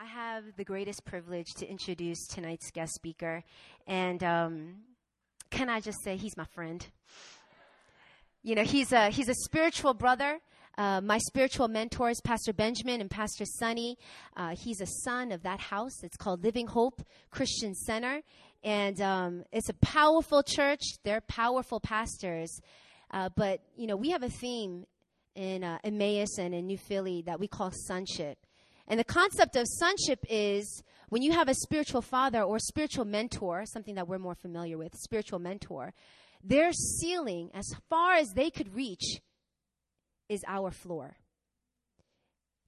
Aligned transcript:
I 0.00 0.06
have 0.06 0.44
the 0.56 0.64
greatest 0.64 1.04
privilege 1.04 1.48
to 1.58 1.68
introduce 1.68 2.26
tonight's 2.26 2.70
guest 2.70 2.94
speaker. 2.94 3.44
And 3.86 4.24
um, 4.24 4.76
can 5.50 5.68
I 5.68 5.80
just 5.80 5.98
say, 6.02 6.16
he's 6.16 6.38
my 6.38 6.46
friend. 6.54 6.86
You 8.42 8.54
know, 8.54 8.62
he's 8.62 8.92
a, 8.92 9.10
he's 9.10 9.28
a 9.28 9.34
spiritual 9.34 9.92
brother. 9.92 10.38
Uh, 10.78 11.02
my 11.02 11.18
spiritual 11.18 11.68
mentors, 11.68 12.18
Pastor 12.24 12.54
Benjamin 12.54 13.02
and 13.02 13.10
Pastor 13.10 13.44
Sonny. 13.44 13.98
Uh, 14.34 14.54
he's 14.58 14.80
a 14.80 14.86
son 14.86 15.32
of 15.32 15.42
that 15.42 15.60
house. 15.60 16.02
It's 16.02 16.16
called 16.16 16.42
Living 16.42 16.68
Hope 16.68 17.02
Christian 17.30 17.74
Center. 17.74 18.22
And 18.64 18.98
um, 19.02 19.44
it's 19.52 19.68
a 19.68 19.74
powerful 19.82 20.42
church. 20.42 20.80
They're 21.04 21.20
powerful 21.20 21.78
pastors. 21.78 22.58
Uh, 23.10 23.28
but, 23.36 23.60
you 23.76 23.86
know, 23.86 23.96
we 23.96 24.08
have 24.12 24.22
a 24.22 24.30
theme 24.30 24.86
in 25.34 25.62
uh, 25.62 25.76
Emmaus 25.84 26.38
and 26.38 26.54
in 26.54 26.66
New 26.66 26.78
Philly 26.78 27.22
that 27.26 27.38
we 27.38 27.48
call 27.48 27.70
sonship. 27.70 28.38
And 28.90 28.98
the 28.98 29.04
concept 29.04 29.54
of 29.54 29.68
sonship 29.68 30.18
is 30.28 30.82
when 31.10 31.22
you 31.22 31.30
have 31.30 31.48
a 31.48 31.54
spiritual 31.54 32.02
father 32.02 32.42
or 32.42 32.58
spiritual 32.58 33.04
mentor, 33.04 33.64
something 33.64 33.94
that 33.94 34.08
we're 34.08 34.18
more 34.18 34.34
familiar 34.34 34.76
with, 34.76 34.96
spiritual 34.96 35.38
mentor, 35.38 35.94
their 36.42 36.72
ceiling, 36.72 37.50
as 37.54 37.72
far 37.88 38.14
as 38.14 38.32
they 38.32 38.50
could 38.50 38.74
reach, 38.74 39.20
is 40.28 40.42
our 40.48 40.72
floor. 40.72 41.18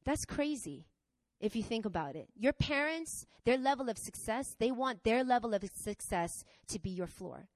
That's 0.05 0.25
crazy 0.25 0.87
if 1.41 1.57
you 1.57 1.65
think 1.65 1.87
about 1.87 2.15
it. 2.15 2.29
Your 2.39 2.53
parents, 2.53 3.27
their 3.45 3.59
level 3.59 3.89
of 3.89 3.99
success, 3.99 4.47
they 4.61 4.71
want 4.71 5.03
their 5.03 5.25
level 5.25 5.55
of 5.55 5.65
success 5.75 6.31
to 6.69 6.79
be 6.79 6.91
your 6.91 7.09
floor. 7.09 7.49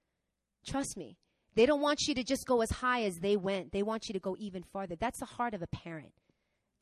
Trust 0.66 0.96
me. 0.96 1.18
They 1.54 1.66
don't 1.66 1.80
want 1.80 2.00
you 2.08 2.16
to 2.16 2.24
just 2.24 2.46
go 2.46 2.62
as 2.62 2.70
high 2.70 3.04
as 3.04 3.18
they 3.20 3.36
went. 3.36 3.70
They 3.70 3.84
want 3.84 4.08
you 4.08 4.12
to 4.14 4.20
go 4.20 4.36
even 4.40 4.64
farther. 4.64 4.96
That's 4.96 5.20
the 5.20 5.26
heart 5.26 5.54
of 5.54 5.62
a 5.62 5.68
parent. 5.68 6.12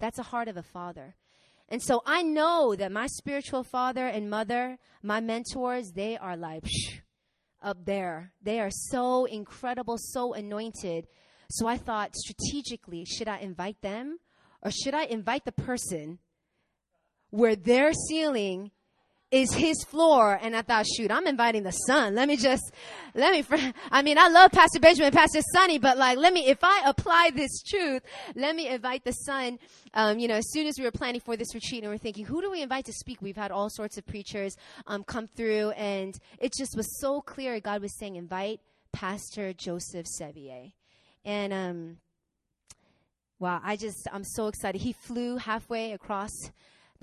That's 0.01 0.17
the 0.17 0.23
heart 0.23 0.49
of 0.49 0.57
a 0.57 0.63
father. 0.63 1.15
And 1.69 1.83
so 1.83 2.03
I 2.07 2.23
know 2.23 2.75
that 2.77 2.93
my 2.93 3.07
spiritual 3.07 3.65
father 3.65 4.07
and 4.07 4.29
mother, 4.29 4.79
my 5.03 5.21
mentors, 5.21 5.93
they 5.93 6.17
are 6.17 6.37
like 6.37 6.65
psh, 6.65 7.01
up 7.63 7.85
there. 7.85 8.33
They 8.43 8.61
are 8.61 8.71
so 8.71 9.25
incredible, 9.25 9.97
so 9.99 10.35
anointed. 10.35 11.07
So 11.51 11.67
I 11.67 11.77
thought 11.77 12.15
strategically, 12.15 13.05
should 13.05 13.29
I 13.29 13.39
invite 13.39 13.81
them 13.81 14.19
or 14.63 14.71
should 14.71 14.95
I 14.95 15.05
invite 15.05 15.45
the 15.45 15.53
person 15.53 16.19
where 17.31 17.57
their 17.57 17.93
ceiling 17.93 18.71
is 19.35 19.53
his 19.53 19.83
floor. 19.83 20.39
And 20.41 20.55
I 20.55 20.63
thought, 20.63 20.87
shoot, 20.87 21.11
I'm 21.11 21.27
inviting 21.27 21.65
the 21.65 21.73
son. 21.73 22.15
Let 22.15 22.29
me 22.29 22.37
just, 22.37 22.63
let 23.15 23.33
me, 23.33 23.73
I 23.91 24.01
mean, 24.01 24.17
I 24.17 24.29
love 24.29 24.53
Pastor 24.53 24.79
Benjamin, 24.79 25.11
Pastor 25.13 25.41
Sonny, 25.53 25.79
but 25.79 25.99
like, 25.99 26.19
let 26.19 26.33
me, 26.33 26.47
if 26.47 26.59
I 26.63 26.85
apply 26.87 27.33
this 27.35 27.61
truth, 27.63 28.03
let 28.37 28.55
me 28.55 28.69
invite 28.69 29.05
the 29.05 29.11
son. 29.11 29.59
Um, 29.93 30.21
you 30.21 30.29
know, 30.29 30.37
as 30.37 30.53
soon 30.53 30.69
as 30.69 30.79
we 30.79 30.85
were 30.85 30.93
planning 30.93 31.21
for 31.21 31.37
this 31.37 31.53
retreat 31.53 31.83
and 31.83 31.91
we're 31.91 31.99
thinking, 31.99 32.25
who 32.25 32.41
do 32.43 32.51
we 32.51 32.63
invite 32.63 32.85
to 32.85 32.93
speak? 32.93 33.21
We've 33.21 33.37
had 33.37 33.51
all 33.51 33.69
sorts 33.71 33.99
of 33.99 34.07
preachers, 34.07 34.57
um, 34.87 35.03
come 35.03 35.27
through 35.27 35.71
and 35.71 36.17
it 36.39 36.53
just 36.57 36.77
was 36.77 37.01
so 37.01 37.21
clear. 37.21 37.59
God 37.59 37.83
was 37.83 37.99
saying, 37.99 38.15
invite 38.15 38.61
Pastor 38.93 39.53
Joseph 39.53 40.07
Sevier. 40.07 40.71
And, 41.25 41.53
um, 41.53 41.97
wow, 43.41 43.61
I 43.65 43.75
just, 43.75 44.07
I'm 44.13 44.25
so 44.25 44.47
excited. 44.47 44.81
He 44.81 44.93
flew 44.93 45.39
halfway 45.39 45.91
across 45.91 46.31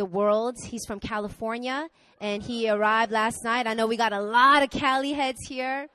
the 0.01 0.05
world. 0.05 0.55
He's 0.65 0.83
from 0.87 0.99
California 0.99 1.87
and 2.19 2.41
he 2.41 2.67
arrived 2.67 3.11
last 3.11 3.43
night. 3.43 3.67
I 3.67 3.75
know 3.75 3.85
we 3.85 3.97
got 3.97 4.13
a 4.13 4.19
lot 4.19 4.63
of 4.63 4.71
Cali 4.71 5.13
heads 5.13 5.37
here. 5.47 5.89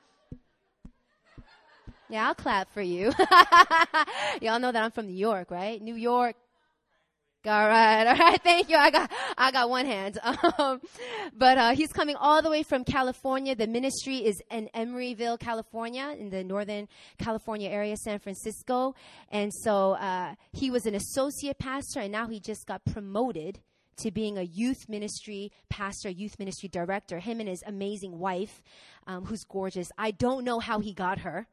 Yeah, 2.09 2.29
I'll 2.29 2.37
clap 2.37 2.73
for 2.73 2.83
you. 2.83 3.13
Y'all 4.41 4.61
know 4.61 4.71
that 4.71 4.85
I'm 4.85 4.93
from 4.93 5.09
New 5.09 5.17
York, 5.17 5.51
right? 5.51 5.83
New 5.83 5.97
York. 5.97 6.37
All 7.45 7.69
right, 7.69 8.07
all 8.07 8.17
right. 8.17 8.41
Thank 8.45 8.71
you. 8.71 8.77
I 8.77 8.93
got, 8.93 9.11
I 9.37 9.51
got 9.51 9.69
one 9.69 9.87
hand. 9.87 10.21
Um, 10.59 10.81
but 11.37 11.59
uh, 11.59 11.75
he's 11.75 11.93
coming 11.93 12.15
all 12.17 12.41
the 12.43 12.51
way 12.51 12.63
from 12.63 12.85
California. 12.85 13.57
The 13.57 13.67
ministry 13.67 14.19
is 14.19 14.41
in 14.51 14.71
Emeryville, 14.75 15.39
California, 15.39 16.15
in 16.19 16.31
the 16.31 16.45
Northern 16.45 16.87
California 17.19 17.69
area, 17.69 17.97
San 17.97 18.21
Francisco. 18.21 18.95
And 19.31 19.53
so 19.53 19.93
uh, 19.95 20.35
he 20.53 20.71
was 20.71 20.87
an 20.87 20.95
associate 20.95 21.59
pastor, 21.59 22.01
and 22.01 22.13
now 22.13 22.29
he 22.29 22.39
just 22.39 22.67
got 22.67 22.85
promoted 22.85 23.61
to 23.99 24.11
being 24.11 24.39
a 24.39 24.43
youth 24.43 24.89
ministry 24.89 25.53
pastor, 25.69 26.11
youth 26.11 26.39
ministry 26.39 26.69
director. 26.69 27.19
Him 27.19 27.41
and 27.41 27.49
his 27.49 27.63
amazing 27.67 28.19
wife, 28.19 28.63
um, 29.07 29.25
who's 29.25 29.45
gorgeous. 29.45 29.89
I 29.97 30.11
don't 30.11 30.45
know 30.45 30.59
how 30.59 30.81
he 30.81 30.93
got 30.93 31.21
her. 31.21 31.47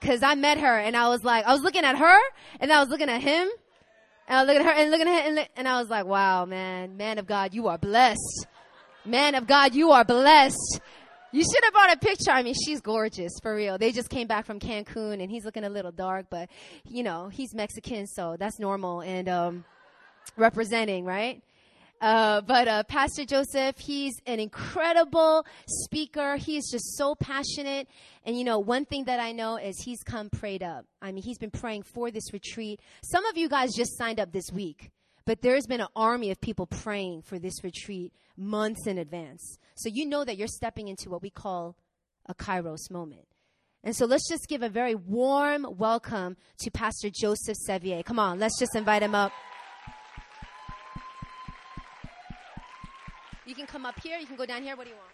Cause 0.00 0.22
I 0.22 0.34
met 0.34 0.58
her 0.58 0.78
and 0.78 0.96
I 0.96 1.08
was 1.08 1.22
like, 1.24 1.44
I 1.44 1.52
was 1.52 1.60
looking 1.60 1.84
at 1.84 1.98
her 1.98 2.18
and 2.58 2.72
I 2.72 2.80
was 2.80 2.88
looking 2.88 3.10
at 3.10 3.20
him 3.20 3.48
and 4.26 4.38
I 4.38 4.42
was 4.42 4.48
looking 4.48 4.66
at 4.66 4.74
her 4.74 4.80
and 4.80 4.90
looking 4.90 5.08
at 5.08 5.24
him 5.26 5.38
and, 5.38 5.48
and 5.56 5.68
I 5.68 5.78
was 5.78 5.90
like, 5.90 6.06
wow, 6.06 6.46
man, 6.46 6.96
man 6.96 7.18
of 7.18 7.26
God, 7.26 7.52
you 7.52 7.68
are 7.68 7.76
blessed. 7.76 8.46
Man 9.04 9.34
of 9.34 9.46
God, 9.46 9.74
you 9.74 9.90
are 9.90 10.04
blessed. 10.04 10.80
You 11.32 11.42
should 11.42 11.64
have 11.64 11.72
brought 11.74 11.92
a 11.92 11.98
picture. 11.98 12.30
I 12.30 12.42
mean, 12.42 12.54
she's 12.54 12.80
gorgeous 12.80 13.32
for 13.42 13.54
real. 13.54 13.76
They 13.76 13.92
just 13.92 14.08
came 14.08 14.26
back 14.26 14.46
from 14.46 14.58
Cancun 14.58 15.22
and 15.22 15.30
he's 15.30 15.44
looking 15.44 15.64
a 15.64 15.70
little 15.70 15.92
dark, 15.92 16.26
but 16.30 16.48
you 16.84 17.02
know, 17.02 17.28
he's 17.28 17.54
Mexican, 17.54 18.06
so 18.06 18.36
that's 18.38 18.58
normal 18.58 19.02
and 19.02 19.28
um 19.28 19.64
representing, 20.36 21.04
right? 21.04 21.42
Uh, 22.00 22.40
but 22.40 22.66
uh, 22.66 22.82
Pastor 22.84 23.26
Joseph, 23.26 23.78
he's 23.78 24.14
an 24.26 24.40
incredible 24.40 25.44
speaker. 25.66 26.36
He's 26.36 26.70
just 26.70 26.96
so 26.96 27.14
passionate. 27.14 27.88
And 28.24 28.38
you 28.38 28.44
know, 28.44 28.58
one 28.58 28.86
thing 28.86 29.04
that 29.04 29.20
I 29.20 29.32
know 29.32 29.56
is 29.56 29.78
he's 29.80 30.02
come 30.02 30.30
prayed 30.30 30.62
up. 30.62 30.86
I 31.02 31.12
mean, 31.12 31.22
he's 31.22 31.38
been 31.38 31.50
praying 31.50 31.82
for 31.82 32.10
this 32.10 32.32
retreat. 32.32 32.80
Some 33.02 33.26
of 33.26 33.36
you 33.36 33.48
guys 33.48 33.74
just 33.74 33.98
signed 33.98 34.18
up 34.18 34.32
this 34.32 34.50
week, 34.50 34.90
but 35.26 35.42
there's 35.42 35.66
been 35.66 35.82
an 35.82 35.88
army 35.94 36.30
of 36.30 36.40
people 36.40 36.66
praying 36.66 37.22
for 37.22 37.38
this 37.38 37.62
retreat 37.62 38.14
months 38.36 38.86
in 38.86 38.96
advance. 38.96 39.58
So 39.74 39.90
you 39.92 40.06
know 40.06 40.24
that 40.24 40.38
you're 40.38 40.48
stepping 40.48 40.88
into 40.88 41.10
what 41.10 41.20
we 41.20 41.30
call 41.30 41.76
a 42.26 42.34
Kairos 42.34 42.90
moment. 42.90 43.26
And 43.84 43.94
so 43.94 44.06
let's 44.06 44.28
just 44.28 44.48
give 44.48 44.62
a 44.62 44.68
very 44.68 44.94
warm 44.94 45.66
welcome 45.70 46.36
to 46.60 46.70
Pastor 46.70 47.08
Joseph 47.10 47.56
Sevier. 47.56 48.02
Come 48.02 48.18
on, 48.18 48.38
let's 48.38 48.58
just 48.58 48.74
invite 48.74 49.02
him 49.02 49.14
up. 49.14 49.32
You 53.50 53.56
can 53.56 53.66
come 53.66 53.84
up 53.84 53.98
here. 53.98 54.16
You 54.16 54.28
can 54.28 54.36
go 54.36 54.46
down 54.46 54.62
here. 54.62 54.76
What 54.76 54.84
do 54.84 54.90
you 54.90 54.96
want? 54.96 55.10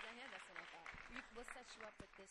Down 0.00 0.14
here? 0.16 0.24
That's 0.32 0.48
what 0.48 0.56
I 0.56 0.64
thought. 0.72 0.88
We'll 1.36 1.44
set 1.52 1.66
you 1.76 1.84
up 1.84 1.92
with 2.00 2.08
this. 2.16 2.30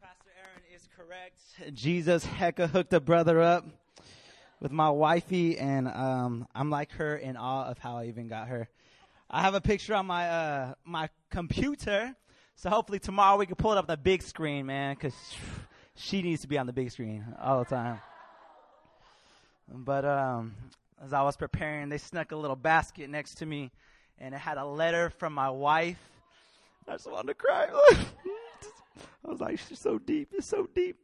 Pastor 0.00 0.30
Aaron 0.42 0.64
is 0.74 0.88
correct. 0.96 1.40
Jesus 1.72 2.26
hecka 2.26 2.68
hooked 2.68 2.92
a 2.92 2.98
brother 2.98 3.40
up 3.40 3.64
with 4.58 4.72
my 4.72 4.90
wifey, 4.90 5.56
and 5.56 5.86
um, 5.86 6.48
I'm 6.52 6.68
like 6.68 6.90
her 6.94 7.16
in 7.16 7.36
awe 7.36 7.66
of 7.66 7.78
how 7.78 7.98
I 7.98 8.06
even 8.06 8.26
got 8.26 8.48
her. 8.48 8.68
I 9.30 9.42
have 9.42 9.54
a 9.54 9.60
picture 9.60 9.94
on 9.94 10.06
my 10.06 10.26
uh, 10.26 10.74
my 10.86 11.10
computer, 11.30 12.14
so 12.56 12.70
hopefully 12.70 12.98
tomorrow 12.98 13.36
we 13.36 13.44
can 13.44 13.56
pull 13.56 13.72
it 13.72 13.78
up 13.78 13.84
on 13.84 13.92
the 13.92 13.98
big 13.98 14.22
screen, 14.22 14.64
man, 14.64 14.94
because 14.94 15.14
she 15.96 16.22
needs 16.22 16.40
to 16.42 16.48
be 16.48 16.56
on 16.56 16.66
the 16.66 16.72
big 16.72 16.90
screen 16.90 17.26
all 17.38 17.58
the 17.58 17.66
time. 17.66 18.00
But 19.70 20.06
um, 20.06 20.54
as 21.04 21.12
I 21.12 21.22
was 21.22 21.36
preparing, 21.36 21.90
they 21.90 21.98
snuck 21.98 22.32
a 22.32 22.36
little 22.36 22.56
basket 22.56 23.10
next 23.10 23.34
to 23.36 23.46
me, 23.46 23.70
and 24.18 24.34
it 24.34 24.38
had 24.38 24.56
a 24.56 24.64
letter 24.64 25.10
from 25.10 25.34
my 25.34 25.50
wife. 25.50 25.98
I 26.88 26.92
just 26.92 27.10
wanted 27.10 27.28
to 27.28 27.34
cry. 27.34 27.66
I 29.26 29.30
was 29.30 29.40
like, 29.40 29.58
she's 29.58 29.78
so 29.78 29.98
deep. 29.98 30.30
It's 30.32 30.46
so 30.46 30.66
deep. 30.74 30.96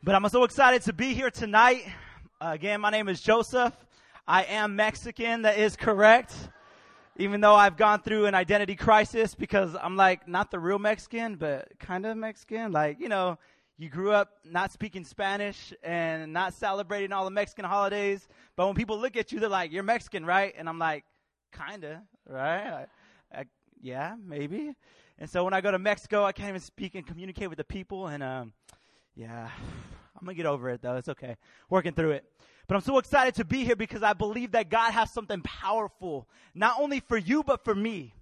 But 0.00 0.14
I'm 0.14 0.28
so 0.28 0.44
excited 0.44 0.82
to 0.82 0.92
be 0.92 1.12
here 1.12 1.30
tonight. 1.30 1.82
Uh, 2.40 2.50
again, 2.54 2.80
my 2.80 2.90
name 2.90 3.08
is 3.08 3.20
Joseph. 3.20 3.74
I 4.28 4.44
am 4.44 4.76
Mexican. 4.76 5.42
That 5.42 5.58
is 5.58 5.74
correct. 5.74 6.32
Even 7.18 7.40
though 7.40 7.54
I've 7.54 7.78
gone 7.78 8.02
through 8.02 8.26
an 8.26 8.34
identity 8.34 8.76
crisis 8.76 9.34
because 9.34 9.74
I'm 9.80 9.96
like 9.96 10.28
not 10.28 10.50
the 10.50 10.58
real 10.58 10.78
Mexican, 10.78 11.36
but 11.36 11.78
kind 11.78 12.04
of 12.04 12.14
Mexican. 12.16 12.72
Like, 12.72 13.00
you 13.00 13.08
know, 13.08 13.38
you 13.78 13.88
grew 13.88 14.12
up 14.12 14.32
not 14.44 14.70
speaking 14.70 15.02
Spanish 15.02 15.72
and 15.82 16.32
not 16.32 16.52
celebrating 16.52 17.12
all 17.12 17.24
the 17.24 17.30
Mexican 17.30 17.64
holidays. 17.64 18.28
But 18.54 18.66
when 18.66 18.74
people 18.74 18.98
look 18.98 19.16
at 19.16 19.32
you, 19.32 19.40
they're 19.40 19.48
like, 19.48 19.72
you're 19.72 19.82
Mexican, 19.82 20.26
right? 20.26 20.54
And 20.58 20.68
I'm 20.68 20.78
like, 20.78 21.04
kinda, 21.52 22.02
right? 22.28 22.86
I, 23.32 23.38
I, 23.38 23.44
yeah, 23.80 24.14
maybe. 24.22 24.74
And 25.18 25.30
so 25.30 25.42
when 25.42 25.54
I 25.54 25.62
go 25.62 25.70
to 25.70 25.78
Mexico, 25.78 26.22
I 26.24 26.32
can't 26.32 26.50
even 26.50 26.60
speak 26.60 26.94
and 26.96 27.06
communicate 27.06 27.48
with 27.48 27.56
the 27.56 27.64
people. 27.64 28.08
And 28.08 28.22
um, 28.22 28.52
yeah, 29.14 29.48
I'm 30.18 30.26
gonna 30.26 30.34
get 30.34 30.46
over 30.46 30.68
it 30.68 30.82
though. 30.82 30.96
It's 30.96 31.08
okay. 31.08 31.36
Working 31.70 31.92
through 31.92 32.10
it. 32.12 32.24
But 32.68 32.74
I'm 32.74 32.80
so 32.82 32.98
excited 32.98 33.34
to 33.36 33.44
be 33.44 33.64
here 33.64 33.76
because 33.76 34.02
I 34.02 34.12
believe 34.12 34.52
that 34.52 34.68
God 34.70 34.92
has 34.92 35.12
something 35.12 35.40
powerful, 35.42 36.26
not 36.54 36.80
only 36.80 37.00
for 37.00 37.16
you, 37.16 37.42
but 37.42 37.64
for 37.64 37.74
me 37.74 38.12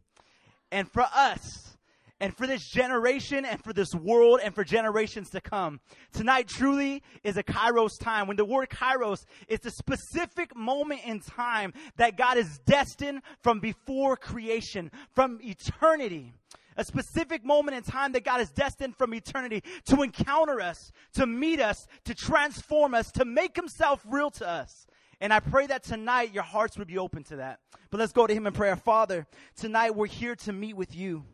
and 0.70 0.91
for 0.91 1.06
us. 1.14 1.76
and 2.20 2.35
for 2.37 2.46
this 2.46 2.67
generation 2.67 3.44
and 3.44 3.62
for 3.62 3.73
this 3.73 3.94
world 3.94 4.41
and 4.43 4.55
for 4.55 4.64
generations 4.64 5.31
to 5.31 5.41
come. 5.41 5.81
Tonight 6.12 6.49
truly 6.49 7.02
is 7.23 7.37
a 7.37 7.43
kairos 7.43 7.99
time. 8.00 8.26
When 8.26 8.37
the 8.37 8.44
word 8.44 8.70
kairos 8.70 9.26
is 9.49 9.67
a 9.67 9.70
specific 9.70 10.56
moment 10.56 11.00
in 11.05 11.20
time 11.20 11.75
that 11.97 12.17
God 12.17 12.38
is 12.38 12.61
destined 12.64 13.23
from 13.43 13.61
before 13.61 14.17
creation, 14.17 14.90
from 15.14 15.38
eternity. 15.43 16.32
A 16.76 16.85
specific 16.85 17.44
moment 17.44 17.76
in 17.76 17.82
time 17.82 18.12
that 18.12 18.25
God 18.25 18.41
is 18.41 18.50
destined 18.50 18.97
from 18.97 19.15
eternity 19.15 19.62
to 19.87 20.03
encounter 20.03 20.61
us, 20.61 20.91
to 21.15 21.26
meet 21.26 21.61
us, 21.61 21.87
to 22.05 22.15
transform 22.15 22.94
us, 22.94 23.12
to 23.12 23.25
make 23.25 23.55
himself 23.55 24.05
real 24.09 24.31
to 24.32 24.49
us. 24.49 24.87
And 25.21 25.32
I 25.32 25.41
pray 25.41 25.67
that 25.69 25.85
tonight 25.85 26.35
your 26.35 26.43
hearts 26.43 26.76
would 26.76 26.88
be 26.88 26.99
open 26.99 27.23
to 27.25 27.37
that. 27.37 27.61
But 27.91 28.00
let's 28.00 28.12
go 28.12 28.26
to 28.26 28.35
him 28.35 28.47
in 28.47 28.53
prayer. 28.53 28.76
Father, 28.76 29.26
tonight 29.56 29.94
we're 29.94 30.06
here 30.06 30.35
to 30.37 30.53
meet 30.53 30.76
with 30.76 30.94
you. 30.94 31.25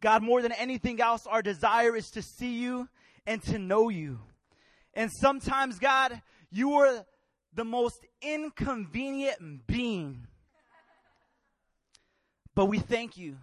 God, 0.00 0.22
more 0.22 0.42
than 0.42 0.52
anything 0.52 1.00
else, 1.00 1.26
our 1.26 1.42
desire 1.42 1.96
is 1.96 2.10
to 2.12 2.22
see 2.22 2.54
you 2.54 2.88
and 3.26 3.42
to 3.44 3.58
know 3.58 3.88
you. 3.88 4.20
And 4.94 5.10
sometimes, 5.10 5.78
God, 5.78 6.22
you 6.50 6.74
are 6.74 7.04
the 7.54 7.64
most 7.64 8.06
inconvenient 8.22 9.66
being. 9.66 10.26
But 12.54 12.66
we 12.66 12.78
thank 12.78 13.16
you 13.16 13.38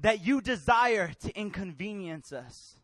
that 0.00 0.24
you 0.24 0.40
desire 0.40 1.12
to 1.20 1.38
inconvenience 1.38 2.32
us 2.32 2.76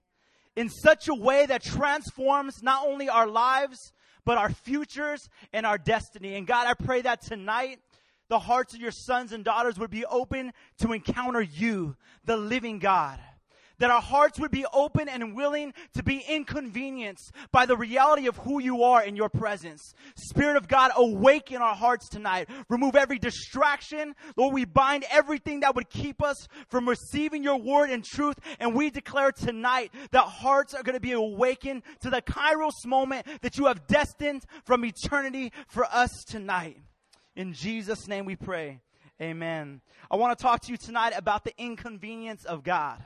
in 0.54 0.68
such 0.68 1.08
a 1.08 1.14
way 1.14 1.46
that 1.46 1.62
transforms 1.62 2.62
not 2.62 2.86
only 2.86 3.08
our 3.08 3.26
lives, 3.26 3.92
but 4.24 4.38
our 4.38 4.50
futures 4.50 5.28
and 5.52 5.64
our 5.64 5.78
destiny. 5.78 6.34
And 6.34 6.46
God, 6.46 6.66
I 6.66 6.74
pray 6.74 7.02
that 7.02 7.22
tonight 7.22 7.78
the 8.28 8.38
hearts 8.38 8.74
of 8.74 8.80
your 8.80 8.90
sons 8.90 9.32
and 9.32 9.44
daughters 9.44 9.78
would 9.78 9.90
be 9.90 10.04
open 10.06 10.52
to 10.78 10.92
encounter 10.92 11.40
you, 11.40 11.96
the 12.24 12.36
living 12.36 12.78
God. 12.78 13.20
That 13.78 13.90
our 13.90 14.00
hearts 14.00 14.40
would 14.40 14.50
be 14.50 14.64
open 14.72 15.08
and 15.08 15.34
willing 15.34 15.74
to 15.94 16.02
be 16.02 16.24
inconvenienced 16.26 17.32
by 17.52 17.66
the 17.66 17.76
reality 17.76 18.26
of 18.26 18.36
who 18.38 18.60
you 18.60 18.82
are 18.82 19.02
in 19.02 19.16
your 19.16 19.28
presence. 19.28 19.92
Spirit 20.16 20.56
of 20.56 20.66
God, 20.66 20.92
awaken 20.96 21.60
our 21.60 21.74
hearts 21.74 22.08
tonight. 22.08 22.48
Remove 22.68 22.96
every 22.96 23.18
distraction. 23.18 24.14
Lord, 24.36 24.54
we 24.54 24.64
bind 24.64 25.04
everything 25.10 25.60
that 25.60 25.74
would 25.74 25.90
keep 25.90 26.22
us 26.22 26.48
from 26.68 26.88
receiving 26.88 27.42
your 27.42 27.58
word 27.58 27.90
and 27.90 28.04
truth. 28.04 28.36
And 28.58 28.74
we 28.74 28.90
declare 28.90 29.32
tonight 29.32 29.92
that 30.10 30.22
hearts 30.22 30.72
are 30.74 30.82
going 30.82 30.94
to 30.94 31.00
be 31.00 31.12
awakened 31.12 31.82
to 32.00 32.10
the 32.10 32.22
kairos 32.22 32.86
moment 32.86 33.26
that 33.42 33.58
you 33.58 33.66
have 33.66 33.86
destined 33.86 34.44
from 34.64 34.84
eternity 34.84 35.52
for 35.68 35.84
us 35.84 36.24
tonight. 36.24 36.78
In 37.34 37.52
Jesus' 37.52 38.08
name 38.08 38.24
we 38.24 38.36
pray. 38.36 38.80
Amen. 39.20 39.80
I 40.10 40.16
want 40.16 40.36
to 40.36 40.42
talk 40.42 40.62
to 40.62 40.72
you 40.72 40.78
tonight 40.78 41.12
about 41.16 41.44
the 41.44 41.52
inconvenience 41.58 42.44
of 42.44 42.62
God. 42.62 43.02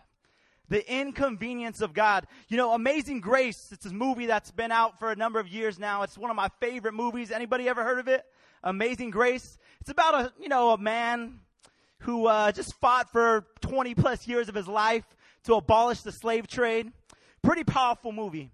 The 0.71 0.91
inconvenience 0.91 1.81
of 1.81 1.93
God. 1.93 2.27
You 2.49 2.57
know, 2.57 2.73
Amazing 2.73 3.21
Grace, 3.21 3.69
it's 3.73 3.87
a 3.87 3.93
movie 3.93 4.27
that's 4.27 4.51
been 4.51 4.73
out 4.73 4.99
for 4.99 5.11
a 5.11 5.17
number 5.17 5.39
of 5.39 5.49
years 5.49 5.79
now. 5.79 6.03
It's 6.03 6.17
one 6.17 6.31
of 6.31 6.37
my 6.37 6.49
favorite 6.61 6.95
movies. 6.95 7.31
Anybody 7.31 7.69
ever 7.69 7.85
heard 7.85 7.99
of 7.99 8.09
it? 8.09 8.25
Amazing 8.63 9.11
Grace. 9.11 9.59
It's 9.81 9.91
about 9.91 10.15
a, 10.15 10.33
you 10.41 10.49
know, 10.49 10.71
a 10.71 10.79
man 10.79 11.41
who 11.99 12.27
uh, 12.27 12.53
just 12.53 12.75
fought 12.81 13.11
for 13.11 13.47
20 13.61 13.95
plus 13.95 14.27
years 14.27 14.49
of 14.49 14.55
his 14.55 14.69
life 14.69 15.05
to 15.45 15.55
abolish 15.55 16.01
the 16.01 16.13
slave 16.13 16.47
trade. 16.47 16.93
Pretty 17.43 17.65
powerful 17.65 18.13
movie. 18.13 18.51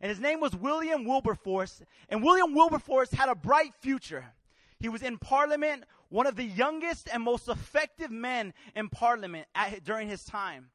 And 0.00 0.08
his 0.08 0.20
name 0.20 0.40
was 0.40 0.54
William 0.54 1.04
Wilberforce. 1.04 1.82
And 2.08 2.22
William 2.22 2.54
Wilberforce 2.54 3.10
had 3.10 3.28
a 3.28 3.34
bright 3.34 3.74
future. 3.80 4.24
He 4.78 4.88
was 4.88 5.02
in 5.02 5.18
parliament, 5.18 5.84
one 6.08 6.26
of 6.26 6.36
the 6.36 6.44
youngest 6.44 7.08
and 7.12 7.22
most 7.22 7.48
effective 7.48 8.10
men 8.10 8.54
in 8.74 8.88
parliament 8.88 9.48
at, 9.54 9.84
during 9.84 10.08
his 10.08 10.24
time. 10.24 10.70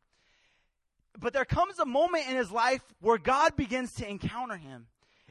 But 1.19 1.33
there 1.33 1.45
comes 1.45 1.79
a 1.79 1.85
moment 1.85 2.27
in 2.29 2.35
his 2.35 2.51
life 2.51 2.81
where 2.99 3.17
God 3.17 3.55
begins 3.55 3.93
to 3.95 4.09
encounter 4.09 4.57
him. 4.57 4.87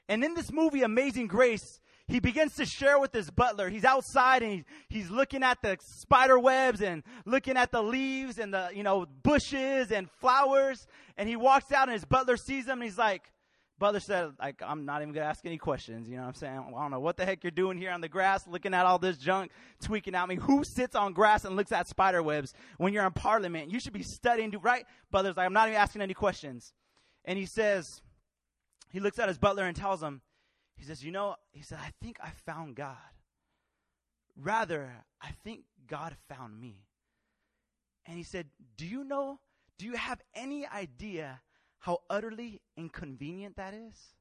And 0.09 0.25
in 0.25 0.35
this 0.35 0.53
movie, 0.53 0.83
Amazing 0.83 1.29
Grace, 1.29 1.81
he 2.09 2.21
begins 2.21 2.57
to 2.57 2.67
share 2.67 2.99
with 2.99 3.13
his 3.13 3.31
butler. 3.31 3.69
He's 3.69 3.85
outside 3.85 4.43
and 4.43 4.53
he, 4.53 4.65
he's 4.89 5.11
looking 5.11 5.43
at 5.43 5.63
the 5.63 5.79
spider 5.81 6.39
webs 6.39 6.83
and 6.83 7.03
looking 7.25 7.57
at 7.57 7.73
the 7.73 7.83
leaves 7.83 8.39
and 8.39 8.53
the, 8.53 8.71
you 8.75 8.83
know, 8.83 9.07
bushes 9.23 9.91
and 9.91 10.11
flowers. 10.21 10.87
And 11.17 11.29
he 11.29 11.37
walks 11.37 11.73
out 11.73 11.89
and 11.89 11.93
his 11.93 12.05
butler 12.05 12.37
sees 12.37 12.67
him 12.67 12.73
and 12.73 12.83
he's 12.83 12.99
like, 12.99 13.33
Butler 13.79 14.01
said, 14.01 14.33
like, 14.39 14.63
I'm 14.65 14.85
not 14.85 15.03
even 15.03 15.13
going 15.13 15.25
to 15.25 15.29
ask 15.29 15.45
any 15.45 15.59
questions. 15.59 16.09
You 16.09 16.17
know 16.17 16.23
what 16.23 16.29
I'm 16.29 16.35
saying? 16.35 16.65
Well, 16.71 16.77
I 16.77 16.83
don't 16.83 16.93
know 16.93 17.01
what 17.01 17.17
the 17.17 17.25
heck 17.25 17.43
you're 17.43 17.51
doing 17.51 17.77
here 17.77 17.91
on 17.91 18.01
the 18.01 18.09
grass, 18.09 18.47
looking 18.47 18.75
at 18.75 18.87
all 18.87 18.99
this 18.99 19.19
junk, 19.19 19.51
tweaking 19.83 20.15
at 20.15 20.29
me. 20.29 20.37
Who 20.37 20.63
sits 20.63 20.95
on 20.95 21.13
grass 21.13 21.45
and 21.45 21.57
looks 21.57 21.73
at 21.73 21.89
spider 21.89 22.23
webs 22.23 22.55
when 22.77 22.93
you're 22.93 23.05
in 23.05 23.13
parliament? 23.13 23.71
You 23.71 23.81
should 23.81 23.93
be 23.93 24.03
studying, 24.03 24.55
right? 24.63 24.85
Butler's 25.11 25.37
like, 25.37 25.47
I'm 25.47 25.53
not 25.53 25.69
even 25.69 25.81
asking 25.81 26.03
any 26.03 26.15
questions. 26.15 26.73
And 27.25 27.39
he 27.39 27.47
says, 27.47 28.03
he 28.91 29.01
looks 29.01 29.19
at 29.19 29.29
his 29.29 29.39
butler 29.39 29.65
and 29.65 29.77
tells 29.77 30.03
him, 30.03 30.21
he 30.77 30.85
says, 30.85 31.03
you 31.05 31.11
know, 31.11 31.37
he 31.51 31.63
said, 31.63 31.79
I 31.81 31.91
think 32.03 32.19
I 32.23 32.31
found 32.47 32.77
God. 32.77 32.97
Rather, 34.37 34.93
I 35.21 35.31
think 35.45 35.61
God 35.87 36.17
found 36.29 36.61
me. 36.61 36.85
And 38.07 38.17
he 38.17 38.25
said, 38.25 38.47
do 38.77 38.87
you 38.87 39.05
know, 39.05 39.39
do 39.79 39.87
you 39.87 39.95
have 39.95 40.21
any 40.35 40.67
idea 40.67 41.41
how 41.83 41.99
utterly 42.09 42.61
inconvenient 42.77 43.57
that 43.57 43.75
is? 43.75 44.15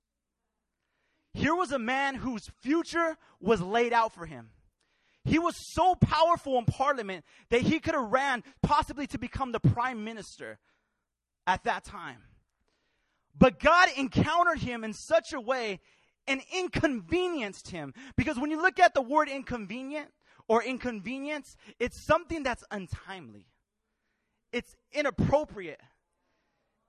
Here 1.35 1.53
was 1.53 1.71
a 1.71 1.77
man 1.77 2.15
whose 2.15 2.49
future 2.59 3.17
was 3.39 3.61
laid 3.61 3.93
out 3.93 4.13
for 4.13 4.25
him. 4.25 4.49
He 5.23 5.37
was 5.37 5.53
so 5.73 5.93
powerful 5.93 6.57
in 6.57 6.65
parliament 6.65 7.23
that 7.51 7.61
he 7.61 7.79
could 7.79 7.93
have 7.93 8.11
ran 8.11 8.43
possibly 8.63 9.05
to 9.07 9.19
become 9.19 9.51
the 9.51 9.59
prime 9.59 10.03
minister 10.03 10.57
at 11.45 11.63
that 11.65 11.83
time. 11.83 12.23
But 13.37 13.59
God 13.59 13.89
encountered 13.95 14.57
him 14.57 14.83
in 14.83 14.93
such 14.93 15.31
a 15.31 15.39
way 15.39 15.81
and 16.27 16.41
inconvenienced 16.57 17.69
him. 17.69 17.93
Because 18.17 18.39
when 18.39 18.49
you 18.49 18.59
look 18.59 18.79
at 18.79 18.95
the 18.95 19.03
word 19.03 19.29
inconvenient 19.29 20.07
or 20.47 20.63
inconvenience, 20.63 21.55
it's 21.79 22.03
something 22.07 22.41
that's 22.41 22.63
untimely. 22.71 23.45
It's 24.51 24.75
inappropriate 24.91 25.79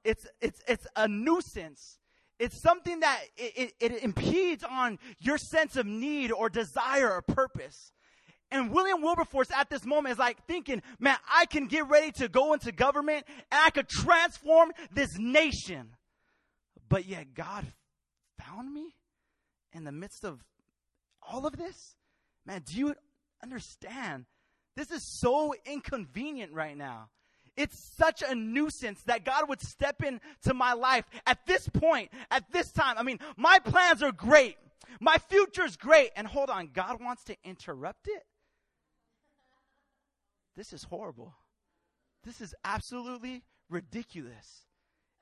it's, 0.04 0.26
it's, 0.40 0.60
it's 0.66 0.87
a 0.96 1.08
nuisance. 1.08 1.99
It's 2.38 2.60
something 2.60 3.00
that 3.00 3.20
it, 3.37 3.72
it, 3.81 3.93
it 3.93 4.02
impedes 4.02 4.64
on 4.64 4.99
your 5.19 5.38
sense 5.38 5.76
of 5.76 5.87
need 5.87 6.32
or 6.32 6.49
desire 6.49 7.12
or 7.12 7.22
purpose. 7.22 7.93
And 8.50 8.70
William 8.70 9.00
Wilberforce 9.00 9.50
at 9.50 9.70
this 9.70 9.87
moment 9.87 10.12
is 10.12 10.19
like 10.19 10.44
thinking, 10.46 10.82
man, 10.99 11.16
I 11.32 11.46
can 11.46 11.66
get 11.66 11.88
ready 11.88 12.12
to 12.12 12.28
go 12.28 12.52
into 12.52 12.72
government 12.72 13.25
and 13.50 13.60
I 13.64 13.70
could 13.70 13.88
transform 13.88 14.72
this 14.93 15.19
nation. 15.19 15.96
But 16.88 17.06
yet 17.06 17.32
God 17.34 17.64
found 18.38 18.72
me 18.72 18.94
in 19.72 19.84
the 19.84 19.93
midst 19.93 20.25
of 20.25 20.44
all 21.22 21.46
of 21.46 21.56
this? 21.56 21.96
Man, 22.44 22.62
do 22.66 22.76
you 22.76 22.94
understand? 23.43 24.26
This 24.76 24.90
is 24.90 25.19
so 25.20 25.54
inconvenient 25.64 26.52
right 26.52 26.76
now. 26.76 27.11
It's 27.56 27.78
such 27.78 28.23
a 28.23 28.35
nuisance 28.35 29.02
that 29.02 29.25
God 29.25 29.49
would 29.49 29.61
step 29.61 30.02
into 30.02 30.54
my 30.54 30.73
life 30.73 31.04
at 31.26 31.44
this 31.47 31.68
point, 31.68 32.11
at 32.30 32.50
this 32.50 32.73
time. 32.73 32.97
I 32.97 33.02
mean, 33.02 33.18
my 33.37 33.59
plans 33.59 34.02
are 34.02 34.12
great. 34.12 34.56
My 35.00 35.18
future's 35.18 35.76
great. 35.76 36.11
And 36.16 36.26
hold 36.26 36.49
on, 36.49 36.71
God 36.73 37.02
wants 37.02 37.25
to 37.25 37.37
interrupt 37.44 38.09
it? 38.09 38.25
This 40.56 40.73
is 40.73 40.85
horrible. 40.85 41.35
This 42.25 42.40
is 42.40 42.54
absolutely 42.64 43.42
ridiculous. 43.68 44.66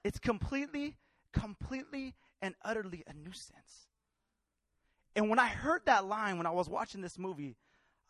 It's 0.05 0.19
completely, 0.19 0.97
completely, 1.33 2.15
and 2.43 2.55
utterly 2.65 3.03
a 3.07 3.13
nuisance. 3.13 3.89
And 5.17 5.29
when 5.29 5.39
I 5.39 5.47
heard 5.47 5.83
that 5.87 6.07
line 6.07 6.37
when 6.37 6.47
I 6.47 6.51
was 6.51 6.69
watching 6.69 7.01
this 7.01 7.19
movie, 7.19 7.57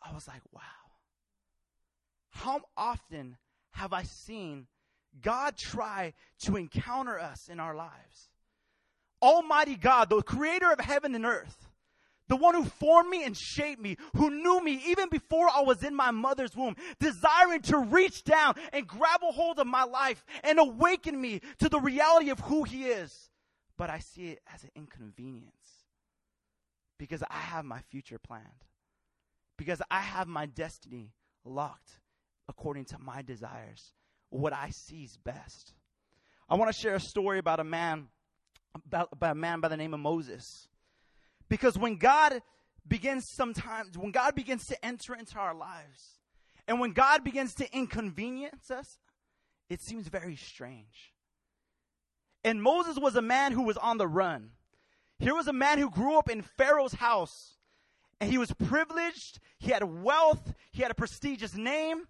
I 0.01 0.13
was 0.13 0.27
like, 0.27 0.41
wow. 0.51 0.61
How 2.29 2.61
often 2.77 3.37
have 3.71 3.93
I 3.93 4.03
seen 4.03 4.67
God 5.19 5.57
try 5.57 6.13
to 6.45 6.55
encounter 6.55 7.19
us 7.19 7.49
in 7.49 7.59
our 7.59 7.75
lives. 7.75 8.29
Almighty 9.21 9.75
God, 9.75 10.09
the 10.09 10.21
creator 10.21 10.71
of 10.71 10.79
heaven 10.79 11.13
and 11.15 11.25
earth, 11.25 11.67
the 12.27 12.35
one 12.37 12.55
who 12.55 12.63
formed 12.63 13.09
me 13.09 13.25
and 13.25 13.37
shaped 13.37 13.81
me, 13.81 13.97
who 14.15 14.29
knew 14.29 14.63
me 14.63 14.81
even 14.87 15.09
before 15.09 15.49
I 15.49 15.61
was 15.61 15.83
in 15.83 15.93
my 15.93 16.11
mother's 16.11 16.55
womb, 16.55 16.75
desiring 16.99 17.61
to 17.63 17.79
reach 17.79 18.23
down 18.23 18.55
and 18.71 18.87
grab 18.87 19.19
a 19.21 19.31
hold 19.33 19.59
of 19.59 19.67
my 19.67 19.83
life 19.83 20.23
and 20.43 20.57
awaken 20.57 21.19
me 21.19 21.41
to 21.59 21.67
the 21.67 21.79
reality 21.79 22.29
of 22.29 22.39
who 22.39 22.63
He 22.63 22.85
is. 22.85 23.29
But 23.77 23.89
I 23.89 23.99
see 23.99 24.29
it 24.29 24.39
as 24.53 24.63
an 24.63 24.71
inconvenience 24.75 25.85
because 26.97 27.23
I 27.29 27.39
have 27.39 27.65
my 27.65 27.81
future 27.89 28.19
planned, 28.19 28.65
because 29.57 29.81
I 29.91 29.99
have 29.99 30.27
my 30.27 30.45
destiny 30.45 31.11
locked 31.43 32.00
according 32.51 32.85
to 32.85 32.99
my 32.99 33.21
desires, 33.21 33.93
what 34.29 34.53
I 34.53 34.69
see 34.69 35.03
is 35.03 35.17
best. 35.17 35.73
I 36.49 36.55
want 36.55 36.71
to 36.71 36.79
share 36.79 36.95
a 36.95 36.99
story 36.99 37.39
about 37.39 37.61
a 37.61 37.63
man, 37.63 38.07
about, 38.75 39.09
about 39.13 39.31
a 39.31 39.39
man 39.39 39.61
by 39.61 39.69
the 39.69 39.77
name 39.77 39.93
of 39.93 40.01
Moses. 40.01 40.67
Because 41.49 41.77
when 41.77 41.95
God 41.95 42.41
begins 42.85 43.27
sometimes, 43.27 43.97
when 43.97 44.11
God 44.11 44.35
begins 44.35 44.67
to 44.67 44.85
enter 44.85 45.15
into 45.15 45.37
our 45.39 45.55
lives, 45.55 46.19
and 46.67 46.79
when 46.79 46.91
God 46.91 47.23
begins 47.23 47.55
to 47.55 47.75
inconvenience 47.75 48.69
us, 48.69 48.99
it 49.69 49.81
seems 49.81 50.07
very 50.07 50.35
strange. 50.35 51.13
And 52.43 52.61
Moses 52.61 52.97
was 52.99 53.15
a 53.15 53.21
man 53.21 53.53
who 53.53 53.63
was 53.63 53.77
on 53.77 53.97
the 53.97 54.07
run. 54.07 54.51
Here 55.19 55.35
was 55.35 55.47
a 55.47 55.53
man 55.53 55.77
who 55.77 55.89
grew 55.89 56.17
up 56.17 56.29
in 56.29 56.41
Pharaoh's 56.41 56.93
house, 56.93 57.55
and 58.19 58.29
he 58.29 58.37
was 58.37 58.51
privileged, 58.51 59.39
he 59.57 59.71
had 59.71 59.83
wealth, 59.83 60.53
he 60.71 60.81
had 60.81 60.91
a 60.91 60.95
prestigious 60.95 61.55
name, 61.55 62.07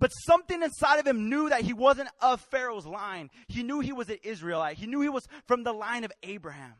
but 0.00 0.08
something 0.08 0.62
inside 0.62 0.98
of 0.98 1.06
him 1.06 1.28
knew 1.28 1.48
that 1.50 1.60
he 1.60 1.72
wasn't 1.72 2.08
of 2.20 2.40
Pharaoh's 2.50 2.86
line. 2.86 3.30
He 3.46 3.62
knew 3.62 3.78
he 3.78 3.92
was 3.92 4.08
an 4.08 4.18
Israelite, 4.24 4.78
he 4.78 4.86
knew 4.86 5.00
he 5.00 5.08
was 5.08 5.28
from 5.46 5.62
the 5.62 5.72
line 5.72 6.02
of 6.02 6.12
Abraham. 6.24 6.74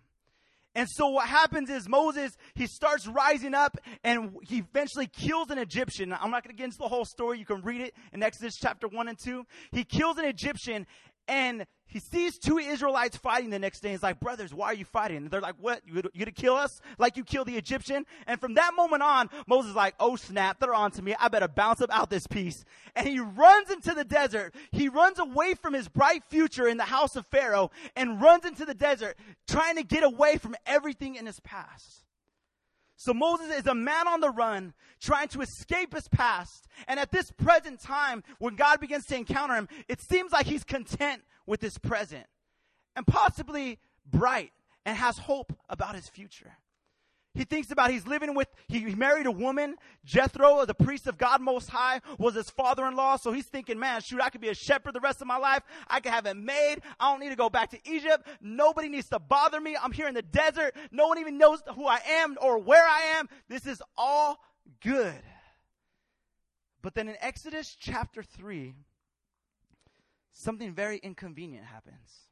And 0.75 0.89
so 0.89 1.09
what 1.09 1.29
happens 1.29 1.69
is 1.69 1.89
Moses, 1.89 2.33
he 2.55 2.67
starts 2.67 3.07
rising 3.07 3.55
up 3.55 3.77
and 4.05 4.37
he 4.43 4.59
eventually 4.59 5.09
kills 5.09 5.51
an 5.51 5.59
Egyptian. 5.59 6.13
I'm 6.13 6.31
not 6.31 6.45
going 6.45 6.55
to 6.55 6.59
get 6.59 6.67
into 6.67 6.79
the 6.79 6.89
whole 6.89 7.05
story. 7.05 7.41
You 7.41 7.45
can 7.45 7.61
read 7.63 7.81
it 7.81 7.95
in 8.13 8.23
Exodus 8.23 8.55
chapter 8.57 8.87
1 8.87 9.09
and 9.09 9.19
2. 9.19 9.45
He 9.73 9.83
kills 9.83 10.17
an 10.19 10.27
Egyptian 10.27 10.87
and 11.27 11.67
he 11.91 11.99
sees 11.99 12.39
two 12.39 12.59
Israelites 12.59 13.17
fighting 13.17 13.51
the 13.51 13.59
next 13.59 13.81
day. 13.81 13.91
He's 13.91 14.03
like, 14.03 14.21
brothers, 14.21 14.55
why 14.55 14.67
are 14.67 14.75
you 14.75 14.85
fighting? 14.85 15.17
And 15.17 15.31
they're 15.31 15.41
like, 15.41 15.57
what? 15.61 15.83
You, 15.85 16.03
gonna 16.03 16.31
kill 16.31 16.55
us 16.55 16.81
like 16.99 17.17
you 17.17 17.25
killed 17.25 17.49
the 17.49 17.57
Egyptian? 17.57 18.07
And 18.29 18.41
from 18.41 18.55
that 18.55 18.75
moment 18.77 19.03
on, 19.03 19.29
Moses 19.49 19.71
is 19.71 19.77
like, 19.77 19.97
oh 19.99 20.15
snap, 20.15 20.61
they're 20.61 20.73
on 20.73 20.93
to 20.93 21.03
me. 21.03 21.17
I 21.19 21.27
better 21.27 21.49
bounce 21.49 21.81
up 21.81 21.91
out 21.91 22.09
this 22.09 22.29
piece. 22.29 22.65
And 22.95 23.09
he 23.09 23.19
runs 23.19 23.71
into 23.71 23.93
the 23.93 24.05
desert. 24.05 24.55
He 24.71 24.89
runs 24.89 25.19
away 25.19 25.55
from 25.55 25.75
his 25.75 25.89
bright 25.89 26.23
future 26.29 26.69
in 26.69 26.77
the 26.77 26.85
house 26.85 27.17
of 27.17 27.27
Pharaoh 27.27 27.73
and 27.97 28.23
runs 28.23 28.45
into 28.45 28.65
the 28.65 28.75
desert, 28.75 29.17
trying 29.49 29.75
to 29.75 29.83
get 29.83 30.05
away 30.05 30.37
from 30.37 30.55
everything 30.67 31.17
in 31.17 31.27
his 31.27 31.41
past. 31.41 32.05
So 32.95 33.15
Moses 33.15 33.51
is 33.51 33.67
a 33.67 33.75
man 33.75 34.07
on 34.07 34.21
the 34.21 34.31
run, 34.31 34.75
trying 35.01 35.29
to 35.29 35.41
escape 35.41 35.95
his 35.95 36.07
past. 36.07 36.69
And 36.87 37.01
at 37.01 37.11
this 37.11 37.33
present 37.33 37.81
time, 37.81 38.23
when 38.39 38.55
God 38.57 38.79
begins 38.79 39.07
to 39.07 39.17
encounter 39.17 39.55
him, 39.55 39.69
it 39.89 40.01
seems 40.03 40.33
like 40.33 40.47
he's 40.47 40.65
content 40.65 41.23
with 41.51 41.61
his 41.61 41.77
present 41.79 42.25
and 42.95 43.05
possibly 43.05 43.81
bright 44.07 44.53
and 44.87 44.97
has 44.97 45.19
hope 45.19 45.53
about 45.69 45.97
his 45.97 46.09
future. 46.09 46.53
He 47.35 47.45
thinks 47.45 47.71
about 47.71 47.91
he's 47.91 48.07
living 48.07 48.35
with, 48.35 48.49
he 48.69 48.95
married 48.95 49.27
a 49.27 49.33
woman. 49.33 49.75
Jethro, 50.05 50.65
the 50.65 50.75
priest 50.75 51.07
of 51.09 51.19
God 51.19 51.41
Most 51.41 51.69
High, 51.69 52.01
was 52.19 52.35
his 52.35 52.51
father 52.51 52.87
in 52.87 52.95
law. 52.95 53.17
So 53.17 53.33
he's 53.33 53.47
thinking, 53.47 53.79
man, 53.79 54.01
shoot, 54.01 54.21
I 54.21 54.31
could 54.31 54.41
be 54.41 54.49
a 54.49 54.55
shepherd 54.55 54.95
the 54.95 55.01
rest 55.01 55.21
of 55.21 55.27
my 55.27 55.37
life. 55.39 55.63
I 55.89 56.01
could 56.01 56.13
have 56.13 56.27
it 56.27 56.37
made. 56.37 56.79
I 56.99 57.11
don't 57.11 57.21
need 57.21 57.31
to 57.31 57.37
go 57.37 57.51
back 57.51 57.71
to 57.71 57.79
Egypt. 57.85 58.27
Nobody 58.41 58.89
needs 58.89 59.09
to 59.11 59.19
bother 59.19 59.61
me. 59.61 59.77
I'm 59.81 59.93
here 59.93 60.09
in 60.09 60.15
the 60.15 60.23
desert. 60.23 60.75
No 60.93 61.09
one 61.09 61.19
even 61.19 61.37
knows 61.37 61.63
who 61.75 61.87
I 61.87 62.01
am 62.07 62.37
or 62.41 62.59
where 62.59 62.85
I 62.85 63.19
am. 63.19 63.29
This 63.49 63.67
is 63.67 63.83
all 63.97 64.41
good. 64.83 65.23
But 66.83 66.95
then 66.95 67.09
in 67.09 67.17
Exodus 67.21 67.77
chapter 67.79 68.23
3, 68.23 68.75
something 70.33 70.73
very 70.73 70.99
inconvenient 70.99 71.67
happens. 71.67 72.31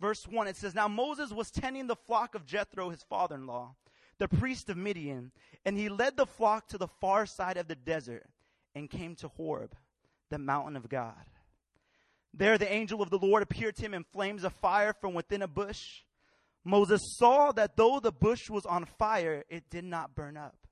Verse 0.00 0.26
1, 0.26 0.46
it 0.46 0.56
says, 0.56 0.74
Now 0.74 0.88
Moses 0.88 1.32
was 1.32 1.50
tending 1.50 1.86
the 1.86 1.96
flock 1.96 2.34
of 2.34 2.46
Jethro, 2.46 2.90
his 2.90 3.02
father 3.02 3.36
in 3.36 3.46
law, 3.46 3.76
the 4.18 4.28
priest 4.28 4.68
of 4.68 4.76
Midian, 4.76 5.32
and 5.64 5.76
he 5.76 5.88
led 5.88 6.16
the 6.16 6.26
flock 6.26 6.68
to 6.68 6.78
the 6.78 6.88
far 6.88 7.26
side 7.26 7.56
of 7.56 7.68
the 7.68 7.74
desert 7.74 8.26
and 8.74 8.90
came 8.90 9.14
to 9.16 9.28
Horeb, 9.28 9.74
the 10.30 10.38
mountain 10.38 10.76
of 10.76 10.88
God. 10.88 11.24
There 12.34 12.58
the 12.58 12.70
angel 12.70 13.00
of 13.00 13.08
the 13.08 13.18
Lord 13.18 13.42
appeared 13.42 13.76
to 13.76 13.82
him 13.82 13.94
in 13.94 14.04
flames 14.04 14.44
of 14.44 14.52
fire 14.52 14.92
from 14.92 15.14
within 15.14 15.40
a 15.40 15.48
bush. 15.48 16.02
Moses 16.62 17.16
saw 17.16 17.52
that 17.52 17.76
though 17.76 17.98
the 17.98 18.12
bush 18.12 18.50
was 18.50 18.66
on 18.66 18.84
fire, 18.84 19.44
it 19.48 19.70
did 19.70 19.84
not 19.84 20.14
burn 20.14 20.36
up. 20.36 20.66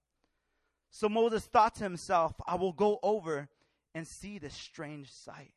So 0.91 1.09
Moses 1.09 1.47
thought 1.47 1.77
to 1.77 1.85
himself, 1.85 2.35
I 2.47 2.57
will 2.57 2.73
go 2.73 2.99
over 3.03 3.49
and 3.95 4.07
see 4.07 4.39
this 4.39 4.55
strange 4.55 5.11
sight. 5.11 5.55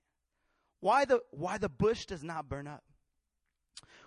Why 0.88 1.03
the, 1.03 1.20
why 1.32 1.58
the 1.58 1.67
bush 1.67 2.06
does 2.06 2.24
not 2.24 2.48
burn 2.48 2.65
up? 2.65 2.82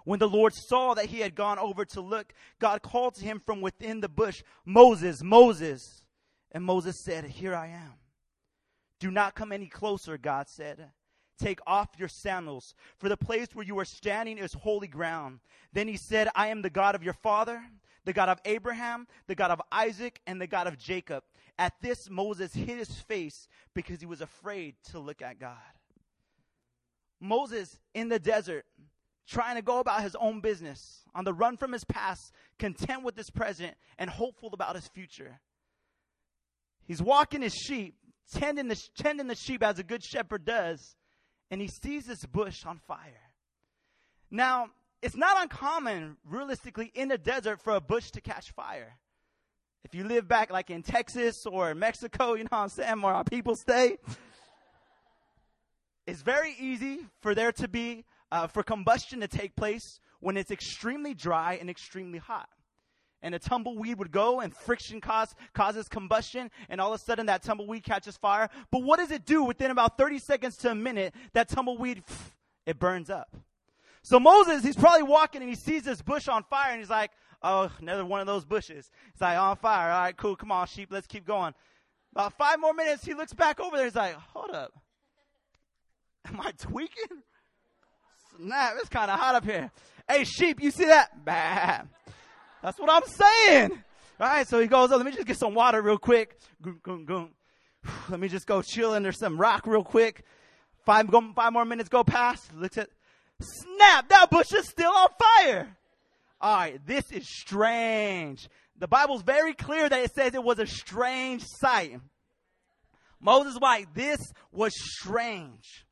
When 0.04 0.18
the 0.18 0.26
Lord 0.26 0.54
saw 0.54 0.94
that 0.94 1.04
he 1.04 1.20
had 1.20 1.34
gone 1.34 1.58
over 1.58 1.84
to 1.84 2.00
look, 2.00 2.32
God 2.58 2.80
called 2.80 3.16
to 3.16 3.22
him 3.22 3.38
from 3.44 3.60
within 3.60 4.00
the 4.00 4.08
bush, 4.08 4.42
Moses, 4.64 5.22
Moses. 5.22 6.04
And 6.52 6.64
Moses 6.64 7.04
said, 7.04 7.24
Here 7.24 7.54
I 7.54 7.66
am. 7.66 7.92
Do 8.98 9.10
not 9.10 9.34
come 9.34 9.52
any 9.52 9.66
closer, 9.66 10.16
God 10.16 10.48
said. 10.48 10.88
Take 11.38 11.60
off 11.66 11.90
your 11.98 12.08
sandals, 12.08 12.74
for 12.96 13.10
the 13.10 13.16
place 13.18 13.48
where 13.52 13.66
you 13.66 13.78
are 13.78 13.84
standing 13.84 14.38
is 14.38 14.54
holy 14.54 14.88
ground. 14.88 15.40
Then 15.74 15.86
he 15.86 15.98
said, 15.98 16.28
I 16.34 16.46
am 16.46 16.62
the 16.62 16.70
God 16.70 16.94
of 16.94 17.02
your 17.02 17.12
father, 17.12 17.62
the 18.06 18.14
God 18.14 18.30
of 18.30 18.40
Abraham, 18.46 19.06
the 19.26 19.34
God 19.34 19.50
of 19.50 19.60
Isaac, 19.70 20.22
and 20.26 20.40
the 20.40 20.46
God 20.46 20.66
of 20.66 20.78
Jacob. 20.78 21.24
At 21.58 21.74
this, 21.82 22.08
Moses 22.08 22.54
hid 22.54 22.78
his 22.78 23.02
face 23.02 23.48
because 23.74 24.00
he 24.00 24.06
was 24.06 24.22
afraid 24.22 24.76
to 24.92 24.98
look 24.98 25.20
at 25.20 25.38
God. 25.38 25.58
Moses 27.20 27.78
in 27.94 28.08
the 28.08 28.18
desert, 28.18 28.64
trying 29.28 29.56
to 29.56 29.62
go 29.62 29.78
about 29.78 30.02
his 30.02 30.16
own 30.16 30.40
business, 30.40 31.04
on 31.14 31.24
the 31.24 31.32
run 31.32 31.56
from 31.56 31.72
his 31.72 31.84
past, 31.84 32.32
content 32.58 33.04
with 33.04 33.16
his 33.16 33.30
present, 33.30 33.74
and 33.98 34.10
hopeful 34.10 34.50
about 34.52 34.74
his 34.74 34.88
future. 34.88 35.40
He's 36.84 37.02
walking 37.02 37.42
his 37.42 37.54
sheep, 37.54 37.94
tending 38.32 38.68
the, 38.68 38.82
tending 38.96 39.28
the 39.28 39.36
sheep 39.36 39.62
as 39.62 39.78
a 39.78 39.84
good 39.84 40.02
shepherd 40.02 40.44
does, 40.44 40.96
and 41.50 41.60
he 41.60 41.68
sees 41.68 42.06
this 42.06 42.24
bush 42.26 42.64
on 42.64 42.78
fire. 42.78 43.30
Now, 44.30 44.70
it's 45.02 45.16
not 45.16 45.42
uncommon, 45.42 46.16
realistically, 46.24 46.90
in 46.94 47.08
the 47.08 47.18
desert 47.18 47.60
for 47.60 47.74
a 47.74 47.80
bush 47.80 48.10
to 48.12 48.20
catch 48.20 48.50
fire. 48.52 48.98
If 49.84 49.94
you 49.94 50.04
live 50.04 50.28
back 50.28 50.50
like 50.50 50.70
in 50.70 50.82
Texas 50.82 51.46
or 51.46 51.74
Mexico, 51.74 52.34
you 52.34 52.44
know 52.44 52.48
what 52.50 52.58
I'm 52.58 52.68
saying, 52.68 53.00
where 53.00 53.14
our 53.14 53.24
people 53.24 53.56
stay, 53.56 53.96
it's 56.06 56.22
very 56.22 56.54
easy 56.58 57.00
for 57.20 57.34
there 57.34 57.52
to 57.52 57.68
be 57.68 58.04
uh, 58.32 58.46
for 58.46 58.62
combustion 58.62 59.20
to 59.20 59.28
take 59.28 59.56
place 59.56 60.00
when 60.20 60.36
it's 60.36 60.50
extremely 60.50 61.14
dry 61.14 61.58
and 61.60 61.68
extremely 61.68 62.18
hot. 62.18 62.48
And 63.22 63.34
a 63.34 63.38
tumbleweed 63.38 63.98
would 63.98 64.12
go 64.12 64.40
and 64.40 64.54
friction 64.54 65.00
cause, 65.00 65.34
causes 65.52 65.88
combustion 65.88 66.50
and 66.68 66.80
all 66.80 66.94
of 66.94 67.00
a 67.00 67.04
sudden 67.04 67.26
that 67.26 67.42
tumbleweed 67.42 67.84
catches 67.84 68.16
fire. 68.16 68.48
But 68.70 68.82
what 68.82 68.98
does 68.98 69.10
it 69.10 69.26
do 69.26 69.44
within 69.44 69.70
about 69.70 69.98
30 69.98 70.18
seconds 70.18 70.56
to 70.58 70.70
a 70.70 70.74
minute? 70.74 71.14
That 71.34 71.48
tumbleweed, 71.48 72.02
it 72.66 72.78
burns 72.78 73.10
up. 73.10 73.36
So 74.02 74.18
Moses, 74.18 74.64
he's 74.64 74.76
probably 74.76 75.02
walking 75.02 75.42
and 75.42 75.50
he 75.50 75.56
sees 75.56 75.82
this 75.82 76.00
bush 76.00 76.28
on 76.28 76.44
fire 76.44 76.70
and 76.70 76.80
he's 76.80 76.88
like, 76.88 77.10
oh, 77.42 77.70
another 77.80 78.06
one 78.06 78.20
of 78.20 78.26
those 78.26 78.46
bushes. 78.46 78.90
It's 79.12 79.20
like 79.20 79.38
on 79.38 79.56
fire. 79.56 79.92
All 79.92 80.00
right, 80.00 80.16
cool. 80.16 80.36
Come 80.36 80.52
on, 80.52 80.66
sheep. 80.66 80.88
Let's 80.90 81.06
keep 81.06 81.26
going. 81.26 81.52
About 82.12 82.36
five 82.38 82.58
more 82.58 82.72
minutes, 82.72 83.04
he 83.04 83.14
looks 83.14 83.34
back 83.34 83.60
over 83.60 83.76
there. 83.76 83.84
He's 83.84 83.94
like, 83.94 84.14
hold 84.14 84.50
up. 84.50 84.72
Am 86.34 86.40
I 86.40 86.52
tweaking? 86.52 87.22
snap, 88.40 88.74
it's 88.78 88.88
kind 88.88 89.10
of 89.10 89.18
hot 89.18 89.34
up 89.34 89.44
here. 89.44 89.70
Hey, 90.08 90.24
sheep, 90.24 90.62
you 90.62 90.70
see 90.70 90.86
that? 90.86 91.10
Bah. 91.24 91.82
That's 92.62 92.78
what 92.78 92.90
I'm 92.90 93.02
saying. 93.08 93.70
All 94.20 94.26
right, 94.26 94.46
so 94.46 94.60
he 94.60 94.66
goes, 94.66 94.92
oh, 94.92 94.96
let 94.96 95.06
me 95.06 95.12
just 95.12 95.26
get 95.26 95.38
some 95.38 95.54
water 95.54 95.80
real 95.80 95.96
quick. 95.96 96.38
Let 98.10 98.20
me 98.20 98.28
just 98.28 98.46
go 98.46 98.60
chill 98.60 98.92
under 98.92 99.12
some 99.12 99.40
rock 99.40 99.66
real 99.66 99.82
quick. 99.82 100.24
Five, 100.84 101.08
five 101.34 101.52
more 101.54 101.64
minutes 101.64 101.88
go 101.88 102.04
past. 102.04 102.54
Looks 102.54 102.76
at, 102.76 102.90
snap, 103.40 104.10
that 104.10 104.28
bush 104.30 104.52
is 104.52 104.68
still 104.68 104.92
on 104.92 105.08
fire. 105.18 105.74
All 106.38 106.54
right, 106.54 106.86
this 106.86 107.10
is 107.10 107.26
strange. 107.26 108.46
The 108.78 108.88
Bible's 108.88 109.22
very 109.22 109.54
clear 109.54 109.88
that 109.88 110.04
it 110.04 110.14
says 110.14 110.34
it 110.34 110.44
was 110.44 110.58
a 110.58 110.66
strange 110.66 111.42
sight. 111.46 111.98
Moses 113.22 113.56
like, 113.56 113.94
this 113.94 114.18
was 114.52 114.72
strange. 114.74 115.86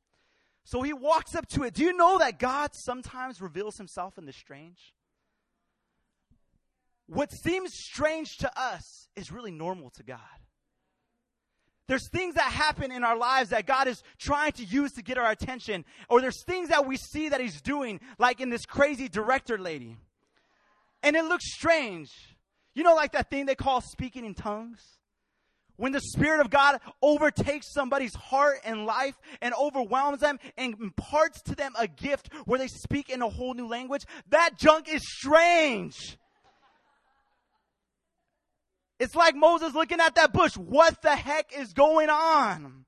So 0.69 0.83
he 0.83 0.93
walks 0.93 1.35
up 1.35 1.49
to 1.49 1.63
it. 1.63 1.73
Do 1.73 1.83
you 1.83 1.97
know 1.97 2.19
that 2.19 2.39
God 2.39 2.73
sometimes 2.75 3.41
reveals 3.41 3.79
himself 3.79 4.19
in 4.19 4.27
the 4.27 4.35
strange? 4.35 4.93
What 7.07 7.33
seems 7.33 7.73
strange 7.73 8.37
to 8.41 8.53
us 8.55 9.09
is 9.17 9.33
really 9.33 9.51
normal 9.51 9.89
to 9.97 10.03
God. 10.03 10.19
There's 11.87 12.11
things 12.11 12.35
that 12.35 12.53
happen 12.53 12.93
in 12.93 13.03
our 13.03 13.17
lives 13.17 13.49
that 13.49 13.65
God 13.65 13.89
is 13.89 14.03
trying 14.19 14.53
to 14.53 14.65
use 14.65 14.93
to 14.93 15.03
get 15.03 15.17
our 15.17 15.31
attention. 15.31 15.87
Or 16.11 16.21
there's 16.21 16.45
things 16.45 16.69
that 16.69 16.87
we 16.87 16.99
see 16.99 17.31
that 17.31 17.41
He's 17.41 17.63
doing, 17.63 17.99
like 18.19 18.43
in 18.43 18.51
this 18.51 18.67
crazy 18.67 19.09
director 19.09 19.57
lady. 19.57 19.97
And 21.03 21.17
it 21.17 21.25
looks 21.25 21.51
strange. 21.51 22.11
You 22.75 22.83
know, 22.83 22.95
like 22.95 23.13
that 23.13 23.31
thing 23.31 23.47
they 23.47 23.55
call 23.55 23.81
speaking 23.81 24.27
in 24.27 24.35
tongues? 24.35 24.98
When 25.79 25.93
the 25.93 26.01
Spirit 26.01 26.41
of 26.41 26.51
God 26.51 26.81
overtakes 27.01 27.73
somebody's 27.73 28.15
heart 28.15 28.59
and 28.65 28.85
life 28.85 29.15
and 29.41 29.55
overwhelms 29.55 30.21
them 30.21 30.39
and 30.59 30.75
imparts 30.79 31.41
to 31.43 31.55
them 31.55 31.73
a 31.79 31.87
gift 31.89 32.31
where 32.45 32.59
they 32.59 32.67
speak 32.67 33.09
in 33.09 33.23
a 33.23 33.29
whole 33.29 33.55
new 33.55 33.67
language, 33.67 34.05
that 34.29 34.59
junk 34.59 34.93
is 34.93 35.03
strange. 35.09 36.19
It's 38.99 39.15
like 39.15 39.37
Moses 39.37 39.73
looking 39.75 40.01
at 40.01 40.17
that 40.17 40.33
bush. 40.33 40.57
What 40.57 41.01
the 41.01 41.15
heck 41.15 41.57
is 41.57 41.73
going 41.73 42.11
on? 42.11 42.85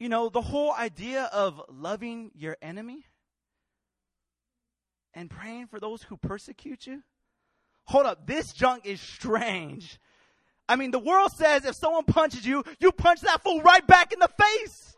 You 0.00 0.08
know, 0.08 0.28
the 0.28 0.42
whole 0.42 0.72
idea 0.72 1.30
of 1.32 1.62
loving 1.70 2.32
your 2.34 2.56
enemy 2.60 3.06
and 5.14 5.30
praying 5.30 5.68
for 5.68 5.78
those 5.78 6.02
who 6.02 6.16
persecute 6.16 6.86
you 6.86 7.02
hold 7.86 8.06
up, 8.06 8.26
this 8.26 8.52
junk 8.52 8.84
is 8.84 9.00
strange. 9.00 9.98
I 10.68 10.76
mean, 10.76 10.90
the 10.90 10.98
world 10.98 11.32
says 11.32 11.64
if 11.64 11.76
someone 11.76 12.04
punches 12.04 12.46
you, 12.46 12.64
you 12.80 12.92
punch 12.92 13.20
that 13.20 13.42
fool 13.42 13.62
right 13.62 13.86
back 13.86 14.12
in 14.12 14.18
the 14.18 14.28
face. 14.38 14.96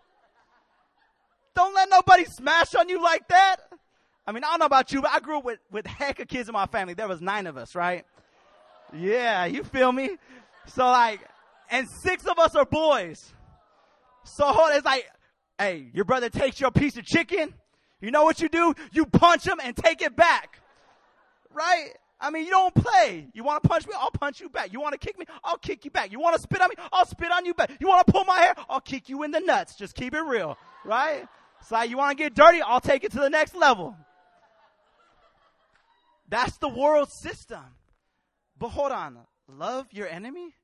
Don't 1.54 1.74
let 1.74 1.88
nobody 1.90 2.24
smash 2.24 2.74
on 2.74 2.88
you 2.88 3.02
like 3.02 3.26
that. 3.28 3.56
I 4.26 4.32
mean, 4.32 4.44
I 4.44 4.48
don't 4.50 4.60
know 4.60 4.66
about 4.66 4.92
you, 4.92 5.02
but 5.02 5.10
I 5.10 5.20
grew 5.20 5.38
up 5.38 5.44
with, 5.44 5.58
with 5.70 5.86
heck 5.86 6.20
of 6.20 6.28
kids 6.28 6.48
in 6.48 6.52
my 6.52 6.66
family. 6.66 6.94
There 6.94 7.08
was 7.08 7.20
nine 7.20 7.46
of 7.46 7.56
us, 7.56 7.74
right? 7.74 8.04
Yeah, 8.92 9.44
you 9.46 9.64
feel 9.64 9.92
me? 9.92 10.16
So 10.66 10.84
like, 10.86 11.20
and 11.70 11.86
six 12.02 12.26
of 12.26 12.38
us 12.38 12.54
are 12.54 12.64
boys. 12.64 13.32
So 14.24 14.44
hold, 14.46 14.70
it's 14.74 14.84
like, 14.84 15.06
hey, 15.58 15.86
your 15.92 16.04
brother 16.04 16.30
takes 16.30 16.60
your 16.60 16.70
piece 16.70 16.96
of 16.96 17.04
chicken. 17.04 17.54
You 18.00 18.10
know 18.10 18.24
what 18.24 18.40
you 18.40 18.48
do? 18.48 18.74
You 18.92 19.06
punch 19.06 19.46
him 19.46 19.58
and 19.62 19.76
take 19.76 20.00
it 20.02 20.14
back. 20.14 20.60
Right? 21.52 21.90
I 22.20 22.30
mean, 22.30 22.44
you 22.44 22.50
don't 22.50 22.74
play. 22.74 23.28
You 23.32 23.44
want 23.44 23.62
to 23.62 23.68
punch 23.68 23.86
me? 23.86 23.94
I'll 23.96 24.10
punch 24.10 24.40
you 24.40 24.48
back. 24.48 24.72
You 24.72 24.80
want 24.80 24.92
to 24.92 24.98
kick 24.98 25.18
me? 25.18 25.24
I'll 25.44 25.58
kick 25.58 25.84
you 25.84 25.90
back. 25.90 26.10
You 26.10 26.18
want 26.18 26.34
to 26.34 26.42
spit 26.42 26.60
on 26.60 26.68
me? 26.68 26.74
I'll 26.92 27.06
spit 27.06 27.30
on 27.30 27.44
you 27.44 27.54
back. 27.54 27.70
You 27.80 27.88
want 27.88 28.04
to 28.06 28.12
pull 28.12 28.24
my 28.24 28.38
hair? 28.38 28.54
I'll 28.68 28.80
kick 28.80 29.08
you 29.08 29.22
in 29.22 29.30
the 29.30 29.40
nuts. 29.40 29.76
Just 29.76 29.94
keep 29.94 30.14
it 30.14 30.22
real. 30.22 30.58
Right? 30.84 31.28
It's 31.60 31.70
like, 31.70 31.90
you 31.90 31.96
want 31.96 32.16
to 32.16 32.22
get 32.22 32.34
dirty? 32.34 32.60
I'll 32.60 32.80
take 32.80 33.04
it 33.04 33.12
to 33.12 33.20
the 33.20 33.30
next 33.30 33.54
level. 33.54 33.96
That's 36.28 36.58
the 36.58 36.68
world 36.68 37.10
system. 37.10 37.62
But 38.58 38.70
hold 38.70 38.92
on. 38.92 39.18
Love 39.48 39.86
your 39.92 40.08
enemy? 40.08 40.54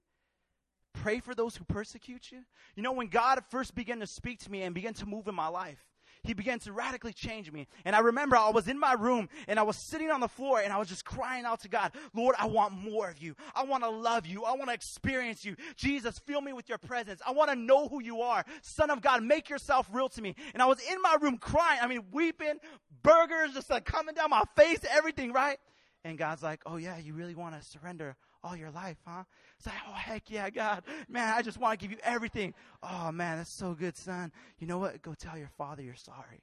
Pray 0.92 1.20
for 1.20 1.34
those 1.34 1.56
who 1.56 1.64
persecute 1.64 2.30
you? 2.30 2.40
You 2.76 2.82
know, 2.82 2.92
when 2.92 3.08
God 3.08 3.42
first 3.50 3.74
began 3.74 4.00
to 4.00 4.06
speak 4.06 4.40
to 4.40 4.50
me 4.50 4.62
and 4.62 4.74
began 4.74 4.94
to 4.94 5.06
move 5.06 5.28
in 5.28 5.34
my 5.34 5.48
life, 5.48 5.84
he 6.24 6.34
began 6.34 6.58
to 6.60 6.72
radically 6.72 7.12
change 7.12 7.52
me. 7.52 7.68
And 7.84 7.94
I 7.94 8.00
remember 8.00 8.36
I 8.36 8.50
was 8.50 8.66
in 8.66 8.78
my 8.78 8.94
room 8.94 9.28
and 9.46 9.58
I 9.58 9.62
was 9.62 9.76
sitting 9.76 10.10
on 10.10 10.20
the 10.20 10.28
floor 10.28 10.60
and 10.60 10.72
I 10.72 10.78
was 10.78 10.88
just 10.88 11.04
crying 11.04 11.44
out 11.44 11.60
to 11.60 11.68
God, 11.68 11.92
Lord, 12.14 12.34
I 12.38 12.46
want 12.46 12.72
more 12.72 13.08
of 13.08 13.18
you. 13.18 13.36
I 13.54 13.64
want 13.64 13.84
to 13.84 13.90
love 13.90 14.26
you. 14.26 14.44
I 14.44 14.52
want 14.52 14.68
to 14.68 14.74
experience 14.74 15.44
you. 15.44 15.54
Jesus, 15.76 16.18
fill 16.18 16.40
me 16.40 16.52
with 16.52 16.68
your 16.68 16.78
presence. 16.78 17.20
I 17.26 17.32
want 17.32 17.50
to 17.50 17.56
know 17.56 17.88
who 17.88 18.02
you 18.02 18.22
are. 18.22 18.44
Son 18.62 18.90
of 18.90 19.02
God, 19.02 19.22
make 19.22 19.48
yourself 19.48 19.86
real 19.92 20.08
to 20.10 20.22
me. 20.22 20.34
And 20.54 20.62
I 20.62 20.66
was 20.66 20.80
in 20.80 21.00
my 21.02 21.16
room 21.20 21.38
crying. 21.38 21.80
I 21.82 21.86
mean, 21.86 22.04
weeping, 22.10 22.58
burgers 23.02 23.52
just 23.52 23.70
like 23.70 23.84
coming 23.84 24.14
down 24.14 24.30
my 24.30 24.42
face, 24.56 24.80
everything, 24.90 25.32
right? 25.32 25.58
And 26.04 26.18
God's 26.18 26.42
like, 26.42 26.60
oh 26.66 26.76
yeah, 26.76 26.98
you 26.98 27.14
really 27.14 27.34
want 27.34 27.60
to 27.60 27.66
surrender 27.66 28.16
all 28.44 28.54
your 28.54 28.70
life, 28.70 28.98
huh? 29.06 29.24
It's 29.58 29.66
like, 29.66 29.76
oh, 29.88 29.94
heck 29.94 30.30
yeah, 30.30 30.50
God. 30.50 30.82
Man, 31.08 31.32
I 31.34 31.42
just 31.42 31.58
want 31.58 31.78
to 31.78 31.84
give 31.84 31.90
you 31.90 31.98
everything. 32.04 32.54
Oh, 32.82 33.10
man, 33.10 33.38
that's 33.38 33.56
so 33.58 33.74
good, 33.74 33.96
son. 33.96 34.30
You 34.58 34.66
know 34.66 34.78
what? 34.78 35.00
Go 35.02 35.14
tell 35.14 35.38
your 35.38 35.50
father 35.56 35.82
you're 35.82 35.94
sorry. 35.94 36.42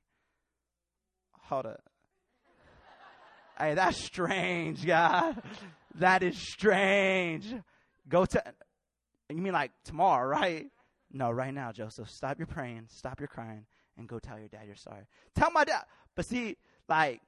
Hold 1.43 1.67
up. 1.67 1.83
hey, 3.59 3.75
that's 3.75 4.03
strange, 4.03 4.85
God. 4.85 5.41
That 5.95 6.23
is 6.23 6.37
strange. 6.37 7.53
Go 8.07 8.25
to, 8.25 8.43
you 9.29 9.41
mean 9.41 9.53
like 9.53 9.71
tomorrow, 9.85 10.27
right? 10.27 10.67
No, 11.11 11.29
right 11.29 11.53
now, 11.53 11.71
Joseph. 11.71 12.09
Stop 12.09 12.39
your 12.39 12.47
praying, 12.47 12.87
stop 12.89 13.19
your 13.19 13.27
crying, 13.27 13.65
and 13.97 14.07
go 14.07 14.19
tell 14.19 14.39
your 14.39 14.47
dad 14.47 14.61
you're 14.65 14.75
sorry. 14.75 15.03
Tell 15.35 15.51
my 15.51 15.65
dad. 15.65 15.83
But 16.15 16.25
see, 16.25 16.57
like, 16.87 17.21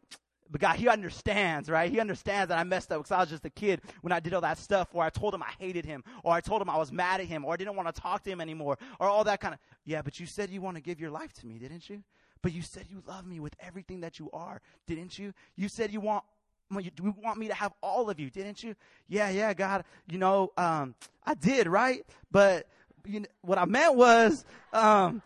but 0.49 0.61
God, 0.61 0.75
He 0.75 0.87
understands, 0.87 1.69
right? 1.69 1.91
He 1.91 1.99
understands 1.99 2.49
that 2.49 2.57
I 2.57 2.63
messed 2.63 2.91
up 2.91 2.99
because 2.99 3.11
I 3.11 3.19
was 3.19 3.29
just 3.29 3.45
a 3.45 3.49
kid 3.49 3.81
when 4.01 4.11
I 4.11 4.19
did 4.19 4.33
all 4.33 4.41
that 4.41 4.57
stuff, 4.57 4.89
or 4.93 5.03
I 5.03 5.09
told 5.09 5.33
him 5.33 5.43
I 5.43 5.51
hated 5.59 5.85
him, 5.85 6.03
or 6.23 6.33
I 6.33 6.41
told 6.41 6.61
him 6.61 6.69
I 6.69 6.77
was 6.77 6.91
mad 6.91 7.21
at 7.21 7.27
him, 7.27 7.45
or 7.45 7.53
I 7.53 7.57
didn't 7.57 7.75
want 7.75 7.93
to 7.93 8.01
talk 8.01 8.23
to 8.23 8.29
him 8.29 8.41
anymore, 8.41 8.77
or 8.99 9.07
all 9.07 9.23
that 9.23 9.39
kind 9.39 9.53
of. 9.53 9.59
Yeah, 9.85 10.01
but 10.01 10.19
you 10.19 10.25
said 10.25 10.49
you 10.49 10.61
want 10.61 10.77
to 10.77 10.81
give 10.81 10.99
your 10.99 11.11
life 11.11 11.33
to 11.33 11.47
me, 11.47 11.57
didn't 11.57 11.89
you? 11.89 12.03
But 12.41 12.53
you 12.53 12.61
said 12.61 12.85
you 12.89 13.01
love 13.07 13.25
me 13.25 13.39
with 13.39 13.55
everything 13.59 14.01
that 14.01 14.19
you 14.19 14.29
are, 14.33 14.61
didn't 14.85 15.17
you? 15.17 15.33
You 15.55 15.69
said 15.69 15.91
you 15.91 16.01
want 16.01 16.23
you 16.71 17.15
want 17.23 17.37
me 17.37 17.47
to 17.47 17.53
have 17.53 17.71
all 17.81 18.09
of 18.09 18.19
you, 18.19 18.29
didn't 18.29 18.63
you? 18.63 18.75
Yeah, 19.07 19.29
yeah, 19.29 19.53
God. 19.53 19.85
You 20.09 20.17
know, 20.17 20.51
um, 20.57 20.95
I 21.23 21.35
did, 21.35 21.67
right? 21.67 22.05
But 22.31 22.67
you 23.05 23.21
know, 23.21 23.27
what 23.41 23.57
I 23.57 23.65
meant 23.65 23.95
was, 23.95 24.45
um, 24.71 25.21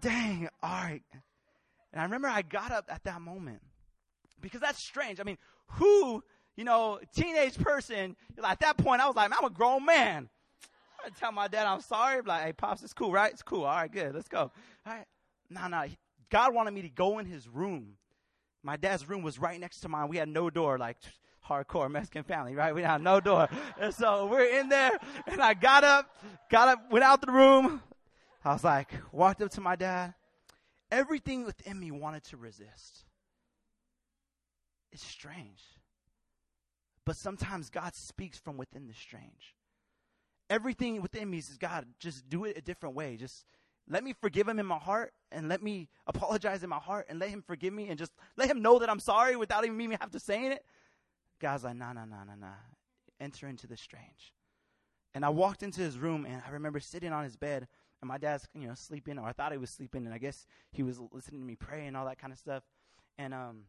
dang, 0.00 0.48
all 0.62 0.70
right. 0.70 1.02
And 1.92 2.00
I 2.00 2.04
remember 2.04 2.28
I 2.28 2.42
got 2.42 2.72
up 2.72 2.86
at 2.88 3.04
that 3.04 3.20
moment 3.20 3.60
because 4.40 4.60
that's 4.60 4.82
strange. 4.82 5.20
I 5.20 5.24
mean, 5.24 5.38
who, 5.72 6.22
you 6.56 6.64
know, 6.64 6.98
teenage 7.14 7.58
person, 7.58 8.16
at 8.44 8.60
that 8.60 8.76
point, 8.76 9.00
I 9.00 9.06
was 9.06 9.16
like, 9.16 9.32
I'm 9.36 9.44
a 9.44 9.50
grown 9.50 9.84
man. 9.84 10.28
I 11.04 11.08
tell 11.18 11.32
my 11.32 11.48
dad 11.48 11.66
I'm 11.66 11.80
sorry. 11.80 12.20
Like, 12.22 12.42
hey, 12.42 12.52
pops, 12.52 12.82
it's 12.82 12.92
cool, 12.92 13.12
right? 13.12 13.32
It's 13.32 13.42
cool. 13.42 13.64
All 13.64 13.74
right, 13.74 13.90
good. 13.90 14.14
Let's 14.14 14.28
go. 14.28 14.50
All 14.86 14.92
right. 14.92 15.06
No, 15.48 15.66
no. 15.68 15.84
God 16.30 16.54
wanted 16.54 16.72
me 16.72 16.82
to 16.82 16.88
go 16.88 17.18
in 17.18 17.26
his 17.26 17.48
room. 17.48 17.96
My 18.62 18.76
dad's 18.76 19.08
room 19.08 19.22
was 19.22 19.38
right 19.38 19.58
next 19.58 19.80
to 19.80 19.88
mine. 19.88 20.08
We 20.08 20.18
had 20.18 20.28
no 20.28 20.50
door, 20.50 20.78
like 20.78 20.98
hardcore 21.48 21.90
Mexican 21.90 22.22
family, 22.22 22.54
right? 22.54 22.74
We 22.74 22.82
had 22.82 23.02
no 23.02 23.20
door. 23.20 23.48
And 23.80 23.94
so 23.94 24.26
we're 24.26 24.60
in 24.60 24.68
there, 24.68 24.92
and 25.26 25.40
I 25.40 25.54
got 25.54 25.82
up, 25.82 26.14
got 26.50 26.68
up, 26.68 26.92
went 26.92 27.04
out 27.04 27.20
the 27.20 27.32
room. 27.32 27.82
I 28.44 28.52
was 28.52 28.62
like, 28.62 28.92
walked 29.12 29.42
up 29.42 29.50
to 29.52 29.60
my 29.60 29.76
dad. 29.76 30.14
Everything 30.90 31.44
within 31.44 31.78
me 31.78 31.90
wanted 31.90 32.24
to 32.24 32.36
resist. 32.36 33.04
It's 34.92 35.04
strange. 35.04 35.62
But 37.04 37.16
sometimes 37.16 37.70
God 37.70 37.94
speaks 37.94 38.38
from 38.38 38.56
within 38.56 38.86
the 38.86 38.94
strange. 38.94 39.54
Everything 40.48 41.00
within 41.00 41.30
me 41.30 41.40
says, 41.40 41.58
God, 41.58 41.86
just 41.98 42.28
do 42.28 42.44
it 42.44 42.58
a 42.58 42.60
different 42.60 42.94
way. 42.94 43.16
Just 43.16 43.44
let 43.88 44.04
me 44.04 44.14
forgive 44.20 44.48
him 44.48 44.58
in 44.58 44.66
my 44.66 44.78
heart 44.78 45.12
and 45.32 45.48
let 45.48 45.62
me 45.62 45.88
apologize 46.06 46.62
in 46.62 46.68
my 46.68 46.78
heart 46.78 47.06
and 47.08 47.18
let 47.18 47.30
him 47.30 47.42
forgive 47.42 47.72
me 47.72 47.88
and 47.88 47.98
just 47.98 48.12
let 48.36 48.50
him 48.50 48.62
know 48.62 48.78
that 48.78 48.90
I'm 48.90 49.00
sorry 49.00 49.36
without 49.36 49.64
even 49.64 49.76
me 49.76 49.96
have 50.00 50.10
to 50.12 50.20
say 50.20 50.46
it. 50.48 50.64
God's 51.40 51.64
like, 51.64 51.76
nah, 51.76 51.92
nah, 51.92 52.04
nah, 52.04 52.24
nah, 52.24 52.34
nah. 52.34 52.46
Enter 53.20 53.48
into 53.48 53.66
the 53.66 53.76
strange. 53.76 54.32
And 55.14 55.24
I 55.24 55.28
walked 55.30 55.62
into 55.62 55.80
his 55.80 55.98
room 55.98 56.24
and 56.24 56.42
I 56.46 56.50
remember 56.50 56.80
sitting 56.80 57.12
on 57.12 57.24
his 57.24 57.36
bed 57.36 57.66
and 58.00 58.08
my 58.08 58.18
dad's, 58.18 58.46
you 58.54 58.68
know, 58.68 58.74
sleeping 58.74 59.18
or 59.18 59.26
I 59.26 59.32
thought 59.32 59.52
he 59.52 59.58
was 59.58 59.70
sleeping 59.70 60.04
and 60.04 60.14
I 60.14 60.18
guess 60.18 60.46
he 60.70 60.82
was 60.82 61.00
listening 61.12 61.40
to 61.40 61.46
me 61.46 61.56
pray 61.56 61.86
and 61.86 61.96
all 61.96 62.06
that 62.06 62.18
kind 62.18 62.32
of 62.32 62.38
stuff. 62.38 62.62
And 63.18 63.34
um 63.34 63.62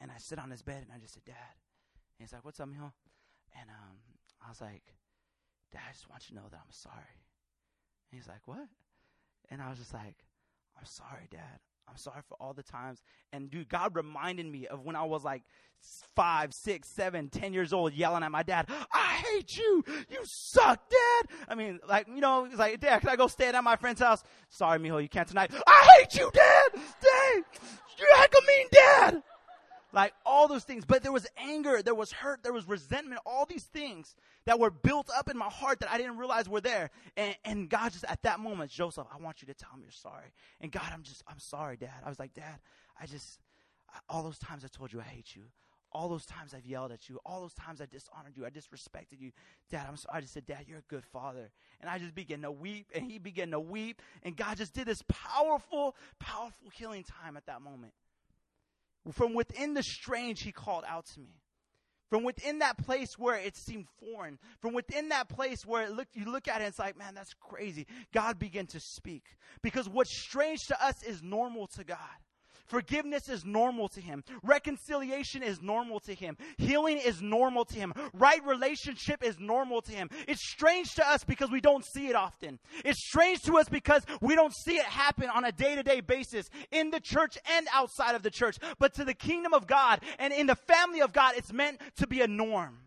and 0.00 0.10
I 0.10 0.18
sit 0.18 0.38
on 0.38 0.50
his 0.50 0.62
bed 0.62 0.82
and 0.82 0.92
I 0.94 0.98
just 0.98 1.14
said, 1.14 1.24
Dad. 1.24 1.34
And 1.34 2.26
he's 2.26 2.32
like, 2.32 2.44
What's 2.44 2.60
up, 2.60 2.68
mijo? 2.68 2.92
And 3.58 3.68
um, 3.68 3.96
I 4.44 4.48
was 4.48 4.60
like, 4.60 4.82
Dad, 5.72 5.82
I 5.88 5.92
just 5.92 6.08
want 6.08 6.28
you 6.28 6.36
to 6.36 6.42
know 6.42 6.48
that 6.50 6.60
I'm 6.60 6.72
sorry. 6.72 7.16
And 8.10 8.18
he's 8.18 8.28
like, 8.28 8.46
What? 8.46 8.68
And 9.50 9.60
I 9.60 9.68
was 9.68 9.78
just 9.78 9.94
like, 9.94 10.16
I'm 10.78 10.86
sorry, 10.86 11.28
Dad. 11.30 11.60
I'm 11.88 11.96
sorry 11.96 12.20
for 12.28 12.36
all 12.40 12.54
the 12.54 12.62
times. 12.62 13.02
And 13.32 13.50
dude, 13.50 13.68
God 13.68 13.96
reminded 13.96 14.46
me 14.46 14.68
of 14.68 14.84
when 14.84 14.94
I 14.94 15.02
was 15.02 15.24
like 15.24 15.42
five, 16.14 16.54
six, 16.54 16.88
seven, 16.88 17.28
ten 17.28 17.52
years 17.52 17.72
old, 17.72 17.92
yelling 17.94 18.22
at 18.22 18.30
my 18.30 18.44
dad, 18.44 18.68
"I 18.92 19.22
hate 19.26 19.56
you! 19.56 19.82
You 20.08 20.20
suck, 20.22 20.88
Dad!" 20.88 21.36
I 21.48 21.56
mean, 21.56 21.80
like 21.88 22.06
you 22.06 22.20
know, 22.20 22.44
he's 22.44 22.60
like, 22.60 22.78
"Dad, 22.78 23.00
can 23.00 23.08
I 23.08 23.16
go 23.16 23.26
stay 23.26 23.48
at 23.48 23.64
my 23.64 23.74
friend's 23.74 24.00
house?" 24.00 24.22
Sorry, 24.50 24.78
mijo, 24.78 25.02
you 25.02 25.08
can't 25.08 25.26
tonight. 25.26 25.50
I 25.66 25.88
hate 25.98 26.14
you, 26.14 26.30
Dad. 26.32 26.68
Dang, 26.74 27.42
you're 27.98 28.18
like 28.18 28.34
a 28.38 28.46
mean 28.46 28.66
dad 28.70 29.22
like 29.92 30.12
all 30.24 30.48
those 30.48 30.64
things. 30.64 30.84
But 30.84 31.02
there 31.02 31.12
was 31.12 31.26
anger, 31.36 31.82
there 31.82 31.94
was 31.94 32.12
hurt, 32.12 32.42
there 32.42 32.52
was 32.52 32.66
resentment, 32.68 33.20
all 33.26 33.46
these 33.46 33.64
things 33.64 34.14
that 34.44 34.58
were 34.58 34.70
built 34.70 35.10
up 35.16 35.28
in 35.28 35.36
my 35.36 35.48
heart 35.48 35.80
that 35.80 35.90
I 35.90 35.98
didn't 35.98 36.16
realize 36.16 36.48
were 36.48 36.60
there. 36.60 36.90
And, 37.16 37.36
and 37.44 37.68
God 37.68 37.92
just 37.92 38.04
at 38.04 38.22
that 38.22 38.40
moment, 38.40 38.70
Joseph, 38.70 39.06
I 39.12 39.22
want 39.22 39.42
you 39.42 39.46
to 39.46 39.54
tell 39.54 39.76
me 39.76 39.82
you're 39.82 39.92
sorry. 39.92 40.32
And 40.60 40.72
God, 40.72 40.90
I'm 40.92 41.02
just, 41.02 41.22
I'm 41.28 41.38
sorry, 41.38 41.76
Dad. 41.76 41.90
I 42.04 42.08
was 42.08 42.18
like, 42.18 42.34
Dad, 42.34 42.58
I 43.00 43.06
just, 43.06 43.38
all 44.08 44.22
those 44.22 44.38
times 44.38 44.64
I 44.64 44.68
told 44.68 44.92
you 44.92 45.00
I 45.00 45.04
hate 45.04 45.34
you. 45.34 45.42
All 45.92 46.08
those 46.08 46.24
times 46.24 46.54
I've 46.54 46.66
yelled 46.66 46.92
at 46.92 47.08
you, 47.08 47.18
all 47.26 47.40
those 47.40 47.54
times 47.54 47.80
I 47.80 47.86
dishonored 47.86 48.36
you, 48.36 48.46
I 48.46 48.50
disrespected 48.50 49.18
you. 49.20 49.32
Dad, 49.70 49.86
I'm 49.88 49.96
sorry. 49.96 50.18
I 50.18 50.20
just 50.20 50.32
said, 50.32 50.46
Dad, 50.46 50.66
you're 50.68 50.78
a 50.78 50.82
good 50.82 51.04
father. 51.04 51.50
And 51.80 51.90
I 51.90 51.98
just 51.98 52.14
began 52.14 52.42
to 52.42 52.52
weep, 52.52 52.86
and 52.94 53.04
he 53.04 53.18
began 53.18 53.50
to 53.50 53.58
weep. 53.58 54.00
And 54.22 54.36
God 54.36 54.56
just 54.56 54.72
did 54.72 54.86
this 54.86 55.02
powerful, 55.08 55.96
powerful 56.20 56.70
healing 56.72 57.02
time 57.02 57.36
at 57.36 57.46
that 57.46 57.60
moment. 57.60 57.92
From 59.12 59.34
within 59.34 59.74
the 59.74 59.82
strange, 59.82 60.42
he 60.42 60.52
called 60.52 60.84
out 60.86 61.06
to 61.14 61.20
me. 61.20 61.40
From 62.10 62.24
within 62.24 62.58
that 62.58 62.76
place 62.76 63.16
where 63.16 63.36
it 63.36 63.56
seemed 63.56 63.86
foreign, 64.00 64.38
from 64.60 64.74
within 64.74 65.10
that 65.10 65.28
place 65.28 65.64
where 65.64 65.84
it 65.84 65.92
looked, 65.92 66.16
you 66.16 66.24
look 66.24 66.48
at 66.48 66.60
it, 66.60 66.64
it's 66.64 66.78
like, 66.78 66.98
man, 66.98 67.14
that's 67.14 67.34
crazy. 67.34 67.86
God 68.12 68.38
began 68.38 68.66
to 68.68 68.80
speak. 68.80 69.22
Because 69.62 69.88
what's 69.88 70.10
strange 70.10 70.66
to 70.66 70.84
us 70.84 71.04
is 71.04 71.22
normal 71.22 71.68
to 71.68 71.84
God. 71.84 71.98
Forgiveness 72.70 73.28
is 73.28 73.44
normal 73.44 73.88
to 73.88 74.00
him. 74.00 74.22
Reconciliation 74.44 75.42
is 75.42 75.60
normal 75.60 75.98
to 76.00 76.14
him. 76.14 76.36
Healing 76.56 76.98
is 76.98 77.20
normal 77.20 77.64
to 77.64 77.74
him. 77.74 77.92
Right 78.14 78.40
relationship 78.46 79.24
is 79.24 79.40
normal 79.40 79.82
to 79.82 79.92
him. 79.92 80.08
It's 80.28 80.48
strange 80.48 80.94
to 80.94 81.06
us 81.06 81.24
because 81.24 81.50
we 81.50 81.60
don't 81.60 81.84
see 81.84 82.06
it 82.06 82.14
often. 82.14 82.60
It's 82.84 83.04
strange 83.08 83.42
to 83.42 83.58
us 83.58 83.68
because 83.68 84.02
we 84.20 84.36
don't 84.36 84.54
see 84.54 84.76
it 84.76 84.84
happen 84.84 85.28
on 85.28 85.44
a 85.44 85.50
day 85.50 85.74
to 85.74 85.82
day 85.82 86.00
basis 86.00 86.48
in 86.70 86.90
the 86.90 87.00
church 87.00 87.36
and 87.56 87.66
outside 87.74 88.14
of 88.14 88.22
the 88.22 88.30
church. 88.30 88.56
But 88.78 88.94
to 88.94 89.04
the 89.04 89.14
kingdom 89.14 89.52
of 89.52 89.66
God 89.66 90.00
and 90.20 90.32
in 90.32 90.46
the 90.46 90.54
family 90.54 91.00
of 91.00 91.12
God, 91.12 91.34
it's 91.36 91.52
meant 91.52 91.80
to 91.96 92.06
be 92.06 92.20
a 92.20 92.28
norm. 92.28 92.78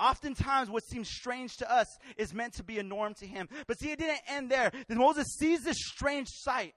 Oftentimes, 0.00 0.70
what 0.70 0.82
seems 0.82 1.08
strange 1.10 1.58
to 1.58 1.70
us 1.70 1.86
is 2.16 2.32
meant 2.32 2.54
to 2.54 2.64
be 2.64 2.78
a 2.78 2.82
norm 2.82 3.12
to 3.14 3.26
him. 3.26 3.48
But 3.66 3.78
see, 3.78 3.92
it 3.92 3.98
didn't 3.98 4.22
end 4.28 4.50
there. 4.50 4.72
Then 4.88 4.98
Moses 4.98 5.26
sees 5.38 5.62
this 5.62 5.76
strange 5.78 6.28
sight. 6.30 6.74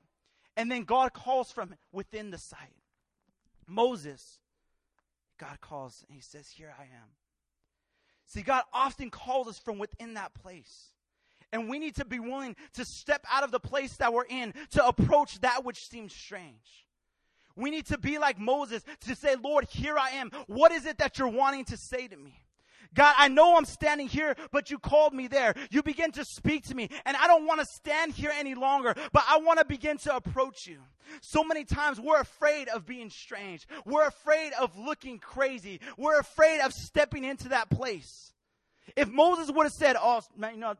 And 0.57 0.71
then 0.71 0.83
God 0.83 1.13
calls 1.13 1.51
from 1.51 1.75
within 1.93 2.31
the 2.31 2.37
sight. 2.39 2.73
Moses, 3.67 4.39
God 5.37 5.61
calls 5.61 6.03
and 6.07 6.15
he 6.15 6.21
says, 6.21 6.49
Here 6.49 6.73
I 6.77 6.83
am. 6.83 7.09
See, 8.25 8.41
God 8.41 8.63
often 8.73 9.11
calls 9.11 9.47
us 9.47 9.59
from 9.59 9.77
within 9.77 10.15
that 10.15 10.33
place. 10.33 10.87
And 11.53 11.69
we 11.69 11.79
need 11.79 11.95
to 11.95 12.05
be 12.05 12.19
willing 12.19 12.55
to 12.73 12.83
step 12.83 13.23
out 13.31 13.43
of 13.43 13.51
the 13.51 13.59
place 13.59 13.95
that 13.97 14.11
we're 14.11 14.25
in 14.25 14.53
to 14.71 14.85
approach 14.85 15.39
that 15.41 15.63
which 15.63 15.87
seems 15.87 16.13
strange. 16.13 16.85
We 17.55 17.69
need 17.69 17.85
to 17.85 17.97
be 17.97 18.17
like 18.17 18.37
Moses 18.37 18.83
to 19.05 19.15
say, 19.15 19.35
Lord, 19.41 19.65
here 19.69 19.97
I 19.97 20.11
am. 20.11 20.31
What 20.47 20.71
is 20.71 20.85
it 20.85 20.97
that 20.97 21.17
you're 21.17 21.27
wanting 21.27 21.65
to 21.65 21.77
say 21.77 22.07
to 22.07 22.17
me? 22.17 22.41
God, 22.93 23.15
I 23.17 23.27
know 23.27 23.57
I'm 23.57 23.65
standing 23.65 24.07
here, 24.07 24.35
but 24.51 24.69
you 24.69 24.79
called 24.79 25.13
me 25.13 25.27
there. 25.27 25.53
You 25.69 25.83
begin 25.83 26.11
to 26.13 26.25
speak 26.25 26.65
to 26.65 26.75
me, 26.75 26.89
and 27.05 27.17
I 27.17 27.27
don't 27.27 27.45
want 27.45 27.59
to 27.59 27.65
stand 27.65 28.13
here 28.13 28.31
any 28.37 28.55
longer, 28.55 28.95
but 29.11 29.23
I 29.27 29.37
want 29.39 29.59
to 29.59 29.65
begin 29.65 29.97
to 29.99 30.15
approach 30.15 30.67
you. 30.67 30.79
So 31.21 31.43
many 31.43 31.63
times 31.63 31.99
we're 31.99 32.19
afraid 32.19 32.67
of 32.69 32.85
being 32.85 33.09
strange. 33.09 33.67
We're 33.85 34.07
afraid 34.07 34.53
of 34.59 34.77
looking 34.77 35.19
crazy. 35.19 35.79
We're 35.97 36.19
afraid 36.19 36.61
of 36.61 36.73
stepping 36.73 37.23
into 37.23 37.49
that 37.49 37.69
place. 37.69 38.33
If 38.95 39.09
Moses 39.09 39.51
would 39.51 39.65
have 39.65 39.73
said, 39.73 39.95
Oh, 39.99 40.21
man, 40.35 40.55
you 40.55 40.59
know, 40.59 40.75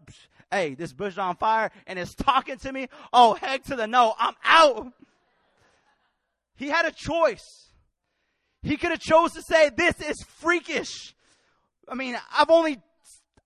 hey, 0.52 0.76
this 0.76 0.94
bush 0.94 1.14
is 1.14 1.18
on 1.18 1.36
fire 1.36 1.72
and 1.86 2.00
it's 2.00 2.16
talking 2.16 2.58
to 2.58 2.72
me, 2.72 2.88
oh, 3.12 3.34
heck 3.36 3.64
to 3.66 3.76
the 3.76 3.88
no, 3.88 4.14
I'm 4.18 4.36
out. 4.44 4.92
He 6.56 6.68
had 6.70 6.86
a 6.86 6.92
choice. 6.92 7.70
He 8.64 8.78
could 8.78 8.92
have 8.92 9.00
chose 9.00 9.34
to 9.34 9.42
say, 9.42 9.70
This 9.70 10.02
is 10.02 10.16
freakish. 10.28 11.14
I 11.88 11.96
mean, 11.96 12.18
I've 12.36 12.50
only, 12.50 12.80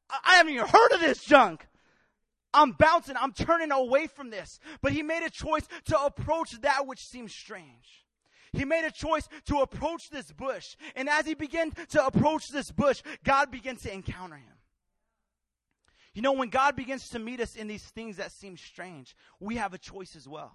I 0.09 0.35
haven't 0.35 0.53
even 0.53 0.67
heard 0.67 0.91
of 0.93 0.99
this 0.99 1.23
junk. 1.23 1.67
I'm 2.53 2.71
bouncing. 2.71 3.15
I'm 3.17 3.31
turning 3.31 3.71
away 3.71 4.07
from 4.07 4.29
this. 4.29 4.59
But 4.81 4.91
he 4.91 5.03
made 5.03 5.23
a 5.23 5.29
choice 5.29 5.67
to 5.85 5.99
approach 6.03 6.59
that 6.61 6.85
which 6.85 7.05
seems 7.05 7.33
strange. 7.33 8.05
He 8.53 8.65
made 8.65 8.83
a 8.83 8.91
choice 8.91 9.29
to 9.45 9.59
approach 9.59 10.09
this 10.09 10.31
bush. 10.31 10.75
And 10.95 11.07
as 11.07 11.25
he 11.25 11.33
began 11.33 11.71
to 11.89 12.05
approach 12.05 12.49
this 12.49 12.71
bush, 12.71 13.01
God 13.23 13.51
begins 13.51 13.83
to 13.83 13.93
encounter 13.93 14.35
him. 14.35 14.53
You 16.13 16.21
know, 16.21 16.33
when 16.33 16.49
God 16.49 16.75
begins 16.75 17.09
to 17.09 17.19
meet 17.19 17.39
us 17.39 17.55
in 17.55 17.67
these 17.67 17.83
things 17.83 18.17
that 18.17 18.33
seem 18.33 18.57
strange, 18.57 19.15
we 19.39 19.55
have 19.55 19.73
a 19.73 19.77
choice 19.77 20.17
as 20.17 20.27
well. 20.27 20.51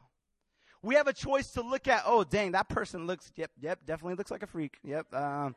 We 0.83 0.97
have 0.97 1.09
a 1.09 1.15
choice 1.15 1.51
to 1.53 1.63
look 1.63 1.89
at, 1.89 2.03
oh, 2.05 2.25
dang, 2.25 2.53
that 2.53 2.69
person 2.69 3.07
looks, 3.07 3.33
yep, 3.37 3.51
yep, 3.61 3.81
definitely 3.87 4.17
looks 4.17 4.31
like 4.31 4.43
a 4.43 4.47
freak. 4.47 4.77
Yep. 4.85 5.15
Um, 5.15 5.57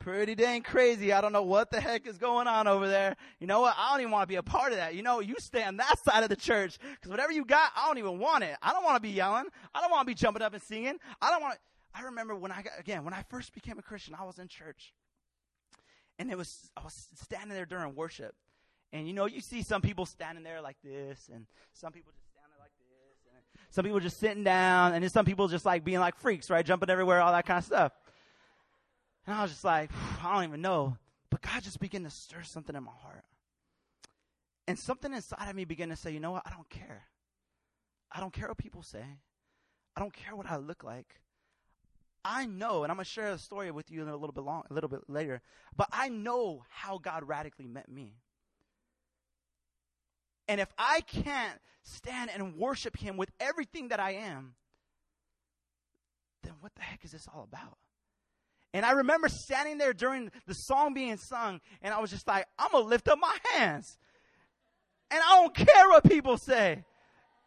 pretty 0.00 0.34
dang 0.34 0.62
crazy. 0.62 1.12
I 1.12 1.20
don't 1.20 1.32
know 1.32 1.44
what 1.44 1.70
the 1.70 1.80
heck 1.80 2.06
is 2.06 2.18
going 2.18 2.48
on 2.48 2.66
over 2.66 2.88
there. 2.88 3.14
You 3.38 3.46
know 3.46 3.60
what? 3.60 3.76
I 3.78 3.92
don't 3.92 4.00
even 4.00 4.10
want 4.10 4.24
to 4.24 4.26
be 4.26 4.36
a 4.36 4.42
part 4.42 4.72
of 4.72 4.78
that. 4.78 4.94
You 4.94 5.02
know, 5.02 5.20
you 5.20 5.36
stay 5.38 5.62
on 5.62 5.76
that 5.76 5.98
side 6.04 6.24
of 6.24 6.28
the 6.28 6.36
church 6.36 6.78
because 6.94 7.10
whatever 7.10 7.32
you 7.32 7.44
got, 7.44 7.70
I 7.76 7.86
don't 7.86 7.98
even 7.98 8.18
want 8.18 8.42
it. 8.42 8.56
I 8.60 8.72
don't 8.72 8.82
want 8.82 8.96
to 8.96 9.00
be 9.00 9.10
yelling. 9.10 9.46
I 9.72 9.80
don't 9.80 9.90
want 9.90 10.02
to 10.02 10.06
be 10.06 10.14
jumping 10.14 10.42
up 10.42 10.52
and 10.52 10.62
singing. 10.62 10.98
I 11.22 11.30
don't 11.30 11.40
want 11.40 11.54
to. 11.54 11.60
I 11.92 12.04
remember 12.04 12.34
when 12.34 12.52
I 12.52 12.62
got, 12.62 12.72
again, 12.78 13.04
when 13.04 13.14
I 13.14 13.22
first 13.28 13.52
became 13.52 13.78
a 13.78 13.82
Christian, 13.82 14.14
I 14.18 14.24
was 14.24 14.38
in 14.38 14.48
church. 14.48 14.92
And 16.18 16.30
it 16.30 16.38
was, 16.38 16.70
I 16.76 16.82
was 16.82 17.08
standing 17.14 17.54
there 17.54 17.66
during 17.66 17.94
worship. 17.94 18.34
And 18.92 19.06
you 19.06 19.14
know, 19.14 19.26
you 19.26 19.40
see 19.40 19.62
some 19.62 19.82
people 19.82 20.06
standing 20.06 20.44
there 20.44 20.60
like 20.60 20.76
this, 20.82 21.30
and 21.32 21.46
some 21.72 21.92
people 21.92 22.12
just 22.12 22.26
standing 22.30 22.58
like 22.58 22.72
this, 22.78 23.32
and 23.32 23.42
some 23.70 23.84
people 23.84 24.00
just 24.00 24.18
sitting 24.18 24.42
down, 24.42 24.94
and 24.94 25.02
then 25.02 25.10
some 25.10 25.24
people 25.24 25.46
just 25.46 25.64
like 25.64 25.84
being 25.84 26.00
like 26.00 26.16
freaks, 26.16 26.50
right? 26.50 26.66
Jumping 26.66 26.90
everywhere, 26.90 27.20
all 27.20 27.32
that 27.32 27.46
kind 27.46 27.58
of 27.58 27.64
stuff. 27.64 27.92
And 29.30 29.38
I 29.38 29.42
was 29.42 29.52
just 29.52 29.62
like, 29.62 29.92
I 30.24 30.34
don't 30.34 30.42
even 30.42 30.60
know. 30.60 30.96
But 31.30 31.42
God 31.42 31.62
just 31.62 31.78
began 31.78 32.02
to 32.02 32.10
stir 32.10 32.42
something 32.42 32.74
in 32.74 32.82
my 32.82 32.90
heart. 32.90 33.22
And 34.66 34.76
something 34.76 35.14
inside 35.14 35.48
of 35.48 35.54
me 35.54 35.64
began 35.64 35.90
to 35.90 35.96
say, 35.96 36.10
you 36.10 36.18
know 36.18 36.32
what? 36.32 36.42
I 36.44 36.50
don't 36.50 36.68
care. 36.68 37.04
I 38.10 38.18
don't 38.18 38.32
care 38.32 38.48
what 38.48 38.58
people 38.58 38.82
say. 38.82 39.04
I 39.96 40.00
don't 40.00 40.12
care 40.12 40.34
what 40.34 40.50
I 40.50 40.56
look 40.56 40.82
like. 40.82 41.20
I 42.24 42.46
know, 42.46 42.82
and 42.82 42.90
I'm 42.90 42.96
gonna 42.96 43.04
share 43.04 43.28
a 43.28 43.38
story 43.38 43.70
with 43.70 43.88
you 43.92 44.02
in 44.02 44.08
a 44.08 44.16
little 44.16 44.32
bit 44.32 44.42
long, 44.42 44.64
a 44.68 44.74
little 44.74 44.90
bit 44.90 45.08
later. 45.08 45.42
But 45.76 45.90
I 45.92 46.08
know 46.08 46.64
how 46.68 46.98
God 46.98 47.22
radically 47.28 47.68
met 47.68 47.88
me. 47.88 48.16
And 50.48 50.60
if 50.60 50.72
I 50.76 51.02
can't 51.02 51.60
stand 51.84 52.30
and 52.34 52.56
worship 52.56 52.96
Him 52.96 53.16
with 53.16 53.30
everything 53.38 53.90
that 53.90 54.00
I 54.00 54.10
am, 54.10 54.56
then 56.42 56.54
what 56.58 56.74
the 56.74 56.82
heck 56.82 57.04
is 57.04 57.12
this 57.12 57.28
all 57.32 57.44
about? 57.44 57.78
And 58.72 58.86
I 58.86 58.92
remember 58.92 59.28
standing 59.28 59.78
there 59.78 59.92
during 59.92 60.30
the 60.46 60.54
song 60.54 60.94
being 60.94 61.16
sung, 61.16 61.60
and 61.82 61.92
I 61.92 62.00
was 62.00 62.10
just 62.10 62.26
like, 62.26 62.46
I'm 62.58 62.70
gonna 62.70 62.86
lift 62.86 63.08
up 63.08 63.18
my 63.20 63.36
hands. 63.54 63.98
And 65.10 65.20
I 65.20 65.42
don't 65.42 65.54
care 65.54 65.88
what 65.88 66.04
people 66.04 66.38
say. 66.38 66.84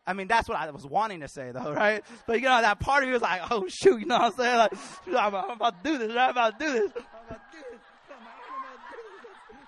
I 0.05 0.12
mean, 0.13 0.27
that's 0.27 0.49
what 0.49 0.57
I 0.57 0.69
was 0.71 0.86
wanting 0.86 1.21
to 1.21 1.29
say, 1.29 1.51
though, 1.51 1.71
right? 1.73 2.03
But 2.27 2.41
you 2.41 2.47
know, 2.47 2.62
that 2.62 2.79
part 2.79 3.03
of 3.03 3.07
me 3.07 3.13
was 3.13 3.21
like, 3.21 3.41
oh 3.51 3.67
shoot, 3.69 3.99
you 3.99 4.05
know 4.05 4.19
what 4.19 4.33
I'm 4.33 4.38
saying? 4.38 4.57
Like, 4.57 4.73
I'm, 5.17 5.51
about 5.51 5.83
to 5.83 5.91
do 5.91 5.97
this, 5.97 6.12
I'm 6.12 6.31
about 6.31 6.59
to 6.59 6.65
do 6.65 6.73
this. 6.73 6.91
I'm 6.95 7.27
about 7.27 7.51
to 7.51 7.57
do 7.57 7.63
this. 7.71 7.79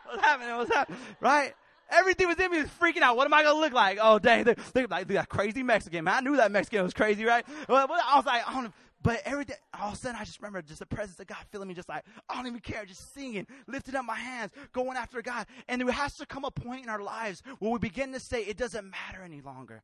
What's 0.05 0.23
happening? 0.23 0.55
What's 0.55 0.73
happening? 0.73 0.99
Right? 1.21 1.53
Everything 1.89 2.27
was 2.27 2.39
in 2.39 2.51
me 2.51 2.61
was 2.61 2.69
freaking 2.81 3.01
out. 3.01 3.15
What 3.15 3.25
am 3.25 3.33
I 3.33 3.43
gonna 3.43 3.59
look 3.59 3.73
like? 3.73 3.99
Oh 4.01 4.19
dang, 4.19 4.43
they, 4.43 4.85
like 4.87 5.07
that 5.07 5.29
crazy 5.29 5.63
Mexican 5.63 6.03
man. 6.03 6.15
I 6.15 6.19
knew 6.21 6.35
that 6.37 6.51
Mexican 6.51 6.83
was 6.83 6.93
crazy, 6.93 7.23
right? 7.23 7.45
I 7.69 7.85
was 7.85 8.25
like, 8.25 8.43
I. 8.45 8.69
But 9.01 9.21
every 9.25 9.45
day, 9.45 9.53
all 9.79 9.89
of 9.89 9.93
a 9.93 9.97
sudden, 9.97 10.17
I 10.19 10.23
just 10.23 10.39
remember 10.39 10.62
just 10.62 10.79
the 10.79 10.86
presence 10.86 11.19
of 11.19 11.27
God 11.27 11.38
filling 11.51 11.67
me, 11.67 11.73
just 11.73 11.89
like, 11.89 12.03
I 12.29 12.36
don't 12.36 12.47
even 12.47 12.60
care, 12.60 12.86
just 12.86 13.13
singing, 13.13 13.45
lifting 13.67 13.95
up 13.95 14.05
my 14.05 14.15
hands, 14.15 14.51
going 14.73 14.97
after 14.97 15.21
God. 15.21 15.45
And 15.67 15.81
there 15.81 15.91
has 15.91 16.15
to 16.17 16.25
come 16.25 16.43
a 16.43 16.51
point 16.51 16.84
in 16.84 16.89
our 16.89 17.01
lives 17.01 17.43
where 17.60 17.71
we 17.71 17.77
begin 17.77 18.13
to 18.13 18.19
say, 18.19 18.41
it 18.41 18.58
doesn't 18.58 18.89
matter 18.89 19.21
any 19.23 19.41
longer. 19.41 19.84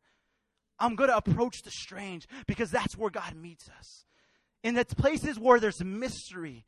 I'm 0.80 0.96
going 0.96 1.10
to 1.10 1.18
approach 1.18 1.62
the 1.62 1.70
strange 1.70 2.28
because 2.48 2.72
that's 2.72 2.98
where 2.98 3.12
God 3.12 3.36
meets 3.36 3.70
us. 3.78 4.06
In 4.64 4.74
the 4.74 4.86
places 4.86 5.38
where 5.38 5.60
there's 5.60 5.84
mystery, 5.84 6.66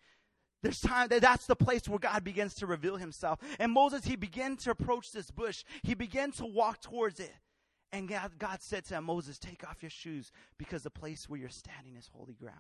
there's 0.62 0.80
time 0.80 1.08
that 1.10 1.22
that's 1.22 1.48
the 1.48 1.56
place 1.56 1.90
where 1.90 2.00
God 2.00 2.24
begins 2.24 2.54
to 2.56 2.68
reveal 2.68 2.98
himself. 2.98 3.40
And 3.60 3.72
Moses, 3.72 4.06
he 4.06 4.16
began 4.16 4.58
to 4.58 4.72
approach 4.72 5.12
this 5.12 5.32
bush. 5.32 5.64
He 5.82 5.94
began 5.94 6.32
to 6.34 6.46
walk 6.46 6.82
towards 6.82 7.20
it. 7.20 7.34
And 7.94 8.08
God, 8.10 8.32
God 8.40 8.62
said 8.64 8.86
to 8.86 8.96
him, 8.96 9.04
Moses, 9.04 9.38
take 9.38 9.64
off 9.70 9.84
your 9.84 9.92
shoes 9.92 10.32
because 10.58 10.82
the 10.82 10.90
place 10.90 11.30
where 11.30 11.40
you're 11.40 11.50
standing 11.50 11.96
is 11.96 12.10
holy 12.12 12.34
ground. 12.34 12.58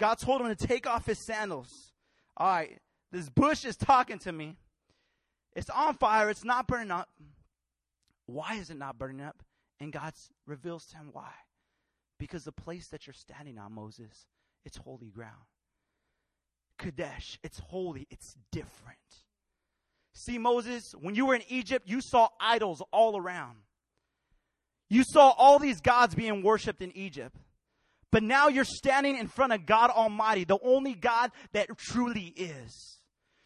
God 0.00 0.18
told 0.18 0.40
him 0.40 0.54
to 0.54 0.66
take 0.66 0.84
off 0.84 1.06
his 1.06 1.24
sandals. 1.24 1.92
All 2.36 2.48
right, 2.48 2.80
this 3.12 3.30
bush 3.30 3.64
is 3.64 3.76
talking 3.76 4.18
to 4.18 4.32
me. 4.32 4.56
It's 5.54 5.70
on 5.70 5.94
fire, 5.94 6.28
it's 6.28 6.44
not 6.44 6.66
burning 6.66 6.90
up. 6.90 7.08
Why 8.26 8.54
is 8.54 8.68
it 8.68 8.78
not 8.78 8.98
burning 8.98 9.20
up? 9.20 9.44
And 9.78 9.92
God 9.92 10.12
reveals 10.44 10.86
to 10.86 10.96
him 10.96 11.10
why. 11.12 11.30
Because 12.18 12.42
the 12.42 12.52
place 12.52 12.88
that 12.88 13.06
you're 13.06 13.14
standing 13.14 13.58
on, 13.58 13.72
Moses, 13.72 14.26
it's 14.64 14.76
holy 14.76 15.10
ground. 15.10 15.46
Kadesh, 16.78 17.38
it's 17.44 17.60
holy, 17.60 18.08
it's 18.10 18.34
different. 18.50 18.98
See, 20.14 20.38
Moses, 20.38 20.94
when 21.00 21.14
you 21.14 21.26
were 21.26 21.34
in 21.34 21.42
Egypt, 21.48 21.88
you 21.88 22.00
saw 22.00 22.28
idols 22.40 22.82
all 22.92 23.16
around. 23.16 23.56
You 24.88 25.04
saw 25.04 25.30
all 25.30 25.58
these 25.58 25.80
gods 25.80 26.14
being 26.14 26.42
worshiped 26.42 26.82
in 26.82 26.94
Egypt. 26.96 27.36
But 28.10 28.22
now 28.22 28.48
you're 28.48 28.64
standing 28.64 29.16
in 29.16 29.26
front 29.26 29.54
of 29.54 29.64
God 29.64 29.90
Almighty, 29.90 30.44
the 30.44 30.58
only 30.62 30.92
God 30.92 31.30
that 31.52 31.68
truly 31.78 32.26
is, 32.36 32.98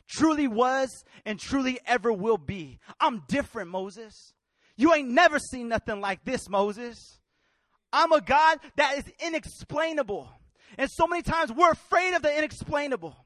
truly 0.08 0.48
was, 0.48 1.04
and 1.24 1.38
truly 1.38 1.78
ever 1.86 2.12
will 2.12 2.36
be. 2.36 2.80
I'm 2.98 3.22
different, 3.28 3.70
Moses. 3.70 4.34
You 4.76 4.92
ain't 4.92 5.08
never 5.08 5.38
seen 5.38 5.68
nothing 5.68 6.00
like 6.00 6.24
this, 6.24 6.48
Moses. 6.48 7.20
I'm 7.92 8.10
a 8.10 8.20
God 8.20 8.58
that 8.76 8.98
is 8.98 9.04
inexplainable. 9.20 10.28
And 10.76 10.90
so 10.90 11.06
many 11.06 11.22
times 11.22 11.52
we're 11.52 11.70
afraid 11.70 12.14
of 12.14 12.22
the 12.22 12.36
inexplainable. 12.36 13.16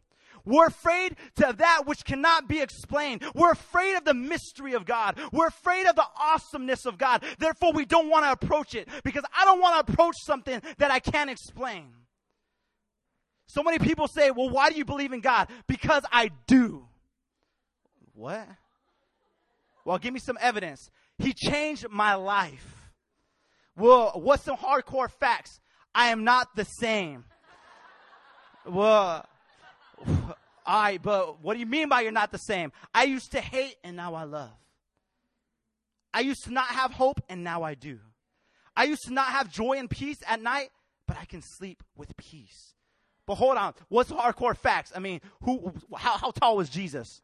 We're 0.45 0.67
afraid 0.67 1.17
to 1.37 1.55
that 1.59 1.83
which 1.87 2.05
cannot 2.05 2.49
be 2.49 2.61
explained. 2.61 3.25
We're 3.35 3.53
afraid 3.53 3.97
of 3.97 4.05
the 4.05 4.15
mystery 4.15 4.75
of 4.75 4.85
God. 4.85 5.19
We're 5.33 5.49
afraid 5.49 5.87
of 5.87 5.97
the 5.97 6.07
awesomeness 6.19 6.87
of 6.87 6.99
God. 6.99 7.23
Therefore, 7.39 7.73
we 7.73 7.85
don't 7.85 8.09
want 8.09 8.25
to 8.25 8.33
approach 8.33 8.75
it 8.75 8.89
because 9.05 9.25
I 9.37 9.45
don't 9.45 9.61
want 9.61 9.87
to 9.87 9.93
approach 9.93 10.17
something 10.25 10.61
that 10.79 10.91
I 10.91 10.99
can't 10.99 11.31
explain. 11.31 11.89
So 13.47 13.63
many 13.63 13.79
people 13.79 14.07
say, 14.07 14.31
well, 14.31 14.49
why 14.49 14.71
do 14.71 14.77
you 14.77 14.85
believe 14.85 15.13
in 15.13 15.21
God? 15.21 15.49
Because 15.67 16.05
I 16.13 16.31
do. 16.47 16.87
What? 18.15 18.47
Well, 19.85 19.99
give 19.99 20.15
me 20.15 20.21
some 20.21 20.39
evidence. 20.41 20.91
He 21.19 21.33
changed 21.33 21.87
my 21.91 22.15
life. 22.15 22.93
Well, 23.77 24.13
what's 24.15 24.45
some 24.45 24.57
hardcore 24.57 25.11
facts? 25.11 25.59
I 25.95 26.09
am 26.09 26.23
not 26.23 26.55
the 26.55 26.65
same. 26.65 27.25
Well, 28.67 29.27
all 30.07 30.83
right, 30.83 31.03
but 31.03 31.43
what 31.43 31.55
do 31.55 31.61
you 31.61 31.67
mean 31.67 31.89
by 31.89 32.03
you're 32.03 32.13
not 32.13 32.33
the 32.33 32.39
same? 32.39 32.73
I 32.95 33.05
used 33.05 33.33
to 33.33 33.41
hate 33.41 33.77
and 33.83 33.97
now 33.97 34.15
I 34.15 34.25
love. 34.25 34.51
I 36.13 36.21
used 36.21 36.45
to 36.45 36.53
not 36.53 36.67
have 36.67 36.93
hope 36.93 37.21
and 37.29 37.45
now 37.45 37.63
I 37.63 37.75
do. 37.75 37.99
I 38.77 38.85
used 38.85 39.03
to 39.05 39.13
not 39.13 39.27
have 39.27 39.51
joy 39.51 39.79
and 39.79 39.91
peace 39.91 40.19
at 40.27 40.41
night, 40.41 40.71
but 41.07 41.17
I 41.21 41.25
can 41.25 41.43
sleep 41.43 41.83
with 41.97 42.17
peace. 42.17 42.75
But 43.27 43.37
hold 43.37 43.57
on, 43.57 43.75
what's 43.89 44.11
hardcore 44.11 44.57
facts? 44.57 44.93
I 44.95 44.99
mean, 44.99 45.21
who, 45.43 45.73
how, 45.97 46.17
how 46.17 46.31
tall 46.31 46.57
was 46.57 46.69
Jesus? 46.69 47.21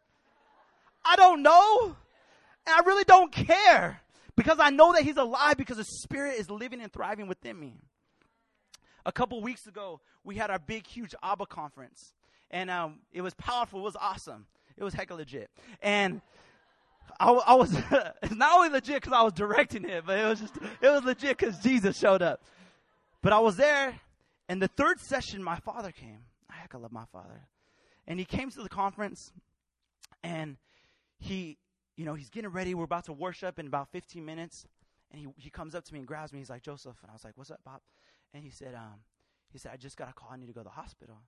I 1.04 1.16
don't 1.16 1.42
know. 1.42 1.96
And 2.66 2.74
I 2.74 2.80
really 2.84 3.04
don't 3.04 3.32
care 3.32 4.00
because 4.36 4.58
I 4.60 4.70
know 4.70 4.92
that 4.92 5.02
he's 5.02 5.16
alive 5.16 5.56
because 5.56 5.78
the 5.78 5.84
spirit 5.84 6.34
is 6.38 6.50
living 6.50 6.80
and 6.80 6.92
thriving 6.92 7.28
within 7.28 7.58
me. 7.58 7.80
A 9.04 9.12
couple 9.12 9.40
weeks 9.40 9.66
ago, 9.66 10.00
we 10.24 10.36
had 10.36 10.50
our 10.50 10.58
big, 10.58 10.86
huge 10.86 11.14
ABBA 11.22 11.46
conference 11.46 12.12
and 12.50 12.70
um, 12.70 13.00
it 13.12 13.22
was 13.22 13.34
powerful. 13.34 13.80
It 13.80 13.84
was 13.84 13.96
awesome. 13.96 14.46
It 14.76 14.84
was 14.84 14.94
heck 14.94 15.10
legit. 15.10 15.50
And 15.82 16.20
I, 17.18 17.30
I 17.30 17.54
was 17.54 17.74
it's 18.22 18.34
not 18.34 18.56
only 18.56 18.68
legit 18.68 18.96
because 18.96 19.12
I 19.12 19.22
was 19.22 19.32
directing 19.32 19.84
it, 19.84 20.04
but 20.06 20.18
it 20.18 20.24
was 20.26 20.40
just 20.40 20.56
it 20.56 20.88
was 20.88 21.04
legit 21.04 21.36
because 21.38 21.58
Jesus 21.58 21.98
showed 21.98 22.22
up. 22.22 22.42
But 23.22 23.32
I 23.32 23.38
was 23.38 23.56
there, 23.56 23.98
and 24.48 24.60
the 24.60 24.68
third 24.68 25.00
session, 25.00 25.42
my 25.42 25.56
father 25.56 25.90
came. 25.90 26.20
Heck, 26.50 26.74
I 26.74 26.78
love 26.78 26.92
my 26.92 27.04
father, 27.12 27.40
and 28.06 28.18
he 28.18 28.24
came 28.24 28.50
to 28.50 28.62
the 28.62 28.68
conference, 28.68 29.32
and 30.22 30.56
he, 31.18 31.58
you 31.96 32.04
know, 32.04 32.14
he's 32.14 32.30
getting 32.30 32.50
ready. 32.50 32.74
We're 32.74 32.84
about 32.84 33.04
to 33.04 33.12
worship 33.12 33.58
in 33.58 33.66
about 33.66 33.90
15 33.92 34.24
minutes, 34.24 34.66
and 35.10 35.20
he 35.20 35.28
he 35.36 35.50
comes 35.50 35.74
up 35.74 35.84
to 35.84 35.92
me 35.92 36.00
and 36.00 36.08
grabs 36.08 36.32
me. 36.32 36.38
He's 36.38 36.50
like, 36.50 36.62
Joseph, 36.62 36.96
and 37.02 37.10
I 37.10 37.14
was 37.14 37.24
like, 37.24 37.32
What's 37.36 37.50
up, 37.50 37.60
Bob? 37.64 37.80
And 38.34 38.44
he 38.44 38.50
said, 38.50 38.74
um, 38.74 39.00
he 39.50 39.58
said, 39.58 39.72
I 39.72 39.76
just 39.76 39.96
got 39.96 40.10
a 40.10 40.12
call. 40.12 40.28
I 40.30 40.36
need 40.36 40.48
to 40.48 40.52
go 40.52 40.60
to 40.60 40.64
the 40.64 40.70
hospital. 40.70 41.22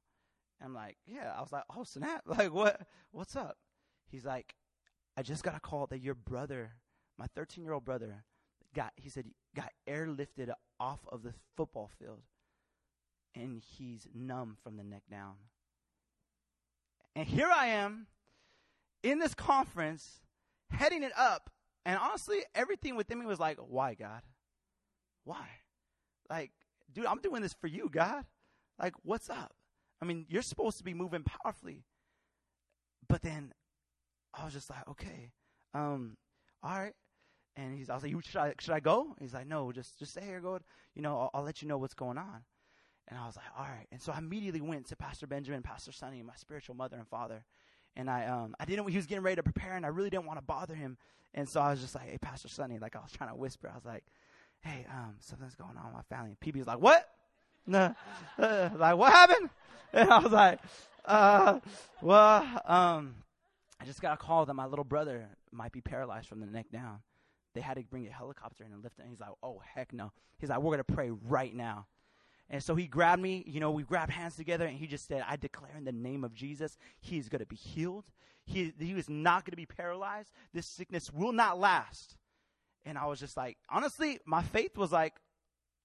I'm 0.62 0.74
like, 0.74 0.96
yeah. 1.06 1.32
I 1.36 1.40
was 1.40 1.52
like, 1.52 1.64
oh 1.76 1.84
snap! 1.84 2.22
Like 2.26 2.52
what? 2.52 2.80
What's 3.10 3.36
up? 3.36 3.56
He's 4.10 4.24
like, 4.24 4.54
I 5.16 5.22
just 5.22 5.42
got 5.42 5.56
a 5.56 5.60
call 5.60 5.86
that 5.88 6.00
your 6.00 6.14
brother, 6.14 6.72
my 7.18 7.26
13 7.34 7.64
year 7.64 7.72
old 7.72 7.84
brother, 7.84 8.24
got. 8.74 8.92
He 8.96 9.08
said 9.08 9.26
got 9.54 9.70
airlifted 9.88 10.52
off 10.80 11.00
of 11.10 11.22
the 11.22 11.34
football 11.56 11.90
field, 11.98 12.22
and 13.34 13.62
he's 13.76 14.06
numb 14.14 14.56
from 14.62 14.76
the 14.76 14.84
neck 14.84 15.02
down. 15.10 15.34
And 17.16 17.26
here 17.26 17.50
I 17.52 17.68
am, 17.68 18.06
in 19.02 19.18
this 19.18 19.34
conference, 19.34 20.20
heading 20.70 21.02
it 21.02 21.12
up, 21.16 21.50
and 21.84 21.98
honestly, 21.98 22.44
everything 22.54 22.94
within 22.96 23.18
me 23.18 23.26
was 23.26 23.40
like, 23.40 23.58
why 23.58 23.94
God? 23.94 24.22
Why? 25.24 25.46
Like, 26.30 26.52
dude, 26.92 27.06
I'm 27.06 27.20
doing 27.20 27.42
this 27.42 27.54
for 27.54 27.66
you, 27.66 27.88
God. 27.90 28.24
Like, 28.78 28.94
what's 29.02 29.30
up? 29.30 29.52
I 30.00 30.04
mean, 30.04 30.26
you're 30.28 30.42
supposed 30.42 30.78
to 30.78 30.84
be 30.84 30.94
moving 30.94 31.22
powerfully. 31.22 31.84
But 33.08 33.22
then 33.22 33.52
I 34.34 34.44
was 34.44 34.52
just 34.52 34.70
like, 34.70 34.86
okay, 34.88 35.32
um, 35.74 36.16
all 36.62 36.78
right. 36.78 36.94
And 37.56 37.76
he's, 37.76 37.90
I 37.90 37.94
was 37.94 38.04
like, 38.04 38.14
should 38.24 38.36
I, 38.36 38.54
should 38.60 38.74
I 38.74 38.80
go? 38.80 39.16
He's 39.20 39.34
like, 39.34 39.46
no, 39.46 39.72
just, 39.72 39.98
just 39.98 40.12
stay 40.12 40.24
here, 40.24 40.40
go. 40.40 40.60
You 40.94 41.02
know, 41.02 41.18
I'll, 41.18 41.30
I'll 41.34 41.42
let 41.42 41.60
you 41.60 41.68
know 41.68 41.78
what's 41.78 41.94
going 41.94 42.18
on. 42.18 42.44
And 43.08 43.18
I 43.18 43.26
was 43.26 43.36
like, 43.36 43.46
all 43.56 43.64
right. 43.64 43.86
And 43.90 44.00
so 44.00 44.12
I 44.12 44.18
immediately 44.18 44.60
went 44.60 44.86
to 44.88 44.96
Pastor 44.96 45.26
Benjamin, 45.26 45.62
Pastor 45.62 45.92
Sonny, 45.92 46.22
my 46.22 46.34
spiritual 46.36 46.76
mother 46.76 46.96
and 46.96 47.08
father. 47.08 47.42
And 47.96 48.08
I, 48.08 48.26
um, 48.26 48.54
I 48.60 48.64
didn't, 48.64 48.88
he 48.88 48.96
was 48.96 49.06
getting 49.06 49.24
ready 49.24 49.36
to 49.36 49.42
prepare 49.42 49.74
and 49.74 49.84
I 49.84 49.88
really 49.88 50.10
didn't 50.10 50.26
want 50.26 50.38
to 50.38 50.44
bother 50.44 50.74
him. 50.74 50.98
And 51.34 51.48
so 51.48 51.60
I 51.60 51.70
was 51.70 51.80
just 51.80 51.94
like, 51.94 52.08
hey, 52.10 52.18
Pastor 52.18 52.48
Sonny, 52.48 52.78
like 52.78 52.94
I 52.94 53.00
was 53.00 53.10
trying 53.10 53.30
to 53.30 53.36
whisper. 53.36 53.68
I 53.68 53.74
was 53.74 53.84
like, 53.84 54.04
hey, 54.60 54.86
um, 54.92 55.14
something's 55.20 55.54
going 55.54 55.76
on 55.76 55.86
with 55.86 55.94
my 55.94 56.16
family. 56.16 56.36
And 56.40 56.40
PB's 56.40 56.66
like, 56.66 56.80
what? 56.80 57.08
No, 57.70 57.94
uh, 58.38 58.70
like, 58.78 58.96
what 58.96 59.12
happened? 59.12 59.50
And 59.92 60.10
I 60.10 60.18
was 60.18 60.32
like, 60.32 60.60
uh, 61.04 61.60
well, 62.02 62.42
um, 62.66 63.14
I 63.80 63.84
just 63.86 64.02
got 64.02 64.14
a 64.14 64.16
call 64.16 64.44
that 64.46 64.54
my 64.54 64.66
little 64.66 64.84
brother 64.84 65.28
might 65.50 65.72
be 65.72 65.80
paralyzed 65.80 66.28
from 66.28 66.40
the 66.40 66.46
neck 66.46 66.66
down. 66.70 66.98
They 67.54 67.62
had 67.62 67.78
to 67.78 67.82
bring 67.82 68.06
a 68.06 68.10
helicopter 68.10 68.64
in 68.64 68.72
and 68.72 68.84
lift 68.84 68.98
him. 68.98 69.06
He's 69.08 69.20
like, 69.20 69.30
oh, 69.42 69.62
heck 69.74 69.92
no. 69.92 70.12
He's 70.38 70.50
like, 70.50 70.58
we're 70.58 70.76
going 70.76 70.84
to 70.84 70.92
pray 70.92 71.10
right 71.10 71.54
now. 71.54 71.86
And 72.50 72.62
so 72.62 72.74
he 72.74 72.86
grabbed 72.86 73.20
me, 73.20 73.44
you 73.46 73.60
know, 73.60 73.70
we 73.70 73.82
grabbed 73.82 74.12
hands 74.12 74.36
together, 74.36 74.66
and 74.66 74.76
he 74.76 74.86
just 74.86 75.06
said, 75.06 75.24
I 75.28 75.36
declare 75.36 75.76
in 75.76 75.84
the 75.84 75.92
name 75.92 76.24
of 76.24 76.34
Jesus, 76.34 76.78
he 77.00 77.18
is 77.18 77.28
going 77.28 77.40
to 77.40 77.46
be 77.46 77.56
healed. 77.56 78.04
He, 78.46 78.72
he 78.78 78.92
is 78.92 79.10
not 79.10 79.44
going 79.44 79.52
to 79.52 79.56
be 79.56 79.66
paralyzed. 79.66 80.30
This 80.54 80.66
sickness 80.66 81.12
will 81.12 81.32
not 81.32 81.58
last. 81.58 82.16
And 82.86 82.96
I 82.96 83.06
was 83.06 83.20
just 83.20 83.36
like, 83.36 83.58
honestly, 83.68 84.18
my 84.24 84.42
faith 84.42 84.78
was 84.78 84.92
like, 84.92 85.14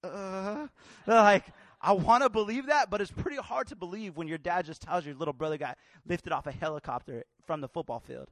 uh, 0.04 0.68
like, 1.08 1.46
I 1.86 1.92
want 1.92 2.24
to 2.24 2.30
believe 2.30 2.68
that, 2.68 2.90
but 2.90 3.02
it's 3.02 3.12
pretty 3.12 3.36
hard 3.36 3.68
to 3.68 3.76
believe 3.76 4.16
when 4.16 4.30
your 4.30 4.38
dad 4.38 4.66
just 4.66 4.82
tells 4.82 5.04
you 5.04 5.12
your 5.12 5.20
little 5.20 5.34
brother 5.34 5.58
got 5.58 5.78
lifted 6.08 6.32
off 6.32 6.48
a 6.48 6.52
helicopter 6.52 7.26
from 7.46 7.60
the 7.60 7.68
football 7.68 8.00
field. 8.00 8.30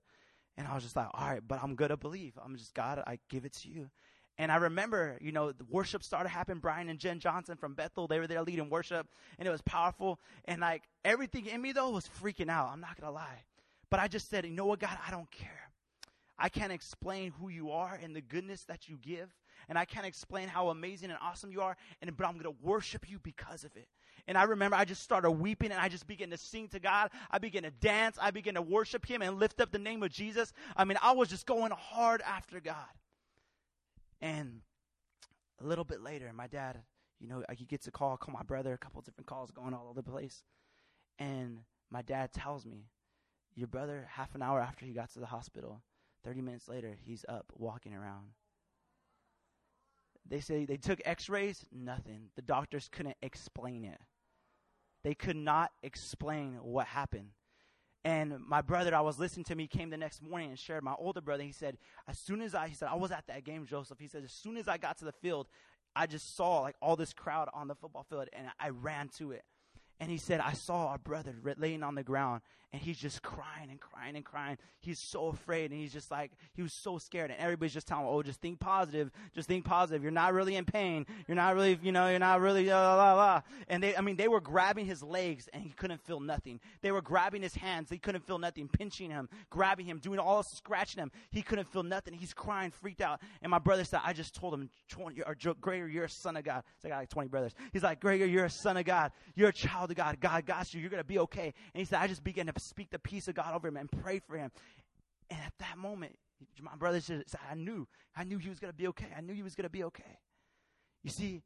And 0.58 0.66
I 0.66 0.74
was 0.74 0.84
just 0.84 0.96
like, 0.96 1.08
all 1.14 1.28
right, 1.28 1.42
but 1.46 1.60
I'm 1.62 1.76
going 1.76 1.90
to 1.90 1.98
believe. 1.98 2.34
I'm 2.44 2.56
just, 2.56 2.74
God, 2.74 3.04
I 3.06 3.20
give 3.30 3.44
it 3.44 3.52
to 3.56 3.70
you. 3.70 3.90
And 4.38 4.54
I 4.54 4.56
remember, 4.56 5.18
you 5.20 5.34
know, 5.34 5.52
the 5.52 5.66
worship 5.66 6.02
started 6.02 6.30
happening. 6.30 6.60
Brian 6.60 6.88
and 6.88 6.98
Jen 6.98 7.20
Johnson 7.20 7.58
from 7.58 7.74
Bethel, 7.74 8.08
they 8.08 8.20
were 8.20 8.28
there 8.28 8.42
leading 8.42 8.70
worship, 8.70 9.06
and 9.38 9.46
it 9.46 9.52
was 9.52 9.62
powerful. 9.62 10.20
And 10.46 10.62
like 10.62 10.84
everything 11.04 11.46
in 11.46 11.62
me, 11.62 11.74
though, 11.74 11.90
was 11.90 12.10
freaking 12.24 12.50
out. 12.50 12.70
I'm 12.72 12.80
not 12.80 13.00
going 13.00 13.12
to 13.12 13.14
lie. 13.14 13.44
But 13.90 14.00
I 14.00 14.08
just 14.08 14.30
said, 14.30 14.46
you 14.46 14.52
know 14.52 14.66
what, 14.66 14.80
God, 14.80 14.98
I 15.06 15.12
don't 15.12 15.30
care. 15.30 15.72
I 16.40 16.48
can't 16.48 16.72
explain 16.72 17.34
who 17.40 17.50
you 17.50 17.72
are 17.72 18.00
and 18.02 18.16
the 18.16 18.22
goodness 18.22 18.64
that 18.64 18.88
you 18.88 18.98
give 19.00 19.36
and 19.70 19.78
I 19.78 19.86
can't 19.86 20.06
explain 20.06 20.48
how 20.48 20.70
amazing 20.70 21.10
and 21.10 21.20
awesome 21.22 21.52
you 21.52 21.62
are, 21.62 21.76
and 22.02 22.16
but 22.16 22.28
I'm 22.28 22.40
to 22.40 22.56
worship 22.62 23.10
you 23.10 23.20
because 23.20 23.64
of 23.64 23.76
it. 23.76 23.88
And 24.28 24.38
I 24.38 24.44
remember 24.44 24.76
I 24.76 24.86
just 24.86 25.02
started 25.02 25.32
weeping 25.32 25.72
and 25.72 25.80
I 25.80 25.90
just 25.90 26.08
began 26.08 26.30
to 26.30 26.38
sing 26.38 26.68
to 26.70 26.80
God. 26.80 27.12
I 27.30 27.38
began 27.38 27.64
to 27.64 27.72
dance. 27.72 28.18
I 28.22 28.32
began 28.32 28.54
to 28.56 28.62
worship 28.62 29.06
Him 29.06 29.22
and 29.22 29.40
lift 29.40 29.62
up 29.62 29.72
the 29.72 29.80
name 29.80 30.04
of 30.04 30.12
Jesus. 30.12 30.54
I 30.76 30.86
mean, 30.86 30.98
I 31.02 31.14
was 31.14 31.30
just 31.30 31.46
going 31.46 31.72
hard 31.72 32.22
after 32.22 32.60
God. 32.60 32.76
And 34.22 34.62
a 35.60 35.66
little 35.66 35.84
bit 35.84 36.02
later, 36.02 36.32
my 36.34 36.48
dad, 36.48 36.78
you 37.20 37.28
know, 37.28 37.44
he 37.54 37.66
gets 37.66 37.88
a 37.88 37.92
call, 37.92 38.18
call 38.18 38.34
my 38.34 38.44
brother, 38.44 38.74
a 38.74 38.78
couple 38.78 39.02
different 39.02 39.28
calls 39.28 39.52
going 39.52 39.74
all 39.74 39.88
over 39.90 40.02
the 40.02 40.12
place. 40.12 40.44
And 41.20 41.60
my 41.90 42.02
dad 42.02 42.32
tells 42.32 42.66
me, 42.66 42.86
Your 43.56 43.68
brother, 43.68 44.08
half 44.12 44.36
an 44.36 44.42
hour 44.42 44.60
after 44.60 44.86
he 44.86 44.94
got 44.94 45.12
to 45.14 45.20
the 45.20 45.26
hospital, 45.26 45.82
30 46.24 46.42
minutes 46.42 46.68
later, 46.68 46.98
he's 47.04 47.26
up 47.28 47.52
walking 47.56 47.94
around. 47.94 48.30
They 50.28 50.40
say 50.40 50.66
they 50.66 50.78
took 50.78 51.02
x 51.06 51.30
rays, 51.30 51.66
nothing. 51.72 52.30
The 52.36 52.42
doctors 52.42 52.90
couldn't 52.92 53.18
explain 53.22 53.84
it. 53.86 54.00
They 55.04 55.16
could 55.16 55.36
not 55.36 55.72
explain 55.84 56.60
what 56.62 56.88
happened. 56.88 57.30
And 58.04 58.40
my 58.48 58.62
brother, 58.62 58.96
I 58.96 59.02
was 59.02 59.20
listening 59.20 59.44
to 59.46 59.56
me, 59.56 59.68
came 59.68 59.90
the 59.90 59.98
next 59.98 60.24
morning 60.24 60.50
and 60.50 60.58
shared 60.58 60.84
my 60.84 60.96
older 60.98 61.22
brother. 61.22 61.44
He 61.44 61.52
said, 61.52 61.78
as 62.08 62.18
soon 62.18 62.42
as 62.42 62.56
I, 62.56 62.68
he 62.68 62.74
said, 62.74 62.90
I 62.92 62.96
was 62.96 63.12
at 63.12 63.28
that 63.28 63.44
game, 63.44 63.66
Joseph. 63.66 64.00
He 64.00 64.08
said, 64.08 64.24
as 64.24 64.32
soon 64.32 64.58
as 64.58 64.68
I 64.68 64.78
got 64.78 64.98
to 65.00 65.06
the 65.06 65.12
field, 65.12 65.48
I 65.96 66.08
just 66.08 66.36
saw 66.36 66.62
like 66.62 66.76
all 66.82 66.96
this 66.96 67.14
crowd 67.14 67.50
on 67.54 67.68
the 67.68 67.76
football 67.76 68.06
field 68.10 68.30
and 68.34 68.48
I 68.60 68.70
ran 68.70 69.10
to 69.18 69.32
it. 69.32 69.44
And 70.02 70.10
he 70.10 70.18
said, 70.18 70.40
I 70.40 70.54
saw 70.54 70.88
our 70.88 70.98
brother 70.98 71.36
laying 71.58 71.84
on 71.84 71.94
the 71.94 72.02
ground 72.02 72.42
and 72.74 72.82
he's 72.82 72.98
just 72.98 73.22
crying 73.22 73.70
and 73.70 73.80
crying 73.82 74.16
and 74.16 74.24
crying. 74.24 74.58
He's 74.80 74.98
so 74.98 75.28
afraid 75.28 75.72
and 75.72 75.80
he's 75.80 75.92
just 75.92 76.10
like, 76.10 76.32
he 76.54 76.62
was 76.62 76.72
so 76.72 76.98
scared. 76.98 77.30
And 77.30 77.40
everybody's 77.40 77.74
just 77.74 77.86
telling 77.86 78.06
him, 78.06 78.12
oh, 78.12 78.24
just 78.24 78.40
think 78.40 78.62
positive. 78.62 79.12
Just 79.36 79.50
think 79.50 79.66
positive. 79.66 80.02
You're 80.02 80.12
not 80.12 80.34
really 80.34 80.56
in 80.56 80.64
pain. 80.64 81.06
You're 81.28 81.36
not 81.36 81.54
really, 81.54 81.78
you 81.84 81.92
know, 81.92 82.08
you're 82.08 82.18
not 82.18 82.40
really, 82.40 82.66
blah, 82.66 82.96
blah, 82.96 83.14
blah. 83.14 83.42
And 83.68 83.84
they, 83.84 83.96
I 83.96 84.02
mean, 84.02 84.16
they 84.16 84.30
were 84.30 84.40
grabbing 84.40 84.86
his 84.86 85.04
legs 85.04 85.50
and 85.52 85.62
he 85.62 85.70
couldn't 85.70 86.02
feel 86.02 86.22
nothing. 86.22 86.62
They 86.82 86.94
were 86.94 87.02
grabbing 87.02 87.42
his 87.42 87.54
hands. 87.54 87.90
He 87.90 87.98
couldn't 87.98 88.26
feel 88.26 88.40
nothing. 88.40 88.70
Pinching 88.70 89.12
him, 89.12 89.28
grabbing 89.50 89.86
him, 89.86 90.00
doing 90.00 90.18
all 90.18 90.42
scratching 90.42 91.04
him. 91.04 91.12
He 91.30 91.42
couldn't 91.42 91.68
feel 91.68 91.84
nothing. 91.84 92.14
He's 92.14 92.34
crying, 92.34 92.72
freaked 92.72 93.02
out. 93.02 93.20
And 93.42 93.52
my 93.52 93.60
brother 93.60 93.84
said, 93.84 94.00
I 94.04 94.14
just 94.14 94.34
told 94.34 94.54
him, 94.54 94.70
or 94.98 95.36
Gregor, 95.60 95.88
you're 95.88 96.06
a 96.06 96.10
son 96.10 96.38
of 96.38 96.46
God. 96.46 96.64
So 96.82 96.88
I 96.88 96.92
got 96.92 96.98
like 97.00 97.10
20 97.10 97.28
brothers. 97.28 97.54
He's 97.74 97.84
like, 97.84 98.00
Gregor, 98.00 98.26
you're 98.26 98.46
a 98.46 98.50
son 98.50 98.78
of 98.78 98.86
God. 98.86 99.12
You're 99.36 99.50
a 99.50 99.54
child 99.54 99.91
of 99.92 99.98
God. 99.98 100.20
God 100.20 100.46
got 100.46 100.74
you. 100.74 100.82
You're 100.82 100.90
going 100.90 101.02
to 101.02 101.08
be 101.08 101.20
okay. 101.20 101.54
And 101.74 101.80
he 101.80 101.86
said, 101.86 102.00
I 102.00 102.08
just 102.08 102.24
began 102.24 102.48
to 102.48 102.54
speak 102.60 102.90
the 102.90 103.00
peace 103.00 103.28
of 103.28 103.36
God 103.36 103.54
over 103.54 103.68
him 103.68 103.78
and 103.78 103.90
pray 103.92 104.20
for 104.20 104.38
him. 104.38 104.52
And 105.30 105.40
at 105.46 105.54
that 105.60 105.78
moment, 105.78 106.18
my 106.62 106.76
brother 106.76 107.00
said, 107.00 107.24
I 107.50 107.56
knew, 107.56 107.88
I 108.16 108.24
knew 108.24 108.38
he 108.38 108.50
was 108.50 108.60
going 108.60 108.72
to 108.72 108.78
be 108.78 108.88
okay. 108.88 109.08
I 109.16 109.22
knew 109.22 109.34
he 109.34 109.44
was 109.44 109.56
going 109.56 109.64
to 109.64 109.70
be 109.70 109.84
okay. 109.86 110.20
You 111.04 111.10
see, 111.10 111.44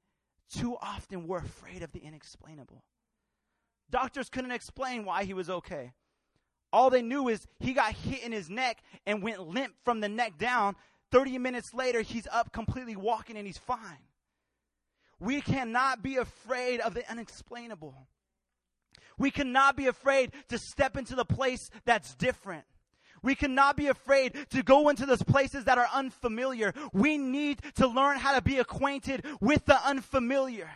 too 0.54 0.78
often 0.82 1.28
we're 1.28 1.40
afraid 1.40 1.82
of 1.82 1.92
the 1.92 2.00
inexplainable. 2.00 2.84
Doctors 3.90 4.30
couldn't 4.30 4.52
explain 4.52 5.06
why 5.06 5.24
he 5.24 5.34
was 5.34 5.50
okay. 5.50 5.94
All 6.74 6.90
they 6.90 7.02
knew 7.02 7.30
is 7.30 7.46
he 7.60 7.74
got 7.74 7.94
hit 7.94 8.24
in 8.24 8.32
his 8.32 8.50
neck 8.50 8.80
and 9.06 9.22
went 9.22 9.48
limp 9.48 9.76
from 9.84 10.02
the 10.02 10.10
neck 10.10 10.38
down. 10.38 10.76
30 11.12 11.38
minutes 11.38 11.74
later, 11.74 12.02
he's 12.02 12.28
up 12.32 12.52
completely 12.52 12.96
walking 12.96 13.38
and 13.38 13.46
he's 13.46 13.58
fine. 13.58 14.10
We 15.20 15.40
cannot 15.42 16.04
be 16.04 16.18
afraid 16.18 16.82
of 16.82 16.94
the 16.94 17.10
unexplainable. 17.10 17.96
We 19.18 19.32
cannot 19.32 19.76
be 19.76 19.88
afraid 19.88 20.32
to 20.50 20.58
step 20.58 20.98
into 20.98 21.16
the 21.16 21.26
place 21.26 21.70
that's 21.86 22.16
different. 22.16 22.66
We 23.22 23.34
cannot 23.34 23.76
be 23.76 23.88
afraid 23.88 24.36
to 24.52 24.62
go 24.62 24.90
into 24.90 25.06
those 25.06 25.24
places 25.24 25.66
that 25.66 25.80
are 25.80 25.88
unfamiliar. 25.92 26.74
We 26.94 27.18
need 27.18 27.60
to 27.78 27.88
learn 27.88 28.18
how 28.18 28.36
to 28.36 28.42
be 28.42 28.60
acquainted 28.60 29.26
with 29.42 29.66
the 29.66 29.84
unfamiliar. 29.84 30.70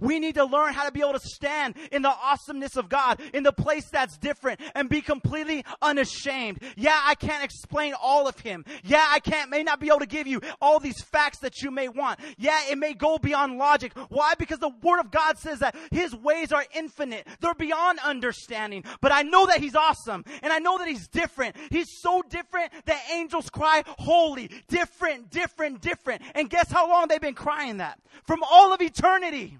We 0.00 0.18
need 0.18 0.34
to 0.36 0.44
learn 0.44 0.72
how 0.74 0.84
to 0.84 0.92
be 0.92 1.00
able 1.00 1.14
to 1.14 1.20
stand 1.20 1.74
in 1.92 2.02
the 2.02 2.10
awesomeness 2.10 2.76
of 2.76 2.88
God 2.88 3.20
in 3.32 3.42
the 3.42 3.52
place 3.52 3.88
that's 3.90 4.18
different 4.18 4.60
and 4.74 4.88
be 4.88 5.00
completely 5.00 5.64
unashamed. 5.80 6.60
Yeah, 6.76 6.98
I 7.02 7.14
can't 7.14 7.44
explain 7.44 7.94
all 8.00 8.28
of 8.28 8.38
Him. 8.40 8.64
Yeah, 8.82 9.04
I 9.08 9.20
can't, 9.20 9.50
may 9.50 9.62
not 9.62 9.80
be 9.80 9.88
able 9.88 10.00
to 10.00 10.06
give 10.06 10.26
you 10.26 10.40
all 10.60 10.80
these 10.80 11.00
facts 11.02 11.38
that 11.38 11.62
you 11.62 11.70
may 11.70 11.88
want. 11.88 12.20
Yeah, 12.38 12.60
it 12.70 12.78
may 12.78 12.94
go 12.94 13.18
beyond 13.18 13.58
logic. 13.58 13.92
Why? 14.08 14.34
Because 14.38 14.58
the 14.58 14.72
Word 14.82 15.00
of 15.00 15.10
God 15.10 15.38
says 15.38 15.60
that 15.60 15.76
His 15.90 16.14
ways 16.14 16.52
are 16.52 16.64
infinite. 16.74 17.26
They're 17.40 17.54
beyond 17.54 17.98
understanding. 18.04 18.84
But 19.00 19.12
I 19.12 19.22
know 19.22 19.46
that 19.46 19.60
He's 19.60 19.74
awesome 19.74 20.24
and 20.42 20.52
I 20.52 20.58
know 20.58 20.78
that 20.78 20.88
He's 20.88 21.08
different. 21.08 21.56
He's 21.70 22.00
so 22.00 22.22
different 22.28 22.72
that 22.86 23.00
angels 23.12 23.50
cry, 23.50 23.82
holy, 23.86 24.50
different, 24.68 25.30
different, 25.30 25.80
different. 25.80 26.22
And 26.34 26.50
guess 26.50 26.70
how 26.70 26.88
long 26.88 27.08
they've 27.08 27.20
been 27.20 27.34
crying 27.34 27.78
that? 27.78 27.98
From 28.24 28.42
all 28.42 28.72
of 28.72 28.80
eternity. 28.80 29.58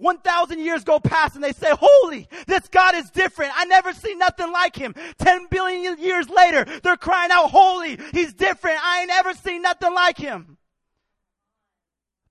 1,000 0.00 0.58
years 0.58 0.82
go 0.82 0.98
past 0.98 1.34
and 1.34 1.44
they 1.44 1.52
say, 1.52 1.68
holy, 1.70 2.28
this 2.46 2.68
God 2.68 2.94
is 2.94 3.10
different. 3.10 3.52
I 3.54 3.66
never 3.66 3.92
see 3.92 4.14
nothing 4.14 4.50
like 4.50 4.74
him. 4.74 4.94
10 5.18 5.46
billion 5.50 5.98
years 5.98 6.28
later, 6.28 6.64
they're 6.82 6.96
crying 6.96 7.30
out, 7.30 7.50
holy, 7.50 7.98
he's 8.12 8.32
different. 8.32 8.78
I 8.82 9.02
ain't 9.02 9.10
ever 9.10 9.34
seen 9.34 9.62
nothing 9.62 9.94
like 9.94 10.16
him. 10.16 10.56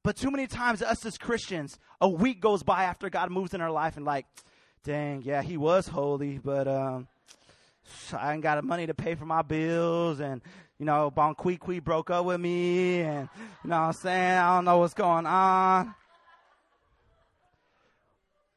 But 0.03 0.15
too 0.15 0.31
many 0.31 0.47
times, 0.47 0.81
us 0.81 1.05
as 1.05 1.17
Christians, 1.17 1.77
a 2.01 2.09
week 2.09 2.39
goes 2.41 2.63
by 2.63 2.85
after 2.85 3.09
God 3.09 3.31
moves 3.31 3.53
in 3.53 3.61
our 3.61 3.71
life 3.71 3.97
and 3.97 4.05
like, 4.05 4.25
dang, 4.83 5.21
yeah, 5.23 5.41
he 5.41 5.57
was 5.57 5.87
holy, 5.87 6.37
but, 6.37 6.67
um, 6.67 7.07
I 8.13 8.33
ain't 8.33 8.43
got 8.43 8.63
money 8.63 8.87
to 8.87 8.93
pay 8.93 9.15
for 9.15 9.25
my 9.25 9.41
bills 9.41 10.19
and, 10.19 10.41
you 10.77 10.85
know, 10.85 11.11
Bon 11.11 11.35
Qui 11.35 11.57
Qui 11.57 11.79
broke 11.79 12.09
up 12.09 12.25
with 12.25 12.39
me 12.39 13.01
and, 13.01 13.29
you 13.63 13.69
know 13.69 13.79
what 13.81 13.87
I'm 13.87 13.93
saying? 13.93 14.37
I 14.37 14.55
don't 14.55 14.65
know 14.65 14.77
what's 14.77 14.93
going 14.93 15.25
on. 15.25 15.93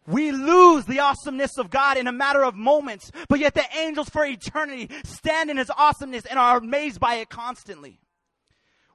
We 0.06 0.32
lose 0.32 0.84
the 0.84 1.00
awesomeness 1.00 1.58
of 1.58 1.70
God 1.70 1.96
in 1.96 2.08
a 2.08 2.12
matter 2.12 2.44
of 2.44 2.54
moments, 2.56 3.12
but 3.28 3.38
yet 3.38 3.54
the 3.54 3.64
angels 3.78 4.08
for 4.08 4.24
eternity 4.24 4.90
stand 5.04 5.50
in 5.50 5.56
His 5.56 5.70
awesomeness 5.70 6.26
and 6.26 6.38
are 6.38 6.58
amazed 6.58 6.98
by 6.98 7.16
it 7.16 7.28
constantly. 7.28 8.00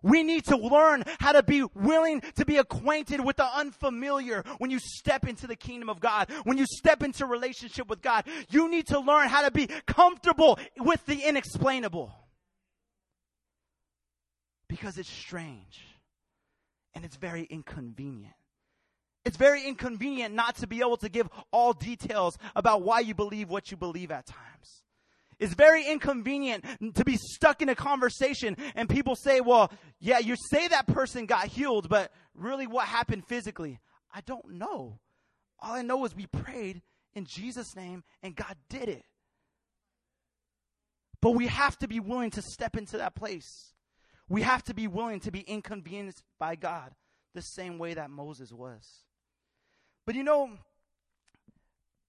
We 0.03 0.23
need 0.23 0.45
to 0.45 0.57
learn 0.57 1.03
how 1.19 1.31
to 1.31 1.43
be 1.43 1.63
willing 1.73 2.21
to 2.35 2.45
be 2.45 2.57
acquainted 2.57 3.23
with 3.23 3.37
the 3.37 3.45
unfamiliar 3.45 4.43
when 4.59 4.69
you 4.69 4.79
step 4.79 5.27
into 5.27 5.47
the 5.47 5.55
kingdom 5.55 5.89
of 5.89 5.99
God. 5.99 6.29
When 6.43 6.57
you 6.57 6.65
step 6.65 7.03
into 7.03 7.25
relationship 7.25 7.89
with 7.89 8.01
God, 8.01 8.25
you 8.49 8.69
need 8.69 8.87
to 8.87 8.99
learn 8.99 9.27
how 9.27 9.41
to 9.41 9.51
be 9.51 9.67
comfortable 9.87 10.59
with 10.77 11.05
the 11.07 11.23
inexplainable. 11.23 12.13
Because 14.69 14.97
it's 14.97 15.11
strange 15.11 15.81
and 16.93 17.03
it's 17.03 17.15
very 17.15 17.43
inconvenient. 17.43 18.36
It's 19.27 19.35
very 19.35 19.67
inconvenient 19.67 20.33
not 20.33 20.55
to 20.59 20.67
be 20.67 20.79
able 20.79 20.95
to 20.97 21.09
give 21.09 21.27
all 21.51 21.73
details 21.73 22.37
about 22.55 22.83
why 22.83 23.01
you 23.01 23.13
believe 23.13 23.49
what 23.49 23.69
you 23.69 23.75
believe 23.75 24.09
at 24.09 24.25
times. 24.25 24.83
It's 25.37 25.53
very 25.53 25.85
inconvenient 25.85 26.63
to 26.95 27.03
be 27.03 27.17
stuck 27.17 27.61
in 27.61 27.67
a 27.67 27.75
conversation 27.75 28.55
and 28.73 28.87
people 28.87 29.17
say, 29.17 29.41
well, 29.41 29.69
yeah, 29.99 30.19
you 30.19 30.37
say 30.49 30.69
that 30.69 30.87
person 30.87 31.25
got 31.25 31.47
healed, 31.47 31.89
but 31.89 32.13
really 32.35 32.67
what 32.67 32.87
happened 32.87 33.27
physically? 33.27 33.81
I 34.15 34.21
don't 34.21 34.51
know. 34.51 34.97
All 35.59 35.73
I 35.73 35.81
know 35.81 36.05
is 36.05 36.15
we 36.15 36.27
prayed 36.27 36.81
in 37.13 37.25
Jesus' 37.25 37.75
name 37.75 38.05
and 38.23 38.33
God 38.33 38.55
did 38.69 38.87
it. 38.87 39.03
But 41.21 41.31
we 41.31 41.47
have 41.47 41.77
to 41.79 41.89
be 41.89 41.99
willing 41.99 42.31
to 42.31 42.41
step 42.41 42.77
into 42.77 42.97
that 42.99 43.13
place. 43.13 43.73
We 44.29 44.43
have 44.43 44.63
to 44.63 44.73
be 44.73 44.87
willing 44.87 45.19
to 45.19 45.31
be 45.31 45.41
inconvenienced 45.41 46.23
by 46.39 46.55
God 46.55 46.95
the 47.35 47.41
same 47.41 47.77
way 47.77 47.93
that 47.93 48.09
Moses 48.09 48.53
was. 48.53 49.03
But 50.07 50.15
you 50.15 50.23
know, 50.23 50.49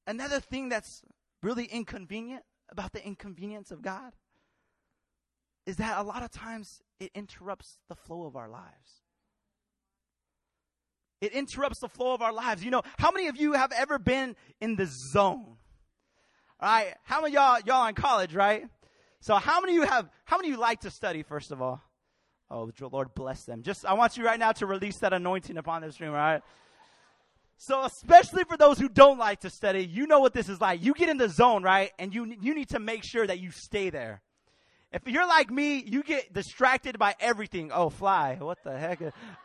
another 0.06 0.38
thing 0.38 0.68
that's 0.68 1.02
really 1.42 1.64
inconvenient 1.64 2.44
about 2.70 2.92
the 2.92 3.04
inconvenience 3.04 3.72
of 3.72 3.82
God 3.82 4.12
is 5.66 5.76
that 5.76 5.98
a 5.98 6.02
lot 6.04 6.22
of 6.22 6.30
times 6.30 6.80
it 7.00 7.10
interrupts 7.14 7.76
the 7.88 7.96
flow 7.96 8.24
of 8.24 8.36
our 8.36 8.48
lives. 8.48 9.02
It 11.20 11.32
interrupts 11.32 11.80
the 11.80 11.88
flow 11.88 12.14
of 12.14 12.22
our 12.22 12.32
lives. 12.32 12.64
You 12.64 12.70
know, 12.70 12.82
how 12.98 13.10
many 13.10 13.26
of 13.26 13.36
you 13.36 13.54
have 13.54 13.72
ever 13.72 13.98
been 13.98 14.36
in 14.60 14.76
the 14.76 14.86
zone? 14.86 15.56
All 16.60 16.68
right. 16.68 16.94
How 17.02 17.20
many 17.20 17.34
y'all, 17.34 17.58
y'all 17.66 17.88
in 17.88 17.96
college, 17.96 18.32
right? 18.32 18.64
So 19.20 19.34
how 19.34 19.60
many 19.60 19.76
of 19.76 19.82
you 19.82 19.88
have, 19.88 20.08
how 20.24 20.36
many 20.36 20.50
of 20.50 20.54
you 20.54 20.60
like 20.60 20.82
to 20.82 20.90
study, 20.90 21.24
first 21.24 21.50
of 21.50 21.60
all? 21.60 21.82
Oh, 22.48 22.70
Lord 22.80 23.12
bless 23.16 23.42
them. 23.42 23.64
Just, 23.64 23.84
I 23.84 23.94
want 23.94 24.16
you 24.16 24.24
right 24.24 24.38
now 24.38 24.52
to 24.52 24.66
release 24.66 24.98
that 24.98 25.12
anointing 25.12 25.56
upon 25.56 25.82
this 25.82 26.00
room, 26.00 26.10
all 26.10 26.16
right? 26.16 26.42
So 27.58 27.84
especially 27.84 28.44
for 28.44 28.56
those 28.56 28.78
who 28.78 28.88
don't 28.88 29.18
like 29.18 29.40
to 29.40 29.50
study, 29.50 29.84
you 29.84 30.06
know 30.06 30.20
what 30.20 30.32
this 30.32 30.48
is 30.48 30.60
like. 30.60 30.82
You 30.82 30.94
get 30.94 31.08
in 31.08 31.16
the 31.16 31.28
zone, 31.28 31.64
right? 31.64 31.90
And 31.98 32.14
you 32.14 32.24
you 32.40 32.54
need 32.54 32.68
to 32.70 32.78
make 32.78 33.02
sure 33.04 33.26
that 33.26 33.40
you 33.40 33.50
stay 33.50 33.90
there. 33.90 34.22
If 34.92 35.06
you're 35.06 35.26
like 35.26 35.50
me, 35.50 35.84
you 35.84 36.02
get 36.02 36.32
distracted 36.32 36.98
by 36.98 37.14
everything. 37.20 37.70
Oh, 37.72 37.90
fly. 37.90 38.36
What 38.40 38.58
the 38.64 38.78
heck? 38.78 39.02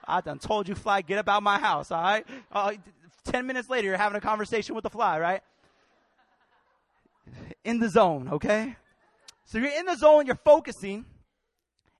I 0.07 0.21
done 0.21 0.39
told 0.39 0.69
you, 0.69 0.75
fly, 0.75 1.01
get 1.01 1.17
up 1.17 1.27
out 1.27 1.43
my 1.43 1.59
house, 1.59 1.91
all 1.91 2.01
right? 2.01 2.25
Uh, 2.49 2.73
10 3.25 3.45
minutes 3.45 3.69
later, 3.69 3.89
you're 3.89 3.97
having 3.97 4.15
a 4.15 4.21
conversation 4.21 4.73
with 4.73 4.83
the 4.83 4.89
fly, 4.89 5.19
right? 5.19 5.41
In 7.65 7.79
the 7.79 7.89
zone, 7.89 8.29
okay? 8.31 8.77
So 9.43 9.57
you're 9.57 9.77
in 9.77 9.85
the 9.85 9.97
zone, 9.97 10.25
you're 10.25 10.39
focusing, 10.45 11.03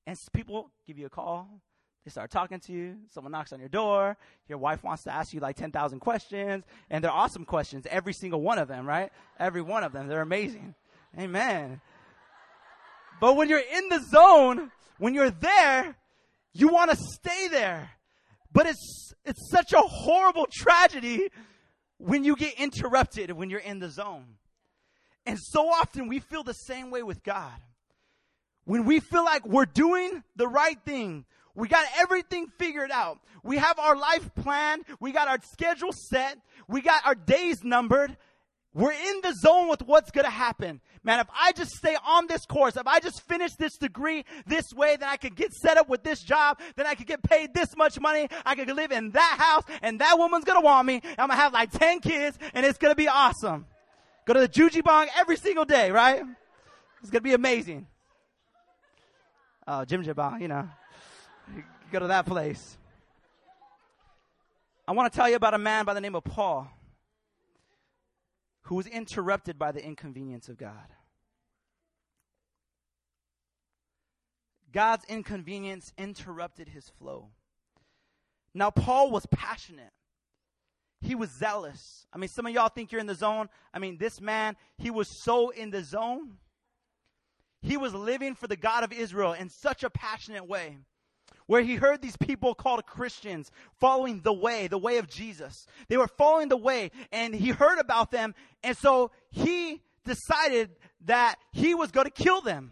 and 0.07 0.17
people 0.31 0.69
give 0.87 0.97
you 0.97 1.07
a 1.07 1.09
call, 1.09 1.49
they 2.05 2.11
start 2.11 2.31
talking 2.31 2.59
to 2.61 2.73
you. 2.73 2.97
Someone 3.09 3.31
knocks 3.31 3.53
on 3.53 3.59
your 3.59 3.69
door. 3.69 4.17
Your 4.49 4.57
wife 4.57 4.83
wants 4.83 5.03
to 5.03 5.13
ask 5.13 5.33
you 5.33 5.39
like 5.39 5.55
10,000 5.55 5.99
questions. 5.99 6.65
And 6.89 7.03
they're 7.03 7.11
awesome 7.11 7.45
questions. 7.45 7.87
Every 7.89 8.13
single 8.13 8.41
one 8.41 8.57
of 8.57 8.67
them, 8.67 8.85
right? 8.85 9.11
Every 9.39 9.61
one 9.61 9.83
of 9.83 9.93
them. 9.93 10.07
They're 10.07 10.21
amazing. 10.21 10.75
Amen. 11.17 11.79
But 13.21 13.37
when 13.37 13.47
you're 13.47 13.59
in 13.59 13.89
the 13.89 13.99
zone, 13.99 14.71
when 14.97 15.13
you're 15.13 15.29
there, 15.29 15.95
you 16.53 16.67
want 16.67 16.91
to 16.91 16.97
stay 16.97 17.47
there. 17.47 17.89
But 18.51 18.65
it's, 18.65 19.13
it's 19.23 19.49
such 19.49 19.71
a 19.71 19.81
horrible 19.81 20.47
tragedy 20.51 21.29
when 21.97 22.25
you 22.25 22.35
get 22.35 22.59
interrupted 22.59 23.31
when 23.31 23.49
you're 23.49 23.59
in 23.59 23.79
the 23.79 23.89
zone. 23.89 24.25
And 25.25 25.39
so 25.39 25.69
often 25.69 26.09
we 26.09 26.19
feel 26.19 26.43
the 26.43 26.53
same 26.53 26.91
way 26.91 27.01
with 27.01 27.23
God. 27.23 27.53
When 28.65 28.85
we 28.85 28.99
feel 28.99 29.23
like 29.23 29.45
we're 29.45 29.65
doing 29.65 30.23
the 30.35 30.47
right 30.47 30.77
thing, 30.83 31.25
we 31.55 31.67
got 31.67 31.85
everything 31.99 32.47
figured 32.57 32.91
out. 32.91 33.19
We 33.43 33.57
have 33.57 33.77
our 33.77 33.95
life 33.95 34.29
planned. 34.35 34.85
We 34.99 35.11
got 35.11 35.27
our 35.27 35.39
schedule 35.51 35.91
set. 35.91 36.37
We 36.67 36.81
got 36.81 37.05
our 37.05 37.15
days 37.15 37.63
numbered. 37.63 38.17
We're 38.73 38.93
in 38.93 39.21
the 39.21 39.33
zone 39.33 39.69
with 39.69 39.83
what's 39.83 40.09
going 40.09 40.25
to 40.25 40.31
happen. 40.31 40.81
Man, 41.03 41.19
if 41.19 41.27
I 41.31 41.51
just 41.51 41.71
stay 41.71 41.95
on 42.07 42.25
this 42.25 42.45
course, 42.47 42.75
if 42.75 42.87
I 42.87 42.99
just 42.99 43.21
finish 43.27 43.53
this 43.53 43.77
degree 43.77 44.25
this 44.47 44.73
way, 44.73 44.95
then 44.95 45.09
I 45.09 45.17
could 45.17 45.35
get 45.35 45.53
set 45.53 45.77
up 45.77 45.89
with 45.89 46.01
this 46.01 46.23
job, 46.23 46.59
then 46.75 46.87
I 46.87 46.95
could 46.95 47.05
get 47.05 47.21
paid 47.21 47.53
this 47.53 47.77
much 47.77 47.99
money. 47.99 48.29
I 48.43 48.55
could 48.55 48.69
live 48.69 48.91
in 48.91 49.11
that 49.11 49.35
house 49.37 49.63
and 49.83 49.99
that 49.99 50.17
woman's 50.17 50.45
going 50.45 50.59
to 50.59 50.65
want 50.65 50.87
me. 50.87 51.01
I'm 51.03 51.27
going 51.27 51.29
to 51.29 51.35
have 51.35 51.53
like 51.53 51.71
10 51.71 51.99
kids 51.99 52.39
and 52.55 52.65
it's 52.65 52.79
going 52.79 52.91
to 52.91 52.95
be 52.95 53.07
awesome. 53.07 53.67
Go 54.25 54.33
to 54.33 54.39
the 54.39 54.49
Juji 54.49 54.83
Bong 54.83 55.07
every 55.17 55.37
single 55.37 55.65
day, 55.65 55.91
right? 55.91 56.23
It's 57.01 57.11
going 57.11 57.21
to 57.21 57.29
be 57.29 57.33
amazing. 57.33 57.85
Oh, 59.67 59.85
jjimjilbang, 59.85 60.41
you 60.41 60.47
know 60.47 60.67
go 61.93 61.99
to 61.99 62.07
that 62.07 62.25
place. 62.25 62.77
I 64.87 64.93
want 64.93 65.13
to 65.13 65.15
tell 65.15 65.29
you 65.29 65.35
about 65.35 65.53
a 65.53 65.59
man 65.59 65.85
by 65.85 65.93
the 65.93 66.01
name 66.01 66.15
of 66.15 66.23
Paul 66.23 66.67
who 68.63 68.75
was 68.75 68.87
interrupted 68.87 69.59
by 69.59 69.71
the 69.71 69.85
inconvenience 69.85 70.49
of 70.49 70.57
God. 70.57 70.73
God's 74.71 75.05
inconvenience 75.05 75.93
interrupted 75.97 76.69
his 76.69 76.89
flow. 76.89 77.27
Now, 78.55 78.71
Paul 78.71 79.11
was 79.11 79.27
passionate. 79.27 79.91
He 80.99 81.13
was 81.13 81.29
zealous. 81.29 82.07
I 82.11 82.17
mean, 82.17 82.29
some 82.29 82.47
of 82.47 82.53
y'all 82.53 82.69
think 82.69 82.91
you're 82.91 83.01
in 83.01 83.07
the 83.07 83.13
zone. 83.13 83.49
I 83.71 83.77
mean, 83.77 83.97
this 83.97 84.19
man, 84.19 84.55
he 84.77 84.89
was 84.89 85.07
so 85.07 85.49
in 85.49 85.69
the 85.69 85.83
zone. 85.83 86.37
He 87.61 87.77
was 87.77 87.93
living 87.93 88.33
for 88.33 88.47
the 88.47 88.55
God 88.55 88.83
of 88.83 88.91
Israel 88.91 89.33
in 89.33 89.49
such 89.49 89.83
a 89.83 89.89
passionate 89.91 90.47
way 90.47 90.77
where 91.47 91.61
he 91.61 91.75
heard 91.75 92.01
these 92.01 92.17
people 92.17 92.55
called 92.55 92.85
Christians 92.85 93.51
following 93.79 94.21
the 94.21 94.33
way, 94.33 94.67
the 94.67 94.77
way 94.77 94.97
of 94.97 95.09
Jesus. 95.09 95.65
They 95.87 95.97
were 95.97 96.07
following 96.07 96.49
the 96.49 96.57
way, 96.57 96.91
and 97.11 97.33
he 97.35 97.49
heard 97.49 97.79
about 97.79 98.11
them, 98.11 98.33
and 98.63 98.77
so 98.77 99.11
he 99.29 99.81
decided 100.05 100.69
that 101.05 101.35
he 101.51 101.75
was 101.75 101.91
going 101.91 102.05
to 102.05 102.11
kill 102.11 102.41
them 102.41 102.71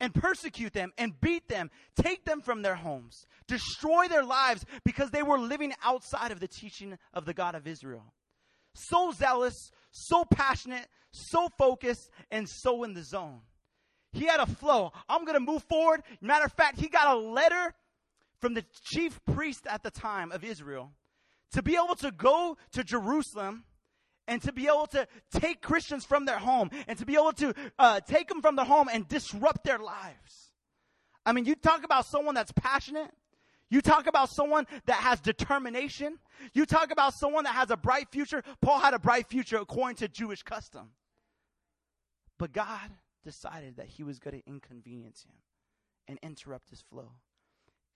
and 0.00 0.14
persecute 0.14 0.72
them 0.72 0.92
and 0.96 1.20
beat 1.20 1.48
them, 1.48 1.70
take 1.94 2.24
them 2.24 2.40
from 2.40 2.62
their 2.62 2.74
homes, 2.74 3.26
destroy 3.46 4.08
their 4.08 4.24
lives 4.24 4.64
because 4.84 5.10
they 5.10 5.22
were 5.22 5.38
living 5.38 5.72
outside 5.84 6.32
of 6.32 6.40
the 6.40 6.48
teaching 6.48 6.96
of 7.12 7.24
the 7.26 7.34
God 7.34 7.54
of 7.54 7.66
Israel. 7.66 8.14
So 8.74 9.12
zealous, 9.12 9.70
so 9.90 10.24
passionate, 10.24 10.86
so 11.12 11.48
focused, 11.58 12.10
and 12.30 12.48
so 12.48 12.84
in 12.84 12.94
the 12.94 13.02
zone. 13.02 13.40
He 14.12 14.26
had 14.26 14.40
a 14.40 14.46
flow. 14.46 14.92
I'm 15.08 15.24
going 15.24 15.34
to 15.34 15.40
move 15.40 15.62
forward. 15.64 16.02
Matter 16.20 16.44
of 16.44 16.52
fact, 16.52 16.80
he 16.80 16.88
got 16.88 17.16
a 17.16 17.18
letter 17.18 17.74
from 18.40 18.54
the 18.54 18.64
chief 18.82 19.20
priest 19.32 19.66
at 19.66 19.82
the 19.82 19.90
time 19.90 20.32
of 20.32 20.42
Israel 20.42 20.92
to 21.52 21.62
be 21.62 21.74
able 21.74 21.94
to 21.96 22.10
go 22.10 22.56
to 22.72 22.84
Jerusalem 22.84 23.64
and 24.26 24.40
to 24.42 24.52
be 24.52 24.66
able 24.66 24.86
to 24.86 25.06
take 25.32 25.60
Christians 25.60 26.04
from 26.04 26.24
their 26.24 26.38
home 26.38 26.70
and 26.86 26.98
to 26.98 27.06
be 27.06 27.14
able 27.14 27.32
to 27.32 27.54
uh, 27.78 28.00
take 28.00 28.28
them 28.28 28.40
from 28.40 28.56
their 28.56 28.64
home 28.64 28.88
and 28.90 29.06
disrupt 29.08 29.64
their 29.64 29.78
lives. 29.78 30.52
I 31.26 31.32
mean, 31.32 31.44
you 31.44 31.54
talk 31.54 31.84
about 31.84 32.06
someone 32.06 32.34
that's 32.34 32.52
passionate. 32.52 33.10
You 33.68 33.80
talk 33.80 34.06
about 34.06 34.30
someone 34.30 34.66
that 34.86 34.96
has 34.96 35.20
determination. 35.20 36.18
You 36.54 36.66
talk 36.66 36.90
about 36.90 37.14
someone 37.14 37.44
that 37.44 37.54
has 37.54 37.70
a 37.70 37.76
bright 37.76 38.08
future. 38.10 38.42
Paul 38.60 38.80
had 38.80 38.94
a 38.94 38.98
bright 38.98 39.28
future 39.28 39.58
according 39.58 39.96
to 39.96 40.08
Jewish 40.08 40.42
custom. 40.42 40.90
But 42.38 42.52
God 42.52 42.90
decided 43.24 43.76
that 43.76 43.86
he 43.86 44.02
was 44.02 44.18
going 44.18 44.40
to 44.40 44.46
inconvenience 44.46 45.24
him 45.24 45.36
and 46.08 46.18
interrupt 46.22 46.70
his 46.70 46.80
flow. 46.80 47.12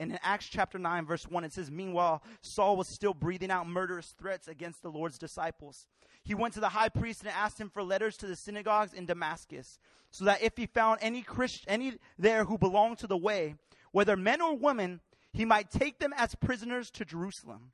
And 0.01 0.11
in 0.11 0.19
Acts 0.23 0.49
chapter 0.49 0.79
9, 0.79 1.07
verse 1.07 1.29
1, 1.29 1.45
it 1.45 1.53
says, 1.53 1.71
Meanwhile, 1.71 2.23
Saul 2.43 2.77
was 2.77 2.89
still 2.89 3.15
breathing 3.15 3.51
out 3.51 3.69
murderous 3.69 4.15
threats 4.19 4.49
against 4.49 4.83
the 4.83 4.91
Lord's 4.91 5.19
disciples. 5.19 5.87
He 6.25 6.35
went 6.35 6.55
to 6.55 6.61
the 6.61 6.71
high 6.71 6.89
priest 6.89 7.21
and 7.21 7.31
asked 7.31 7.61
him 7.61 7.71
for 7.71 7.83
letters 7.83 8.17
to 8.19 8.27
the 8.27 8.35
synagogues 8.35 8.93
in 8.93 9.07
Damascus, 9.07 9.79
so 10.11 10.25
that 10.25 10.43
if 10.43 10.57
he 10.57 10.67
found 10.67 10.99
any 11.01 11.23
Christ, 11.23 11.65
any 11.69 11.95
there 12.19 12.45
who 12.45 12.59
belonged 12.59 12.99
to 12.99 13.07
the 13.07 13.17
way, 13.17 13.55
whether 13.93 14.17
men 14.17 14.41
or 14.41 14.57
women, 14.57 15.01
he 15.33 15.45
might 15.45 15.71
take 15.71 16.01
them 16.01 16.13
as 16.17 16.35
prisoners 16.35 16.91
to 16.93 17.05
Jerusalem. 17.05 17.73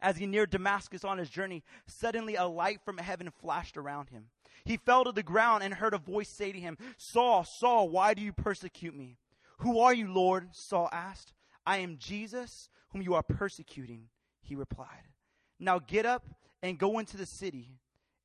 As 0.00 0.16
he 0.16 0.26
neared 0.26 0.50
Damascus 0.50 1.04
on 1.04 1.18
his 1.18 1.30
journey, 1.30 1.62
suddenly 1.86 2.36
a 2.36 2.46
light 2.46 2.80
from 2.84 2.98
heaven 2.98 3.30
flashed 3.30 3.76
around 3.76 4.10
him. 4.10 4.26
He 4.64 4.76
fell 4.76 5.04
to 5.04 5.12
the 5.12 5.22
ground 5.22 5.62
and 5.62 5.74
heard 5.74 5.94
a 5.94 5.98
voice 5.98 6.28
say 6.28 6.52
to 6.52 6.60
him, 6.60 6.78
Saul, 6.96 7.44
Saul, 7.44 7.88
why 7.88 8.14
do 8.14 8.22
you 8.22 8.32
persecute 8.32 8.94
me? 8.94 9.18
Who 9.58 9.80
are 9.80 9.94
you, 9.94 10.12
Lord? 10.12 10.48
Saul 10.52 10.88
asked. 10.92 11.32
I 11.66 11.78
am 11.78 11.96
Jesus, 11.98 12.68
whom 12.90 13.02
you 13.02 13.14
are 13.14 13.22
persecuting, 13.22 14.08
he 14.40 14.54
replied. 14.54 15.08
Now 15.58 15.78
get 15.78 16.06
up 16.06 16.24
and 16.62 16.78
go 16.78 16.98
into 16.98 17.16
the 17.16 17.26
city, 17.26 17.78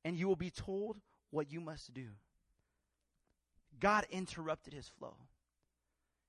and 0.04 0.16
you 0.16 0.26
will 0.26 0.36
be 0.36 0.50
told 0.50 0.98
what 1.30 1.52
you 1.52 1.60
must 1.60 1.94
do. 1.94 2.08
God 3.78 4.06
interrupted 4.10 4.74
his 4.74 4.88
flow. 4.88 5.14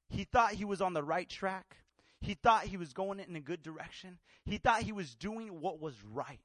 He 0.09 0.23
thought 0.23 0.53
he 0.53 0.65
was 0.65 0.81
on 0.81 0.93
the 0.93 1.03
right 1.03 1.27
track. 1.27 1.77
He 2.21 2.33
thought 2.33 2.63
he 2.63 2.77
was 2.77 2.93
going 2.93 3.19
in 3.19 3.35
a 3.35 3.39
good 3.39 3.63
direction. 3.63 4.19
He 4.45 4.57
thought 4.57 4.81
he 4.81 4.91
was 4.91 5.15
doing 5.15 5.61
what 5.61 5.79
was 5.79 5.95
right. 6.03 6.39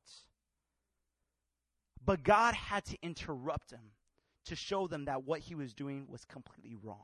But 2.04 2.22
God 2.22 2.54
had 2.54 2.84
to 2.86 2.98
interrupt 3.02 3.70
him 3.70 3.92
to 4.46 4.56
show 4.56 4.86
them 4.86 5.06
that 5.06 5.24
what 5.24 5.40
he 5.40 5.54
was 5.54 5.72
doing 5.72 6.06
was 6.08 6.24
completely 6.24 6.76
wrong. 6.82 6.98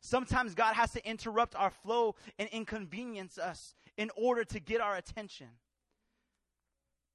Sometimes 0.00 0.54
God 0.54 0.74
has 0.74 0.92
to 0.92 1.06
interrupt 1.06 1.54
our 1.54 1.70
flow 1.70 2.14
and 2.38 2.48
inconvenience 2.50 3.36
us 3.36 3.74
in 3.96 4.10
order 4.16 4.44
to 4.44 4.60
get 4.60 4.80
our 4.80 4.96
attention. 4.96 5.48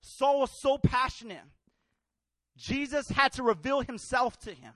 Saul 0.01 0.41
was 0.41 0.51
so 0.51 0.77
passionate. 0.77 1.43
Jesus 2.57 3.09
had 3.09 3.31
to 3.33 3.43
reveal 3.43 3.81
himself 3.81 4.37
to 4.41 4.51
him. 4.51 4.73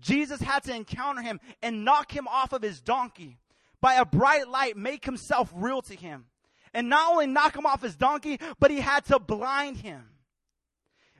Jesus 0.00 0.40
had 0.40 0.64
to 0.64 0.74
encounter 0.74 1.22
him 1.22 1.40
and 1.62 1.84
knock 1.84 2.14
him 2.14 2.28
off 2.28 2.52
of 2.52 2.62
his 2.62 2.80
donkey 2.80 3.38
by 3.80 3.94
a 3.94 4.04
bright 4.04 4.48
light, 4.48 4.76
make 4.76 5.04
himself 5.04 5.52
real 5.54 5.82
to 5.82 5.94
him. 5.94 6.26
And 6.74 6.88
not 6.88 7.12
only 7.12 7.26
knock 7.26 7.56
him 7.56 7.64
off 7.64 7.80
his 7.80 7.96
donkey, 7.96 8.38
but 8.58 8.70
he 8.70 8.80
had 8.80 9.04
to 9.06 9.18
blind 9.18 9.78
him. 9.78 10.04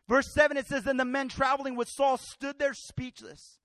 Verse 0.08 0.32
7 0.32 0.56
it 0.56 0.66
says, 0.66 0.84
Then 0.84 0.96
the 0.96 1.04
men 1.04 1.28
traveling 1.28 1.76
with 1.76 1.88
Saul 1.88 2.16
stood 2.16 2.58
there 2.58 2.74
speechless. 2.74 3.58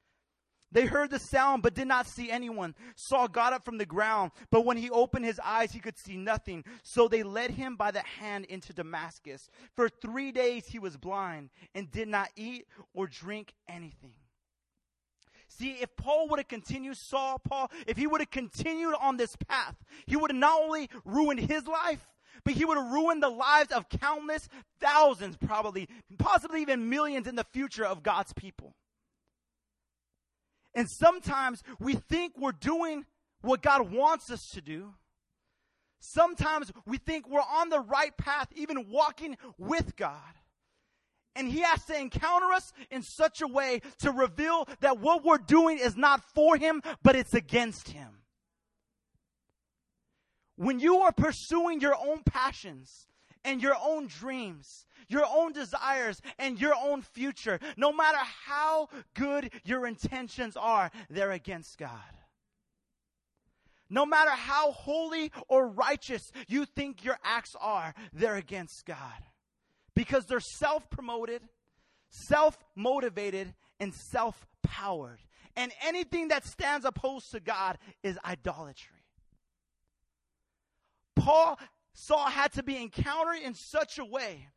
They 0.73 0.85
heard 0.85 1.11
the 1.11 1.19
sound 1.19 1.61
but 1.61 1.75
did 1.75 1.87
not 1.87 2.07
see 2.07 2.31
anyone. 2.31 2.73
Saul 2.95 3.27
got 3.27 3.53
up 3.53 3.63
from 3.63 3.77
the 3.77 3.85
ground, 3.85 4.31
but 4.49 4.65
when 4.65 4.75
he 4.75 4.89
opened 4.89 5.23
his 5.23 5.39
eyes, 5.43 5.71
he 5.71 5.79
could 5.79 5.99
see 5.99 6.17
nothing. 6.17 6.65
So 6.81 7.07
they 7.07 7.21
led 7.21 7.51
him 7.51 7.75
by 7.75 7.91
the 7.91 8.01
hand 8.01 8.45
into 8.45 8.73
Damascus. 8.73 9.49
For 9.75 9.87
three 9.87 10.31
days 10.31 10.65
he 10.65 10.79
was 10.79 10.97
blind 10.97 11.51
and 11.75 11.91
did 11.91 12.07
not 12.07 12.29
eat 12.35 12.65
or 12.93 13.05
drink 13.05 13.53
anything. 13.67 14.15
See, 15.47 15.73
if 15.73 15.95
Paul 15.95 16.27
would 16.29 16.39
have 16.39 16.47
continued, 16.47 16.97
Saul, 16.97 17.37
Paul, 17.37 17.69
if 17.85 17.95
he 17.95 18.07
would 18.07 18.21
have 18.21 18.31
continued 18.31 18.95
on 18.99 19.17
this 19.17 19.35
path, 19.47 19.75
he 20.07 20.15
would 20.15 20.31
have 20.31 20.39
not 20.39 20.59
only 20.63 20.89
ruined 21.05 21.41
his 21.41 21.67
life, 21.67 22.03
but 22.43 22.53
he 22.53 22.65
would 22.65 22.77
ruin 22.77 23.19
the 23.19 23.29
lives 23.29 23.71
of 23.71 23.89
countless 23.89 24.49
thousands, 24.79 25.37
probably, 25.37 25.87
possibly 26.17 26.61
even 26.61 26.89
millions 26.89 27.27
in 27.27 27.35
the 27.35 27.45
future 27.51 27.85
of 27.85 28.03
God's 28.03 28.33
people. 28.33 28.75
And 30.75 30.89
sometimes 30.89 31.63
we 31.79 31.93
think 31.95 32.33
we're 32.37 32.51
doing 32.51 33.05
what 33.41 33.61
God 33.61 33.91
wants 33.91 34.31
us 34.31 34.49
to 34.51 34.61
do. 34.61 34.93
Sometimes 35.99 36.71
we 36.85 36.97
think 36.97 37.29
we're 37.29 37.39
on 37.39 37.69
the 37.69 37.79
right 37.79 38.15
path, 38.17 38.47
even 38.55 38.89
walking 38.89 39.37
with 39.57 39.95
God. 39.95 40.17
And 41.35 41.47
he 41.47 41.61
has 41.61 41.85
to 41.85 41.97
encounter 41.97 42.51
us 42.51 42.73
in 42.91 43.01
such 43.01 43.41
a 43.41 43.47
way 43.47 43.81
to 43.99 44.11
reveal 44.11 44.67
that 44.81 44.99
what 44.99 45.23
we're 45.23 45.37
doing 45.37 45.79
is 45.79 45.95
not 45.95 46.23
for 46.23 46.57
him, 46.57 46.81
but 47.01 47.15
it's 47.15 47.33
against 47.33 47.89
him. 47.89 48.22
When 50.55 50.79
you 50.79 50.99
are 50.99 51.11
pursuing 51.11 51.81
your 51.81 51.95
own 51.95 52.23
passions 52.23 53.07
and 53.43 53.61
your 53.61 53.75
own 53.81 54.07
dreams, 54.07 54.85
your 55.07 55.25
own 55.25 55.51
desires, 55.51 56.21
and 56.37 56.59
your 56.59 56.75
own 56.75 57.01
future, 57.01 57.59
no 57.75 57.91
matter 57.91 58.19
how 58.19 58.89
good 59.13 59.51
your 59.63 59.85
intentions 59.85 60.55
are, 60.55 60.91
they're 61.09 61.31
against 61.31 61.77
God. 61.77 61.89
No 63.89 64.05
matter 64.05 64.31
how 64.31 64.71
holy 64.71 65.31
or 65.47 65.67
righteous 65.67 66.31
you 66.47 66.65
think 66.65 67.03
your 67.03 67.17
acts 67.23 67.55
are, 67.59 67.93
they're 68.11 68.37
against 68.37 68.85
God 68.85 68.97
because 69.95 70.25
they're 70.25 70.39
self 70.39 70.89
promoted, 70.89 71.43
self 72.09 72.57
motivated, 72.75 73.53
and 73.79 73.93
self 73.93 74.47
powered. 74.63 75.19
And 75.55 75.71
anything 75.85 76.29
that 76.29 76.45
stands 76.45 76.85
opposed 76.85 77.31
to 77.31 77.39
God 77.39 77.77
is 78.01 78.17
idolatry. 78.25 79.02
Paul 81.15 81.59
Saul 81.93 82.27
had 82.27 82.51
to 82.53 82.63
be 82.63 82.77
encountered 82.77 83.41
in 83.43 83.53
such 83.53 83.99
a 83.99 84.05
way 84.05 84.49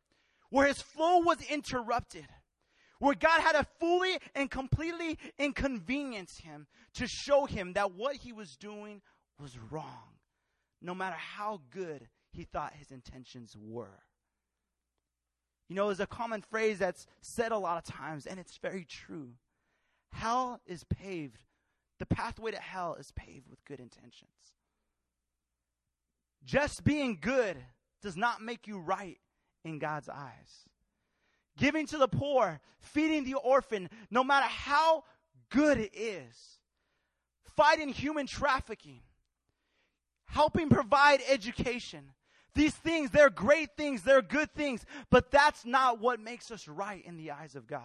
where 0.49 0.67
his 0.67 0.81
flow 0.81 1.19
was 1.19 1.37
interrupted, 1.49 2.27
where 2.99 3.15
God 3.15 3.41
had 3.41 3.53
to 3.53 3.65
fully 3.79 4.17
and 4.33 4.49
completely 4.49 5.19
inconvenience 5.37 6.37
him 6.37 6.67
to 6.95 7.07
show 7.07 7.45
him 7.45 7.73
that 7.73 7.93
what 7.93 8.15
he 8.15 8.33
was 8.33 8.55
doing 8.57 9.01
was 9.39 9.57
wrong, 9.69 10.15
no 10.81 10.95
matter 10.95 11.15
how 11.15 11.61
good 11.69 12.07
he 12.31 12.43
thought 12.43 12.73
his 12.73 12.91
intentions 12.91 13.55
were. 13.55 14.03
You 15.69 15.75
know, 15.75 15.87
there's 15.87 15.99
a 15.99 16.07
common 16.07 16.41
phrase 16.41 16.79
that's 16.79 17.05
said 17.21 17.51
a 17.51 17.57
lot 17.57 17.77
of 17.77 17.83
times, 17.83 18.25
and 18.25 18.39
it's 18.39 18.57
very 18.57 18.85
true. 18.85 19.33
Hell 20.13 20.61
is 20.65 20.85
paved, 20.85 21.43
the 21.99 22.05
pathway 22.05 22.51
to 22.51 22.57
hell 22.57 22.95
is 22.95 23.11
paved 23.11 23.49
with 23.49 23.63
good 23.65 23.79
intentions. 23.79 24.31
Just 26.47 26.85
being 26.85 27.17
good 27.19 27.57
does 28.01 28.15
not 28.15 28.41
make 28.41 28.67
you 28.67 28.79
right 28.79 29.17
in 29.65 29.79
God's 29.79 30.07
eyes. 30.07 30.65
Giving 31.57 31.85
to 31.87 31.97
the 31.97 32.07
poor, 32.07 32.61
feeding 32.79 33.25
the 33.25 33.33
orphan, 33.33 33.89
no 34.09 34.23
matter 34.23 34.45
how 34.45 35.03
good 35.49 35.77
it 35.77 35.91
is, 35.93 36.59
fighting 37.57 37.89
human 37.89 38.27
trafficking, 38.27 39.01
helping 40.25 40.69
provide 40.69 41.19
education, 41.27 42.13
these 42.55 42.73
things, 42.73 43.11
they're 43.11 43.29
great 43.29 43.75
things, 43.75 44.03
they're 44.03 44.21
good 44.21 44.53
things, 44.53 44.85
but 45.09 45.31
that's 45.31 45.65
not 45.65 45.99
what 45.99 46.21
makes 46.21 46.49
us 46.49 46.65
right 46.67 47.03
in 47.05 47.17
the 47.17 47.31
eyes 47.31 47.55
of 47.55 47.67
God. 47.67 47.81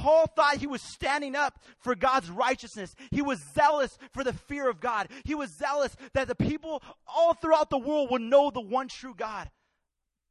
Paul 0.00 0.28
thought 0.34 0.56
he 0.56 0.66
was 0.66 0.80
standing 0.80 1.36
up 1.36 1.60
for 1.78 1.94
God's 1.94 2.30
righteousness. 2.30 2.94
He 3.10 3.20
was 3.20 3.38
zealous 3.54 3.98
for 4.14 4.24
the 4.24 4.32
fear 4.32 4.66
of 4.66 4.80
God. 4.80 5.08
He 5.24 5.34
was 5.34 5.50
zealous 5.50 5.94
that 6.14 6.26
the 6.26 6.34
people 6.34 6.82
all 7.06 7.34
throughout 7.34 7.68
the 7.68 7.76
world 7.76 8.10
would 8.10 8.22
know 8.22 8.50
the 8.50 8.62
one 8.62 8.88
true 8.88 9.14
God. 9.14 9.50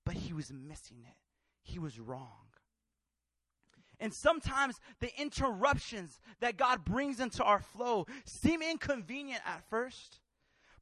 But 0.07 0.15
he 0.15 0.33
was 0.33 0.51
missing 0.51 1.03
it. 1.07 1.13
He 1.61 1.77
was 1.77 1.99
wrong. 1.99 2.47
And 3.99 4.11
sometimes 4.11 4.79
the 5.01 5.11
interruptions 5.21 6.19
that 6.39 6.57
God 6.57 6.83
brings 6.83 7.19
into 7.19 7.43
our 7.43 7.59
flow 7.59 8.07
seem 8.25 8.63
inconvenient 8.63 9.43
at 9.45 9.69
first. 9.69 10.19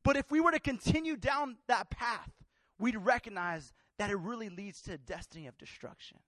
But 0.02 0.16
if 0.16 0.32
we 0.32 0.40
were 0.40 0.52
to 0.52 0.62
continue 0.62 1.18
down 1.18 1.58
that 1.68 1.90
path, 1.90 2.32
we'd 2.80 2.96
recognize 2.96 3.74
that 4.00 4.12
it 4.12 4.18
really 4.18 4.48
leads 4.48 4.82
to 4.84 4.94
a 4.94 4.98
destiny 4.98 5.46
of 5.46 5.58
destruction. 5.58 6.20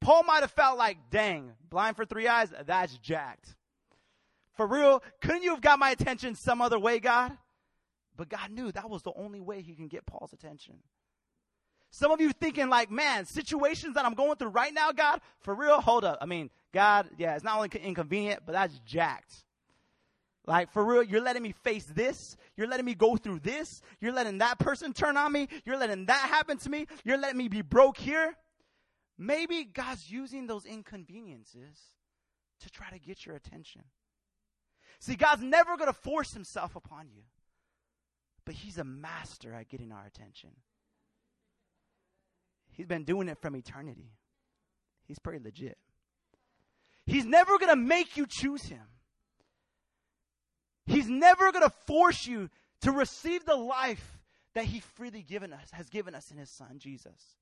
Paul 0.00 0.22
might 0.22 0.40
have 0.40 0.50
felt 0.50 0.78
like, 0.78 0.98
dang, 1.10 1.52
blind 1.68 1.96
for 1.96 2.04
three 2.04 2.28
eyes, 2.28 2.52
that's 2.66 2.96
jacked. 2.98 3.54
For 4.54 4.66
real, 4.66 5.02
couldn't 5.20 5.42
you 5.42 5.50
have 5.50 5.60
got 5.60 5.78
my 5.78 5.90
attention 5.90 6.34
some 6.34 6.60
other 6.60 6.78
way, 6.78 6.98
God? 6.98 7.36
But 8.16 8.28
God 8.28 8.50
knew 8.50 8.72
that 8.72 8.90
was 8.90 9.02
the 9.02 9.12
only 9.14 9.40
way 9.40 9.62
he 9.62 9.74
can 9.74 9.86
get 9.88 10.06
Paul's 10.06 10.32
attention. 10.32 10.74
Some 11.90 12.10
of 12.10 12.20
you 12.20 12.32
thinking 12.32 12.68
like, 12.68 12.90
man, 12.90 13.24
situations 13.24 13.94
that 13.94 14.04
I'm 14.04 14.14
going 14.14 14.36
through 14.36 14.48
right 14.48 14.74
now, 14.74 14.92
God, 14.92 15.20
for 15.40 15.54
real, 15.54 15.80
hold 15.80 16.04
up. 16.04 16.18
I 16.20 16.26
mean, 16.26 16.50
God, 16.72 17.08
yeah, 17.16 17.34
it's 17.34 17.44
not 17.44 17.56
only 17.56 17.70
inconvenient, 17.82 18.42
but 18.44 18.52
that's 18.52 18.78
jacked. 18.80 19.44
Like, 20.46 20.72
for 20.72 20.84
real, 20.84 21.02
you're 21.02 21.20
letting 21.20 21.42
me 21.42 21.52
face 21.52 21.84
this. 21.84 22.36
You're 22.56 22.66
letting 22.66 22.86
me 22.86 22.94
go 22.94 23.16
through 23.16 23.40
this. 23.40 23.82
You're 24.00 24.12
letting 24.12 24.38
that 24.38 24.58
person 24.58 24.92
turn 24.92 25.16
on 25.16 25.30
me. 25.30 25.48
You're 25.64 25.76
letting 25.76 26.06
that 26.06 26.28
happen 26.28 26.56
to 26.58 26.70
me. 26.70 26.86
You're 27.04 27.18
letting 27.18 27.38
me 27.38 27.48
be 27.48 27.62
broke 27.62 27.98
here. 27.98 28.34
Maybe 29.18 29.64
God's 29.64 30.10
using 30.10 30.46
those 30.46 30.64
inconveniences 30.64 31.76
to 32.60 32.70
try 32.70 32.88
to 32.90 32.98
get 32.98 33.26
your 33.26 33.34
attention. 33.34 33.82
See, 35.00 35.16
God's 35.16 35.42
never 35.42 35.76
going 35.76 35.92
to 35.92 35.98
force 35.98 36.32
himself 36.32 36.76
upon 36.76 37.08
you, 37.14 37.22
but 38.44 38.54
He's 38.54 38.78
a 38.78 38.84
master 38.84 39.52
at 39.52 39.68
getting 39.68 39.92
our 39.92 40.04
attention. 40.06 40.50
He's 42.72 42.86
been 42.86 43.04
doing 43.04 43.28
it 43.28 43.38
from 43.38 43.56
eternity. 43.56 44.12
He's 45.04 45.18
pretty 45.18 45.42
legit. 45.42 45.78
He's 47.06 47.24
never 47.24 47.58
going 47.58 47.70
to 47.70 47.76
make 47.76 48.16
you 48.16 48.26
choose 48.28 48.64
Him. 48.64 48.86
He's 50.86 51.08
never 51.08 51.52
going 51.52 51.64
to 51.64 51.74
force 51.86 52.26
you 52.26 52.50
to 52.82 52.92
receive 52.92 53.44
the 53.44 53.56
life 53.56 54.18
that 54.54 54.64
he 54.64 54.80
freely 54.80 55.22
given 55.22 55.52
us, 55.52 55.70
has 55.72 55.88
given 55.88 56.14
us 56.14 56.30
in 56.30 56.38
his 56.38 56.50
son 56.50 56.78
Jesus. 56.78 57.36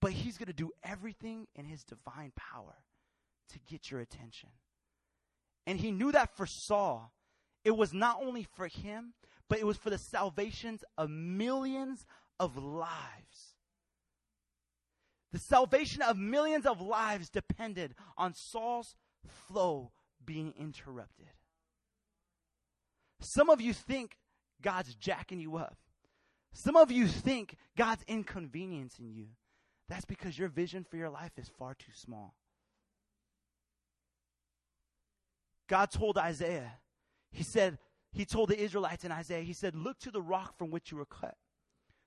But 0.00 0.12
he's 0.12 0.36
going 0.38 0.46
to 0.46 0.52
do 0.52 0.72
everything 0.84 1.46
in 1.54 1.64
his 1.64 1.84
divine 1.84 2.32
power 2.36 2.74
to 3.50 3.58
get 3.60 3.90
your 3.90 4.00
attention. 4.00 4.50
And 5.66 5.78
he 5.78 5.90
knew 5.90 6.12
that 6.12 6.36
for 6.36 6.46
Saul, 6.46 7.12
it 7.64 7.76
was 7.76 7.92
not 7.92 8.20
only 8.22 8.46
for 8.54 8.68
him, 8.68 9.14
but 9.48 9.58
it 9.58 9.66
was 9.66 9.76
for 9.76 9.90
the 9.90 9.98
salvations 9.98 10.84
of 10.96 11.10
millions 11.10 12.06
of 12.38 12.56
lives. 12.56 13.54
The 15.32 15.38
salvation 15.38 16.02
of 16.02 16.16
millions 16.16 16.66
of 16.66 16.80
lives 16.80 17.28
depended 17.28 17.94
on 18.16 18.34
Saul's 18.34 18.96
flow 19.26 19.90
being 20.24 20.54
interrupted. 20.58 21.26
Some 23.20 23.50
of 23.50 23.60
you 23.60 23.72
think 23.72 24.16
God's 24.62 24.94
jacking 24.94 25.40
you 25.40 25.56
up. 25.56 25.76
Some 26.52 26.76
of 26.76 26.90
you 26.90 27.06
think 27.06 27.56
God's 27.76 28.02
inconveniencing 28.06 29.12
you. 29.12 29.26
That's 29.88 30.04
because 30.04 30.38
your 30.38 30.48
vision 30.48 30.84
for 30.84 30.96
your 30.96 31.10
life 31.10 31.32
is 31.36 31.48
far 31.48 31.74
too 31.74 31.92
small. 31.94 32.34
God 35.68 35.90
told 35.90 36.18
Isaiah, 36.18 36.78
He 37.30 37.42
said, 37.42 37.78
He 38.12 38.24
told 38.24 38.50
the 38.50 38.58
Israelites 38.58 39.04
in 39.04 39.12
Isaiah, 39.12 39.42
He 39.42 39.52
said, 39.52 39.74
Look 39.74 39.98
to 40.00 40.10
the 40.10 40.22
rock 40.22 40.56
from 40.58 40.70
which 40.70 40.90
you 40.90 40.98
were 40.98 41.06
cut, 41.06 41.36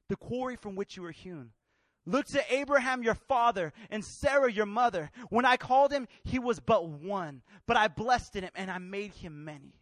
the 0.08 0.16
quarry 0.16 0.56
from 0.56 0.76
which 0.76 0.98
you 0.98 1.04
were 1.04 1.12
hewn. 1.12 1.52
Look 2.06 2.26
to 2.28 2.44
Abraham 2.54 3.04
your 3.04 3.16
father 3.16 3.72
and 3.90 4.04
Sarah 4.04 4.52
your 4.52 4.66
mother. 4.66 5.12
When 5.30 5.46
I 5.46 5.58
called 5.58 5.92
him, 5.92 6.08
he 6.24 6.40
was 6.40 6.60
but 6.60 6.88
one, 6.88 7.44
but 7.68 7.78
I 7.78 7.88
blessed 7.88 8.36
him 8.36 8.50
and 8.56 8.72
I 8.72 8.78
made 8.80 9.14
him 9.14 9.46
many. 9.46 9.79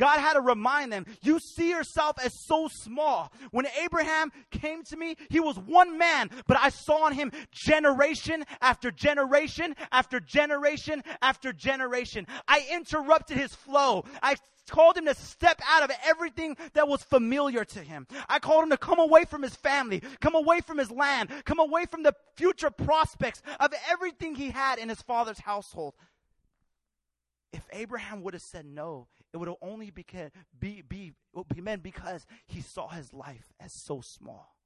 God 0.00 0.18
had 0.18 0.32
to 0.32 0.40
remind 0.40 0.90
them, 0.90 1.04
you 1.20 1.38
see 1.38 1.68
yourself 1.68 2.16
as 2.24 2.32
so 2.32 2.68
small. 2.68 3.30
When 3.50 3.66
Abraham 3.84 4.32
came 4.50 4.82
to 4.84 4.96
me, 4.96 5.14
he 5.28 5.40
was 5.40 5.58
one 5.58 5.98
man, 5.98 6.30
but 6.46 6.56
I 6.58 6.70
saw 6.70 7.08
in 7.08 7.12
him 7.12 7.30
generation 7.52 8.46
after 8.62 8.90
generation 8.90 9.76
after 9.92 10.18
generation 10.18 11.04
after 11.20 11.52
generation. 11.52 12.26
I 12.48 12.66
interrupted 12.72 13.36
his 13.36 13.54
flow. 13.54 14.06
I 14.22 14.36
called 14.70 14.96
him 14.96 15.04
to 15.04 15.14
step 15.14 15.60
out 15.68 15.82
of 15.82 15.90
everything 16.02 16.56
that 16.72 16.88
was 16.88 17.02
familiar 17.02 17.64
to 17.66 17.80
him. 17.80 18.06
I 18.26 18.38
called 18.38 18.64
him 18.64 18.70
to 18.70 18.78
come 18.78 19.00
away 19.00 19.26
from 19.26 19.42
his 19.42 19.54
family, 19.54 20.02
come 20.20 20.34
away 20.34 20.60
from 20.60 20.78
his 20.78 20.90
land, 20.90 21.28
come 21.44 21.58
away 21.58 21.84
from 21.84 22.04
the 22.04 22.14
future 22.36 22.70
prospects 22.70 23.42
of 23.58 23.74
everything 23.90 24.34
he 24.34 24.48
had 24.48 24.78
in 24.78 24.88
his 24.88 25.02
father's 25.02 25.40
household. 25.40 25.94
If 27.52 27.66
Abraham 27.72 28.22
would 28.22 28.34
have 28.34 28.42
said 28.42 28.64
no, 28.64 29.08
it 29.32 29.36
would 29.36 29.48
have 29.48 29.56
only 29.62 29.90
become, 29.90 30.30
be, 30.58 30.82
be, 30.82 31.12
because 31.82 32.26
he 32.46 32.60
saw 32.60 32.88
his 32.88 33.12
life 33.12 33.52
as 33.58 33.72
so 33.72 34.00
small. 34.00 34.56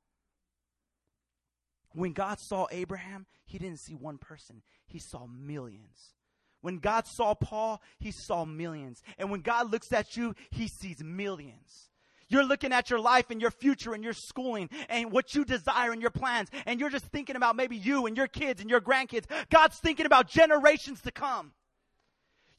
When 1.92 2.12
God 2.12 2.40
saw 2.40 2.66
Abraham, 2.70 3.26
he 3.46 3.58
didn't 3.58 3.78
see 3.78 3.94
one 3.94 4.18
person, 4.18 4.62
he 4.86 4.98
saw 4.98 5.26
millions. 5.26 6.14
When 6.60 6.78
God 6.78 7.06
saw 7.06 7.34
Paul, 7.34 7.82
he 7.98 8.10
saw 8.10 8.46
millions. 8.46 9.02
And 9.18 9.30
when 9.30 9.42
God 9.42 9.70
looks 9.70 9.92
at 9.92 10.16
you, 10.16 10.34
he 10.50 10.66
sees 10.66 11.04
millions. 11.04 11.90
You're 12.28 12.44
looking 12.44 12.72
at 12.72 12.88
your 12.88 13.00
life 13.00 13.26
and 13.30 13.40
your 13.40 13.50
future 13.50 13.92
and 13.92 14.02
your 14.02 14.14
schooling 14.14 14.70
and 14.88 15.12
what 15.12 15.34
you 15.34 15.44
desire 15.44 15.92
and 15.92 16.00
your 16.00 16.10
plans, 16.10 16.48
and 16.64 16.80
you're 16.80 16.90
just 16.90 17.04
thinking 17.06 17.36
about 17.36 17.54
maybe 17.54 17.76
you 17.76 18.06
and 18.06 18.16
your 18.16 18.28
kids 18.28 18.62
and 18.62 18.70
your 18.70 18.80
grandkids. 18.80 19.26
God's 19.50 19.78
thinking 19.78 20.06
about 20.06 20.26
generations 20.26 21.02
to 21.02 21.10
come. 21.10 21.52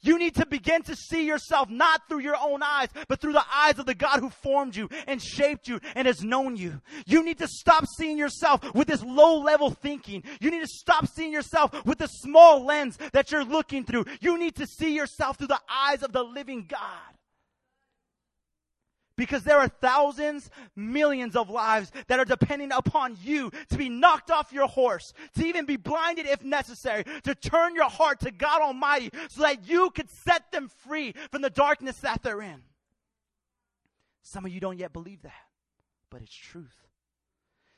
You 0.06 0.18
need 0.18 0.36
to 0.36 0.46
begin 0.46 0.82
to 0.82 0.94
see 0.94 1.26
yourself 1.26 1.68
not 1.68 2.08
through 2.08 2.20
your 2.20 2.36
own 2.40 2.62
eyes, 2.62 2.88
but 3.08 3.20
through 3.20 3.32
the 3.32 3.44
eyes 3.52 3.80
of 3.80 3.86
the 3.86 3.94
God 3.94 4.20
who 4.20 4.30
formed 4.30 4.76
you 4.76 4.88
and 5.08 5.20
shaped 5.20 5.66
you 5.66 5.80
and 5.96 6.06
has 6.06 6.22
known 6.22 6.56
you. 6.56 6.80
You 7.06 7.24
need 7.24 7.38
to 7.38 7.48
stop 7.48 7.86
seeing 7.88 8.16
yourself 8.16 8.72
with 8.72 8.86
this 8.86 9.02
low 9.02 9.40
level 9.40 9.70
thinking. 9.70 10.22
You 10.40 10.52
need 10.52 10.60
to 10.60 10.68
stop 10.68 11.08
seeing 11.08 11.32
yourself 11.32 11.84
with 11.84 11.98
the 11.98 12.06
small 12.06 12.64
lens 12.64 12.96
that 13.12 13.32
you're 13.32 13.44
looking 13.44 13.84
through. 13.84 14.04
You 14.20 14.38
need 14.38 14.54
to 14.56 14.66
see 14.66 14.94
yourself 14.94 15.38
through 15.38 15.48
the 15.48 15.60
eyes 15.68 16.04
of 16.04 16.12
the 16.12 16.22
living 16.22 16.66
God. 16.68 17.15
Because 19.16 19.44
there 19.44 19.58
are 19.58 19.68
thousands, 19.68 20.50
millions 20.74 21.36
of 21.36 21.48
lives 21.48 21.90
that 22.08 22.18
are 22.18 22.24
depending 22.24 22.70
upon 22.70 23.16
you 23.22 23.50
to 23.70 23.78
be 23.78 23.88
knocked 23.88 24.30
off 24.30 24.52
your 24.52 24.68
horse, 24.68 25.14
to 25.36 25.46
even 25.46 25.64
be 25.64 25.76
blinded 25.76 26.26
if 26.26 26.44
necessary, 26.44 27.04
to 27.24 27.34
turn 27.34 27.74
your 27.74 27.88
heart 27.88 28.20
to 28.20 28.30
God 28.30 28.60
Almighty 28.60 29.10
so 29.28 29.42
that 29.42 29.66
you 29.66 29.90
could 29.90 30.10
set 30.10 30.52
them 30.52 30.68
free 30.68 31.14
from 31.30 31.42
the 31.42 31.50
darkness 31.50 31.96
that 31.98 32.22
they're 32.22 32.42
in. 32.42 32.62
Some 34.22 34.44
of 34.44 34.52
you 34.52 34.60
don't 34.60 34.78
yet 34.78 34.92
believe 34.92 35.22
that, 35.22 35.32
but 36.10 36.20
it's 36.20 36.34
truth. 36.34 36.86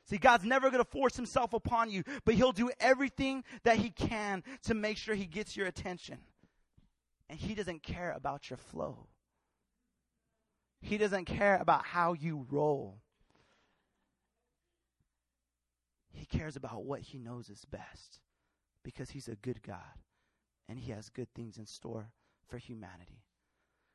See, 0.06 0.16
God's 0.16 0.44
never 0.44 0.70
going 0.70 0.82
to 0.82 0.90
force 0.90 1.14
himself 1.14 1.52
upon 1.52 1.90
you, 1.90 2.02
but 2.24 2.34
he'll 2.34 2.52
do 2.52 2.70
everything 2.80 3.44
that 3.64 3.76
he 3.76 3.90
can 3.90 4.42
to 4.62 4.72
make 4.72 4.96
sure 4.96 5.14
he 5.14 5.26
gets 5.26 5.56
your 5.56 5.66
attention. 5.66 6.18
And 7.28 7.38
he 7.38 7.54
doesn't 7.54 7.82
care 7.82 8.12
about 8.16 8.48
your 8.48 8.56
flow. 8.56 9.06
He 10.80 10.98
doesn't 10.98 11.24
care 11.24 11.58
about 11.60 11.84
how 11.84 12.12
you 12.12 12.46
roll. 12.50 13.00
He 16.12 16.26
cares 16.26 16.56
about 16.56 16.84
what 16.84 17.00
he 17.00 17.18
knows 17.18 17.48
is 17.48 17.64
best 17.64 18.20
because 18.82 19.10
he's 19.10 19.28
a 19.28 19.36
good 19.36 19.62
God 19.62 19.98
and 20.68 20.78
he 20.78 20.92
has 20.92 21.08
good 21.08 21.28
things 21.34 21.58
in 21.58 21.66
store 21.66 22.10
for 22.48 22.58
humanity. 22.58 23.22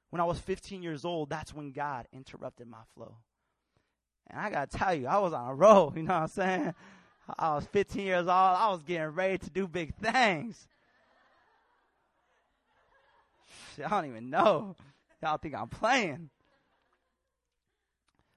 When 0.10 0.22
I 0.22 0.26
was 0.26 0.40
15 0.40 0.84
years 0.84 1.06
old, 1.06 1.30
that's 1.30 1.54
when 1.54 1.72
God 1.72 2.08
interrupted 2.14 2.68
my 2.68 2.84
flow. 2.96 3.18
And 4.28 4.40
I 4.40 4.50
got 4.50 4.70
to 4.70 4.78
tell 4.78 4.94
you, 4.94 5.08
I 5.08 5.18
was 5.18 5.34
on 5.34 5.50
a 5.50 5.56
roll, 5.56 5.92
you 5.96 6.04
know 6.04 6.14
what 6.14 6.22
I'm 6.22 6.28
saying? 6.28 6.74
I 7.40 7.56
was 7.56 7.66
15 7.66 8.06
years 8.06 8.20
old, 8.20 8.30
I 8.30 8.70
was 8.70 8.84
getting 8.84 9.08
ready 9.08 9.38
to 9.40 9.50
do 9.50 9.68
big 9.68 9.96
things. 9.96 10.68
I 13.84 13.90
don't 13.90 14.06
even 14.06 14.30
know. 14.30 14.76
Y'all 15.22 15.38
think 15.38 15.56
I'm 15.56 15.70
playing. 15.70 16.30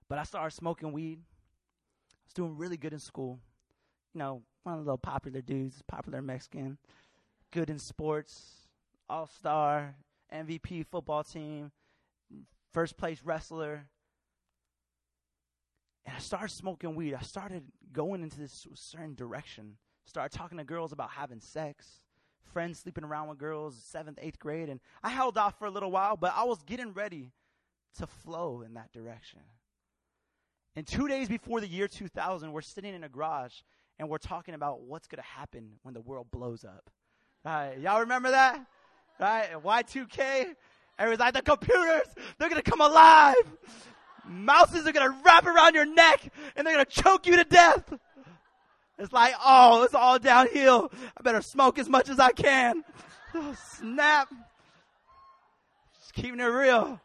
But 0.09 0.18
I 0.18 0.22
started 0.22 0.54
smoking 0.54 0.92
weed. 0.92 1.18
I 1.20 2.22
was 2.26 2.32
doing 2.32 2.57
really 2.57 2.76
good 2.76 2.92
in 2.92 2.98
school. 2.98 3.38
You 4.14 4.18
know, 4.20 4.42
one 4.62 4.74
of 4.74 4.80
the 4.80 4.84
little 4.84 4.98
popular 4.98 5.40
dudes, 5.40 5.82
popular 5.86 6.22
Mexican, 6.22 6.78
good 7.52 7.70
in 7.70 7.78
sports, 7.78 8.68
all 9.09 9.26
star, 9.26 9.94
MVP 10.32 10.86
football 10.86 11.24
team, 11.24 11.70
first 12.72 12.96
place 12.96 13.20
wrestler. 13.24 13.86
And 16.04 16.14
I 16.14 16.20
started 16.20 16.50
smoking 16.50 16.94
weed. 16.94 17.14
I 17.14 17.22
started 17.22 17.64
going 17.92 18.22
into 18.22 18.38
this 18.38 18.66
certain 18.74 19.14
direction. 19.14 19.76
Started 20.04 20.36
talking 20.36 20.59
to 20.59 20.64
girls 20.64 20.92
about 20.92 21.11
having 21.11 21.40
sex, 21.40 22.00
friends 22.52 22.78
sleeping 22.78 23.02
around 23.02 23.28
with 23.28 23.38
girls, 23.38 23.76
seventh, 23.82 24.18
eighth 24.22 24.38
grade. 24.38 24.68
And 24.68 24.80
I 25.02 25.11
held 25.11 25.36
off 25.36 25.59
for 25.59 25.66
a 25.66 25.70
little 25.70 25.90
while, 25.90 26.16
but 26.16 26.32
I 26.36 26.44
was 26.44 26.62
getting 26.62 26.92
ready 26.92 27.32
to 27.98 28.07
flow 28.07 28.62
in 28.62 28.74
that 28.74 28.92
direction. 28.92 29.40
And 30.77 30.87
two 30.87 31.09
days 31.09 31.29
before 31.29 31.61
the 31.61 31.66
year 31.66 31.89
2000, 31.89 32.53
we're 32.53 32.61
sitting 32.61 32.95
in 32.95 33.03
a 33.03 33.09
garage 33.09 33.55
and 33.99 34.11
we're 34.11 34.18
talking 34.18 34.55
about 34.55 34.83
what's 34.83 35.09
going 35.09 35.22
to 35.22 35.29
happen 35.29 35.72
when 35.83 35.95
the 35.95 36.03
world 36.03 36.27
blows 36.31 36.64
up. 36.64 36.91
Right? 37.45 37.79
Y'all 37.79 38.01
remember 38.01 38.31
that? 38.31 38.61
Right? 39.18 39.49
Y2K. 39.53 40.55
Everyone's 40.99 41.20
like, 41.20 41.35
the 41.35 41.43
computers, 41.43 42.07
they're 42.39 42.51
going 42.51 42.62
to 42.62 42.70
come 42.70 42.83
alive. 42.83 43.37
Mouses 44.29 44.87
are 44.87 44.93
going 44.93 45.11
to 45.11 45.16
wrap 45.24 45.47
around 45.47 45.74
your 45.74 45.87
neck 45.87 46.29
and 46.55 46.66
they're 46.66 46.74
going 46.74 46.85
to 46.85 47.03
choke 47.03 47.27
you 47.27 47.37
to 47.37 47.45
death. 47.45 47.95
It's 48.99 49.12
like, 49.12 49.35
oh, 49.45 49.83
it's 49.83 49.95
all 49.95 50.18
downhill. 50.18 50.91
I 51.16 51.22
better 51.22 51.43
smoke 51.43 51.79
as 51.79 51.89
much 51.89 52.09
as 52.09 52.18
I 52.18 52.33
can. 52.33 52.83
Oh, 53.35 53.55
snap. 53.79 54.29
Just 56.01 56.14
keeping 56.14 56.41
it 56.41 56.45
real. 56.45 57.01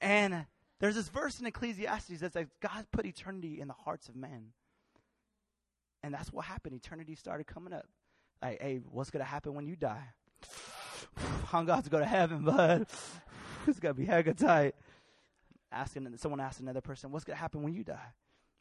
And 0.00 0.46
there's 0.80 0.94
this 0.94 1.08
verse 1.08 1.40
in 1.40 1.46
Ecclesiastes 1.46 2.20
that 2.20 2.32
says 2.32 2.46
God 2.60 2.86
put 2.90 3.06
eternity 3.06 3.60
in 3.60 3.68
the 3.68 3.74
hearts 3.74 4.08
of 4.08 4.16
men. 4.16 4.52
And 6.02 6.12
that's 6.12 6.32
what 6.32 6.44
happened. 6.44 6.74
Eternity 6.74 7.14
started 7.14 7.46
coming 7.46 7.72
up. 7.72 7.86
Like, 8.42 8.60
hey, 8.60 8.80
what's 8.90 9.10
going 9.10 9.24
to 9.24 9.30
happen 9.30 9.54
when 9.54 9.66
you 9.66 9.76
die? 9.76 10.04
I'm 11.52 11.64
going 11.64 11.82
to 11.82 11.90
go 11.90 11.98
to 11.98 12.04
heaven, 12.04 12.44
bud. 12.44 12.86
it's 13.66 13.78
going 13.78 13.94
to 13.94 14.00
be 14.00 14.06
hecka 14.06 14.36
tight. 14.36 14.74
Asking, 15.72 16.14
someone 16.18 16.40
asked 16.40 16.60
another 16.60 16.82
person, 16.82 17.10
what's 17.10 17.24
going 17.24 17.36
to 17.36 17.40
happen 17.40 17.62
when 17.62 17.72
you 17.72 17.84
die? 17.84 18.12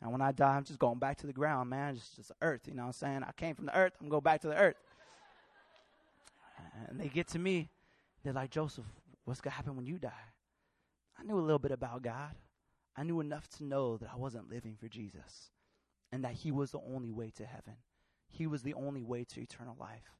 And 0.01 0.11
when 0.11 0.21
I 0.21 0.31
die, 0.31 0.55
I'm 0.55 0.63
just 0.63 0.79
going 0.79 0.99
back 0.99 1.17
to 1.17 1.27
the 1.27 1.33
ground, 1.33 1.69
man. 1.69 1.95
Just, 1.95 2.15
just 2.15 2.31
earth, 2.41 2.61
you 2.67 2.73
know 2.73 2.83
what 2.83 2.87
I'm 2.87 2.93
saying? 2.93 3.23
I 3.23 3.31
came 3.33 3.55
from 3.55 3.65
the 3.65 3.77
earth. 3.77 3.93
I'm 3.99 4.07
going 4.07 4.17
go 4.17 4.21
back 4.21 4.41
to 4.41 4.47
the 4.47 4.57
earth. 4.57 4.75
And 6.87 6.99
they 6.99 7.07
get 7.07 7.27
to 7.29 7.39
me. 7.39 7.69
They're 8.23 8.33
like, 8.33 8.51
Joseph, 8.51 8.85
what's 9.25 9.41
going 9.41 9.51
to 9.51 9.57
happen 9.57 9.75
when 9.75 9.85
you 9.85 9.97
die? 9.97 10.11
I 11.23 11.27
knew 11.27 11.39
a 11.39 11.41
little 11.41 11.59
bit 11.59 11.71
about 11.71 12.01
God. 12.01 12.35
I 12.95 13.03
knew 13.03 13.19
enough 13.19 13.47
to 13.57 13.63
know 13.63 13.97
that 13.97 14.09
I 14.13 14.17
wasn't 14.17 14.49
living 14.49 14.75
for 14.79 14.87
Jesus 14.87 15.51
and 16.11 16.23
that 16.23 16.33
He 16.33 16.51
was 16.51 16.71
the 16.71 16.81
only 16.93 17.11
way 17.11 17.31
to 17.37 17.45
heaven. 17.45 17.75
He 18.27 18.45
was 18.47 18.61
the 18.61 18.73
only 18.73 19.03
way 19.03 19.23
to 19.23 19.41
eternal 19.41 19.75
life. 19.79 20.17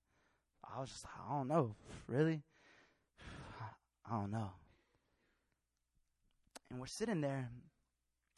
I 0.64 0.80
was 0.80 0.90
just 0.90 1.04
like, 1.04 1.14
I 1.28 1.34
don't 1.34 1.48
know, 1.48 1.76
really? 2.08 2.42
I 4.06 4.12
don't 4.12 4.32
know. 4.32 4.52
And 6.72 6.80
we're 6.80 6.88
sitting 6.88 7.22
there, 7.22 7.50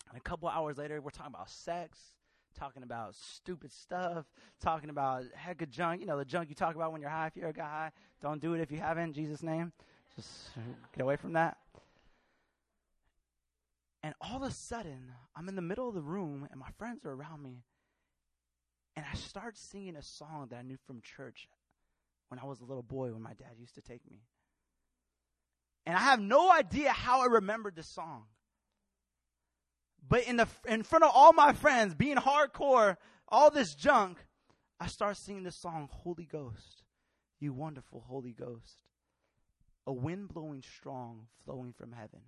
and 0.10 0.18
a 0.18 0.22
couple 0.22 0.50
hours 0.50 0.78
later, 0.78 1.00
we're 1.02 1.12
talking 1.12 1.34
about 1.34 1.50
sex, 1.50 2.00
talking 2.58 2.84
about 2.84 3.16
stupid 3.16 3.72
stuff, 3.72 4.26
talking 4.60 4.90
about 4.90 5.24
heck 5.36 5.62
of 5.62 5.70
junk. 5.70 6.02
You 6.02 6.08
know, 6.08 6.18
the 6.18 6.26
junk 6.26 6.50
you 6.50 6.56
talk 6.56 6.76
about 6.76 6.92
when 6.92 7.00
you're 7.00 7.10
high. 7.10 7.28
If 7.28 7.38
you're 7.38 7.50
a 7.50 7.54
guy 7.54 7.92
don't 8.22 8.42
do 8.42 8.56
it 8.56 8.62
if 8.62 8.72
you 8.72 8.80
haven't. 8.80 9.14
Jesus' 9.14 9.44
name, 9.44 9.72
just 10.16 10.50
get 10.96 11.04
away 11.04 11.16
from 11.16 11.34
that. 11.34 11.58
And 14.06 14.14
all 14.22 14.36
of 14.36 14.44
a 14.44 14.52
sudden, 14.52 15.12
I'm 15.36 15.50
in 15.50 15.56
the 15.56 15.64
middle 15.64 15.90
of 15.90 15.96
the 15.96 16.02
room, 16.04 16.48
and 16.52 16.60
my 16.60 16.70
friends 16.78 17.04
are 17.06 17.12
around 17.12 17.42
me, 17.42 17.64
and 18.96 19.04
I 19.12 19.16
start 19.16 19.58
singing 19.58 19.96
a 19.96 20.04
song 20.04 20.50
that 20.52 20.58
I 20.58 20.62
knew 20.62 20.78
from 20.86 21.02
church 21.02 21.50
when 22.28 22.38
I 22.38 22.46
was 22.46 22.62
a 22.62 22.66
little 22.66 22.84
boy 22.84 23.12
when 23.12 23.24
my 23.24 23.34
dad 23.34 23.54
used 23.58 23.74
to 23.74 23.82
take 23.82 24.08
me. 24.08 24.20
And 25.88 25.98
I 25.98 26.02
have 26.02 26.20
no 26.20 26.52
idea 26.52 26.92
how 26.92 27.24
I 27.24 27.26
remembered 27.26 27.76
the 27.76 27.82
song. 27.82 28.26
But 30.08 30.28
in 30.28 30.38
the 30.38 30.48
in 30.68 30.84
front 30.84 31.04
of 31.04 31.10
all 31.12 31.34
my 31.34 31.54
friends, 31.54 31.96
being 31.96 32.18
hardcore, 32.18 32.98
all 33.28 33.50
this 33.50 33.74
junk, 33.74 34.20
I 34.80 34.86
start 34.86 35.18
singing 35.18 35.42
this 35.42 35.56
song, 35.60 35.90
Holy 35.92 36.26
Ghost, 36.26 36.84
you 37.40 37.54
wonderful 37.54 38.04
Holy 38.08 38.34
Ghost. 38.34 38.84
A 39.88 39.94
wind 39.94 40.28
blowing 40.28 40.62
strong, 40.62 41.26
flowing 41.44 41.74
from 41.74 41.92
heaven. 41.92 42.22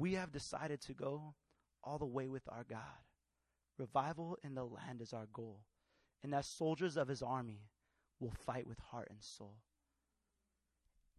We 0.00 0.14
have 0.14 0.32
decided 0.32 0.80
to 0.82 0.94
go 0.94 1.34
all 1.84 1.98
the 1.98 2.06
way 2.06 2.26
with 2.26 2.48
our 2.48 2.64
God. 2.64 3.04
Revival 3.76 4.38
in 4.42 4.54
the 4.54 4.64
land 4.64 5.02
is 5.02 5.12
our 5.12 5.26
goal. 5.30 5.60
And 6.22 6.34
as 6.34 6.46
soldiers 6.46 6.96
of 6.96 7.06
his 7.06 7.22
army, 7.22 7.60
we'll 8.18 8.32
fight 8.46 8.66
with 8.66 8.78
heart 8.78 9.08
and 9.10 9.22
soul. 9.22 9.56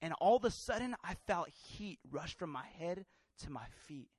And 0.02 0.14
all 0.20 0.36
of 0.36 0.46
a 0.46 0.50
sudden, 0.50 0.96
I 1.04 1.14
felt 1.28 1.50
heat 1.50 2.00
rush 2.10 2.36
from 2.36 2.50
my 2.50 2.66
head 2.80 3.06
to 3.44 3.52
my 3.52 3.66
feet 3.86 4.10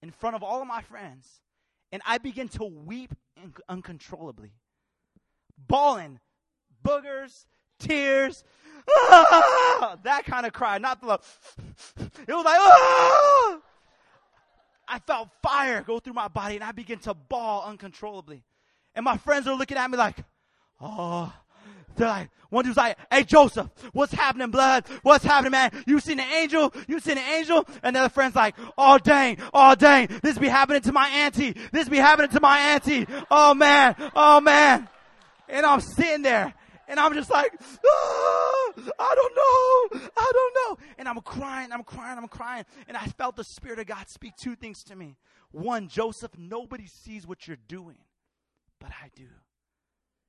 in 0.00 0.12
front 0.12 0.36
of 0.36 0.44
all 0.44 0.62
of 0.62 0.68
my 0.68 0.80
friends. 0.80 1.40
And 1.90 2.00
I 2.06 2.18
began 2.18 2.46
to 2.50 2.64
weep 2.64 3.12
uncontrollably, 3.68 4.52
bawling, 5.58 6.20
boogers, 6.84 7.46
tears, 7.78 8.44
ah! 8.88 9.98
that 10.02 10.24
kind 10.24 10.46
of 10.46 10.52
cry, 10.52 10.78
not 10.78 11.00
the, 11.00 11.18
it 11.96 12.28
was 12.28 12.44
like, 12.44 12.58
ah! 12.58 13.58
I 14.86 14.98
felt 15.00 15.28
fire 15.42 15.82
go 15.82 15.98
through 15.98 16.12
my 16.12 16.28
body 16.28 16.56
and 16.56 16.64
I 16.64 16.72
began 16.72 16.98
to 17.00 17.14
bawl 17.14 17.64
uncontrollably. 17.66 18.42
And 18.94 19.04
my 19.04 19.16
friends 19.16 19.46
are 19.46 19.54
looking 19.54 19.76
at 19.76 19.90
me 19.90 19.96
like, 19.96 20.16
oh, 20.80 21.32
they're 21.96 22.08
like, 22.08 22.30
one 22.50 22.64
dude's 22.64 22.76
like, 22.76 22.96
hey 23.10 23.24
Joseph, 23.24 23.68
what's 23.92 24.12
happening, 24.12 24.50
blood? 24.50 24.84
What's 25.02 25.24
happening, 25.24 25.52
man? 25.52 25.70
You 25.86 26.00
seen 26.00 26.20
an 26.20 26.30
angel? 26.32 26.72
You 26.86 27.00
seen 27.00 27.18
an 27.18 27.24
angel? 27.24 27.66
And 27.82 27.96
the 27.96 28.00
other 28.00 28.08
friend's 28.08 28.36
like, 28.36 28.54
oh 28.76 28.98
dang, 28.98 29.38
oh 29.52 29.74
dang, 29.74 30.08
this 30.22 30.38
be 30.38 30.48
happening 30.48 30.82
to 30.82 30.92
my 30.92 31.08
auntie. 31.08 31.56
This 31.72 31.88
be 31.88 31.96
happening 31.96 32.30
to 32.30 32.40
my 32.40 32.58
auntie. 32.58 33.06
Oh 33.30 33.54
man, 33.54 33.96
oh 34.14 34.40
man. 34.40 34.88
And 35.48 35.66
I'm 35.66 35.80
sitting 35.80 36.22
there 36.22 36.54
and 36.88 37.00
I'm 37.00 37.14
just 37.14 37.30
like, 37.30 37.52
ah, 37.60 38.72
I 38.98 39.14
don't 39.14 39.34
know. 39.36 40.10
I 40.16 40.32
don't 40.32 40.54
know. 40.54 40.84
And 40.98 41.08
I'm 41.08 41.20
crying, 41.20 41.72
I'm 41.72 41.84
crying, 41.84 42.18
I'm 42.18 42.28
crying. 42.28 42.64
And 42.88 42.96
I 42.96 43.06
felt 43.06 43.36
the 43.36 43.44
Spirit 43.44 43.78
of 43.78 43.86
God 43.86 44.08
speak 44.08 44.36
two 44.36 44.56
things 44.56 44.84
to 44.84 44.96
me. 44.96 45.16
One, 45.50 45.88
Joseph, 45.88 46.32
nobody 46.36 46.86
sees 46.86 47.26
what 47.26 47.46
you're 47.46 47.56
doing, 47.68 47.98
but 48.80 48.90
I 48.90 49.10
do. 49.14 49.28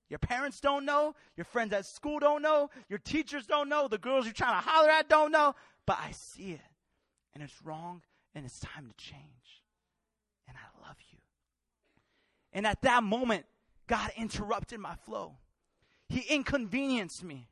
Your 0.10 0.20
parents 0.20 0.60
don't 0.60 0.86
know. 0.86 1.16
Your 1.36 1.46
friends 1.46 1.74
at 1.74 1.86
school 1.86 2.20
don't 2.20 2.42
know. 2.42 2.70
Your 2.90 3.00
teachers 3.00 3.48
don't 3.48 3.70
know. 3.70 3.88
The 3.88 3.98
girls 3.98 4.26
you're 4.26 4.34
trying 4.34 4.62
to 4.62 4.68
holler 4.68 4.90
at 4.90 5.10
don't 5.10 5.32
know. 5.32 5.56
But 5.86 5.98
I 6.00 6.12
see 6.12 6.52
it. 6.52 6.62
And 7.34 7.44
it's 7.44 7.62
wrong. 7.64 8.04
And 8.36 8.46
it's 8.46 8.60
time 8.60 8.88
to 8.88 9.04
change. 9.04 9.64
And 10.48 10.56
I 10.58 10.88
love 10.88 10.98
you. 11.12 11.18
And 12.54 12.68
at 12.68 12.84
that 12.84 13.04
moment, 13.04 13.46
God 13.88 14.12
interrupted 14.16 14.80
my 14.80 14.96
flow. 14.96 15.38
He 16.16 16.34
inconvenienced 16.34 17.26
me 17.26 17.50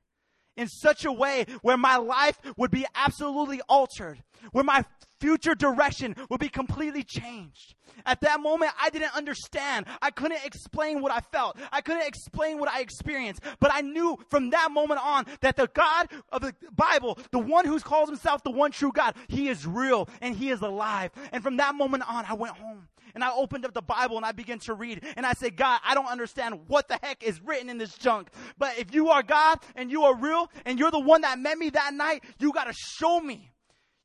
in 0.55 0.69
such 0.69 1.03
a 1.03 1.11
way 1.11 1.45
where 1.63 1.75
my 1.75 1.97
life 1.97 2.39
would 2.55 2.71
be 2.71 2.85
absolutely 2.95 3.59
altered, 3.67 4.23
where 4.53 4.63
my 4.63 4.85
future 5.23 5.55
direction 5.55 6.13
would 6.29 6.41
be 6.41 6.49
completely 6.49 7.01
changed. 7.01 7.75
At 8.05 8.19
that 8.21 8.41
moment, 8.41 8.71
I 8.81 8.89
didn't 8.89 9.15
understand. 9.15 9.85
I 10.01 10.11
couldn't 10.11 10.43
explain 10.43 11.01
what 11.01 11.13
I 11.13 11.21
felt. 11.21 11.57
I 11.71 11.79
couldn't 11.79 12.05
explain 12.05 12.59
what 12.59 12.67
I 12.67 12.81
experienced. 12.81 13.41
But 13.61 13.71
I 13.73 13.79
knew 13.79 14.17
from 14.29 14.49
that 14.49 14.69
moment 14.71 14.99
on 15.01 15.25
that 15.39 15.55
the 15.55 15.69
God 15.73 16.09
of 16.29 16.41
the 16.41 16.53
Bible, 16.75 17.17
the 17.31 17.39
one 17.39 17.65
who 17.65 17.79
calls 17.79 18.09
himself 18.09 18.43
the 18.43 18.51
one 18.51 18.71
true 18.71 18.91
God, 18.93 19.15
he 19.29 19.47
is 19.47 19.65
real 19.65 20.09
and 20.19 20.35
he 20.35 20.49
is 20.49 20.59
alive. 20.59 21.11
And 21.31 21.41
from 21.41 21.55
that 21.57 21.73
moment 21.73 22.03
on, 22.05 22.25
I 22.27 22.33
went 22.33 22.57
home 22.57 22.89
and 23.15 23.23
I 23.23 23.31
opened 23.33 23.63
up 23.65 23.73
the 23.73 23.81
Bible 23.81 24.17
and 24.17 24.25
I 24.25 24.33
began 24.33 24.59
to 24.59 24.73
read. 24.73 25.05
And 25.15 25.25
I 25.25 25.31
said, 25.31 25.55
God, 25.55 25.79
I 25.85 25.93
don't 25.93 26.07
understand 26.07 26.67
what 26.67 26.89
the 26.89 26.99
heck 27.01 27.23
is 27.23 27.39
written 27.41 27.69
in 27.69 27.77
this 27.77 27.95
junk. 27.97 28.27
But 28.57 28.77
if 28.77 28.93
you 28.93 29.07
are 29.09 29.23
God 29.23 29.59
and 29.77 29.89
you 29.89 30.03
are 30.03 30.17
real 30.17 30.51
and 30.65 30.77
you're 30.77 30.91
the 30.91 30.99
one 30.99 31.21
that 31.21 31.39
met 31.39 31.57
me 31.57 31.69
that 31.69 31.93
night, 31.93 32.25
you 32.39 32.51
got 32.51 32.65
to 32.65 32.73
show 32.73 33.21
me. 33.21 33.52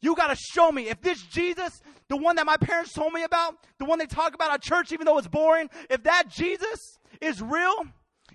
You 0.01 0.14
got 0.14 0.28
to 0.28 0.36
show 0.36 0.70
me. 0.70 0.88
If 0.88 1.01
this 1.01 1.22
Jesus, 1.22 1.82
the 2.09 2.16
one 2.16 2.36
that 2.36 2.46
my 2.46 2.57
parents 2.57 2.92
told 2.92 3.12
me 3.12 3.24
about, 3.24 3.57
the 3.78 3.84
one 3.84 3.99
they 3.99 4.07
talk 4.07 4.34
about 4.34 4.53
at 4.53 4.62
church, 4.62 4.92
even 4.92 5.07
though 5.07 5.18
it's 5.18 5.28
boring, 5.28 5.68
if 5.90 6.03
that 6.05 6.28
Jesus 6.28 6.99
is 7.20 7.42
real, 7.42 7.86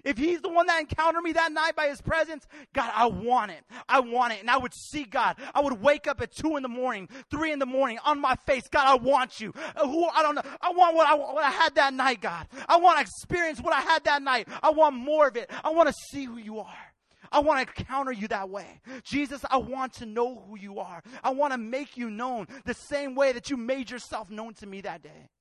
if 0.04 0.18
he's 0.18 0.42
the 0.42 0.50
one 0.50 0.68
that 0.68 0.82
encountered 0.82 1.22
me 1.22 1.32
that 1.34 1.52
night 1.54 1.76
by 1.76 1.88
his 1.88 2.02
presence, 2.02 2.46
God, 2.74 2.92
I 2.94 3.06
want 3.08 3.52
it. 3.52 3.64
I 3.88 4.02
want 4.02 4.34
it. 4.34 4.42
And 4.42 4.50
I 4.50 4.58
would 4.58 4.74
see 4.74 5.06
God. 5.06 5.38
I 5.56 5.62
would 5.62 5.82
wake 5.82 6.08
up 6.08 6.20
at 6.20 6.32
two 6.32 6.58
in 6.58 6.64
the 6.64 6.70
morning, 6.70 7.08
three 7.32 7.54
in 7.54 7.60
the 7.60 7.66
morning 7.66 8.00
on 8.04 8.20
my 8.20 8.36
face. 8.46 8.68
God, 8.70 8.86
I 8.86 8.96
want 8.96 9.40
you. 9.40 9.54
Uh, 9.76 9.88
who, 9.88 10.06
I 10.10 10.22
don't 10.22 10.36
know. 10.36 10.42
I 10.62 10.72
want 10.72 10.96
what 10.96 11.08
I, 11.08 11.16
what 11.16 11.44
I 11.44 11.52
had 11.52 11.76
that 11.76 11.94
night, 11.94 12.20
God. 12.22 12.48
I 12.68 12.78
want 12.78 12.98
to 12.98 13.02
experience 13.02 13.62
what 13.62 13.74
I 13.74 13.80
had 13.80 14.04
that 14.04 14.22
night. 14.22 14.50
I 14.62 14.72
want 14.72 14.96
more 14.96 15.28
of 15.28 15.38
it. 15.38 15.50
I 15.64 15.70
want 15.70 15.88
to 15.88 15.96
see 16.12 16.26
who 16.26 16.38
you 16.38 16.60
are. 16.60 16.93
I 17.34 17.40
want 17.40 17.68
to 17.68 17.82
encounter 17.82 18.12
you 18.12 18.28
that 18.30 18.50
way. 18.50 18.80
Jesus, 19.04 19.44
I 19.50 19.58
want 19.58 19.94
to 19.94 20.06
know 20.06 20.44
who 20.48 20.58
you 20.58 20.80
are. 20.80 21.02
I 21.24 21.32
want 21.32 21.52
to 21.52 21.58
make 21.58 21.98
you 21.98 22.10
known 22.10 22.48
the 22.64 22.76
same 22.76 23.16
way 23.16 23.34
that 23.34 23.50
you 23.50 23.58
made 23.58 23.90
yourself 23.90 24.30
known 24.30 24.54
to 24.56 24.68
me 24.68 24.82
that 24.82 25.02
day. 25.02 25.32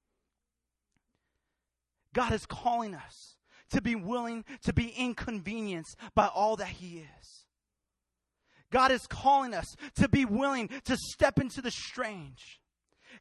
God 2.15 2.33
is 2.33 2.47
calling 2.47 2.95
us 2.95 3.37
to 3.71 3.81
be 3.81 3.95
willing 3.95 4.45
to 4.65 4.73
be 4.73 4.89
inconvenienced 4.89 5.97
by 6.15 6.27
all 6.27 6.57
that 6.57 6.69
He 6.69 6.99
is. 6.99 7.47
God 8.71 8.91
is 8.91 9.07
calling 9.07 9.53
us 9.53 9.77
to 9.97 10.09
be 10.09 10.25
willing 10.25 10.69
to 10.87 10.97
step 10.97 11.39
into 11.39 11.61
the 11.61 11.71
strange. 11.71 12.62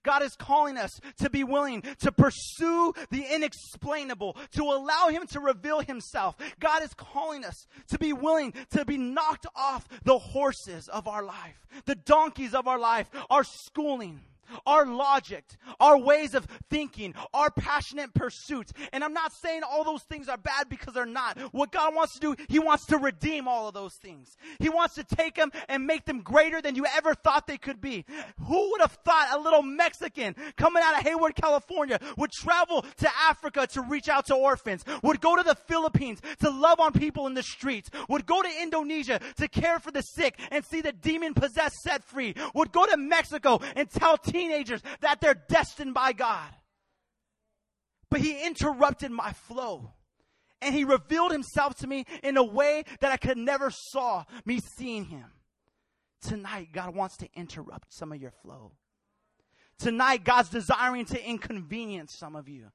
God 0.03 0.23
is 0.23 0.35
calling 0.35 0.77
us 0.77 0.99
to 1.19 1.29
be 1.29 1.43
willing 1.43 1.83
to 1.99 2.11
pursue 2.11 2.93
the 3.09 3.25
inexplainable, 3.33 4.37
to 4.53 4.63
allow 4.63 5.09
Him 5.09 5.27
to 5.27 5.39
reveal 5.39 5.81
Himself. 5.81 6.35
God 6.59 6.83
is 6.83 6.93
calling 6.93 7.45
us 7.45 7.67
to 7.89 7.99
be 7.99 8.13
willing 8.13 8.53
to 8.71 8.85
be 8.85 8.97
knocked 8.97 9.45
off 9.55 9.87
the 10.03 10.17
horses 10.17 10.87
of 10.87 11.07
our 11.07 11.23
life, 11.23 11.67
the 11.85 11.95
donkeys 11.95 12.53
of 12.53 12.67
our 12.67 12.79
life, 12.79 13.09
our 13.29 13.43
schooling 13.43 14.21
our 14.65 14.85
logic, 14.85 15.43
our 15.79 15.97
ways 15.97 16.33
of 16.33 16.47
thinking, 16.69 17.13
our 17.33 17.51
passionate 17.51 18.13
pursuits. 18.13 18.73
And 18.93 19.03
I'm 19.03 19.13
not 19.13 19.33
saying 19.33 19.61
all 19.63 19.83
those 19.83 20.03
things 20.03 20.27
are 20.27 20.37
bad 20.37 20.69
because 20.69 20.93
they're 20.93 21.05
not. 21.05 21.37
What 21.53 21.71
God 21.71 21.95
wants 21.95 22.13
to 22.15 22.19
do, 22.19 22.35
He 22.49 22.59
wants 22.59 22.85
to 22.87 22.97
redeem 22.97 23.47
all 23.47 23.67
of 23.67 23.73
those 23.73 23.93
things. 23.95 24.35
He 24.59 24.69
wants 24.69 24.95
to 24.95 25.03
take 25.03 25.35
them 25.35 25.51
and 25.67 25.85
make 25.85 26.05
them 26.05 26.21
greater 26.21 26.61
than 26.61 26.75
you 26.75 26.85
ever 26.95 27.13
thought 27.13 27.47
they 27.47 27.57
could 27.57 27.81
be. 27.81 28.05
Who 28.45 28.71
would 28.71 28.81
have 28.81 28.97
thought 29.05 29.29
a 29.31 29.39
little 29.39 29.61
Mexican 29.61 30.35
coming 30.57 30.83
out 30.85 30.99
of 30.99 31.03
Hayward, 31.03 31.35
California 31.35 31.99
would 32.17 32.31
travel 32.31 32.85
to 32.97 33.09
Africa 33.27 33.67
to 33.67 33.81
reach 33.81 34.09
out 34.09 34.25
to 34.27 34.35
orphans, 34.35 34.83
would 35.03 35.21
go 35.21 35.35
to 35.35 35.43
the 35.43 35.55
Philippines 35.55 36.21
to 36.41 36.49
love 36.49 36.79
on 36.79 36.91
people 36.93 37.27
in 37.27 37.33
the 37.33 37.43
streets, 37.43 37.89
would 38.09 38.25
go 38.25 38.41
to 38.41 38.49
Indonesia 38.61 39.19
to 39.37 39.47
care 39.47 39.79
for 39.79 39.91
the 39.91 40.01
sick 40.01 40.39
and 40.51 40.65
see 40.65 40.81
the 40.81 40.91
demon 40.91 41.33
possessed 41.33 41.81
set 41.81 42.03
free, 42.03 42.35
would 42.53 42.71
go 42.71 42.85
to 42.85 42.97
Mexico 42.97 43.59
and 43.75 43.89
tell 43.89 44.17
teenagers 44.17 44.40
teenagers 44.41 44.81
that 45.01 45.21
they're 45.21 45.41
destined 45.49 45.93
by 45.93 46.13
God. 46.13 46.49
But 48.09 48.21
he 48.21 48.45
interrupted 48.45 49.11
my 49.11 49.33
flow. 49.33 49.93
And 50.61 50.75
he 50.75 50.83
revealed 50.83 51.31
himself 51.31 51.75
to 51.79 51.87
me 51.87 52.05
in 52.21 52.37
a 52.37 52.43
way 52.43 52.83
that 52.99 53.11
I 53.11 53.17
could 53.17 53.37
never 53.37 53.71
saw 53.71 54.25
me 54.45 54.59
seeing 54.59 55.05
him. 55.05 55.25
Tonight, 56.21 56.69
God 56.71 56.95
wants 56.95 57.17
to 57.17 57.29
interrupt 57.35 57.91
some 57.91 58.11
of 58.11 58.21
your 58.21 58.31
flow. 58.31 58.73
Tonight, 59.79 60.23
God's 60.23 60.49
desiring 60.49 61.05
to 61.05 61.27
inconvenience 61.27 62.13
some 62.15 62.35
of 62.35 62.47
you. 62.47 62.67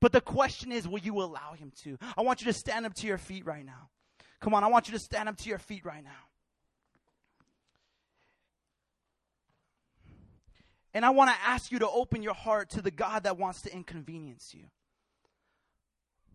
But 0.00 0.12
the 0.12 0.22
question 0.22 0.72
is, 0.72 0.88
will 0.88 1.00
you 1.00 1.20
allow 1.20 1.52
him 1.52 1.70
to? 1.82 1.98
I 2.16 2.22
want 2.22 2.40
you 2.40 2.46
to 2.46 2.52
stand 2.54 2.86
up 2.86 2.94
to 2.94 3.06
your 3.06 3.18
feet 3.18 3.44
right 3.44 3.64
now. 3.64 3.90
Come 4.40 4.54
on, 4.54 4.64
I 4.64 4.68
want 4.68 4.88
you 4.88 4.92
to 4.94 4.98
stand 4.98 5.28
up 5.28 5.36
to 5.38 5.48
your 5.50 5.58
feet 5.58 5.84
right 5.84 6.02
now. 6.02 6.10
And 10.94 11.04
I 11.04 11.10
want 11.10 11.30
to 11.30 11.36
ask 11.44 11.72
you 11.72 11.80
to 11.80 11.88
open 11.88 12.22
your 12.22 12.34
heart 12.34 12.70
to 12.70 12.82
the 12.82 12.92
God 12.92 13.24
that 13.24 13.36
wants 13.36 13.62
to 13.62 13.72
inconvenience 13.72 14.54
you. 14.54 14.66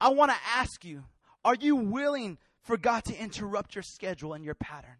I 0.01 0.09
want 0.09 0.31
to 0.31 0.37
ask 0.55 0.83
you, 0.83 1.05
are 1.43 1.55
you 1.55 1.77
willing 1.77 2.37
for 2.61 2.77
God 2.77 3.05
to 3.05 3.15
interrupt 3.15 3.73
your 3.73 3.83
schedule 3.83 4.33
and 4.33 4.43
your 4.43 4.55
pattern? 4.55 4.97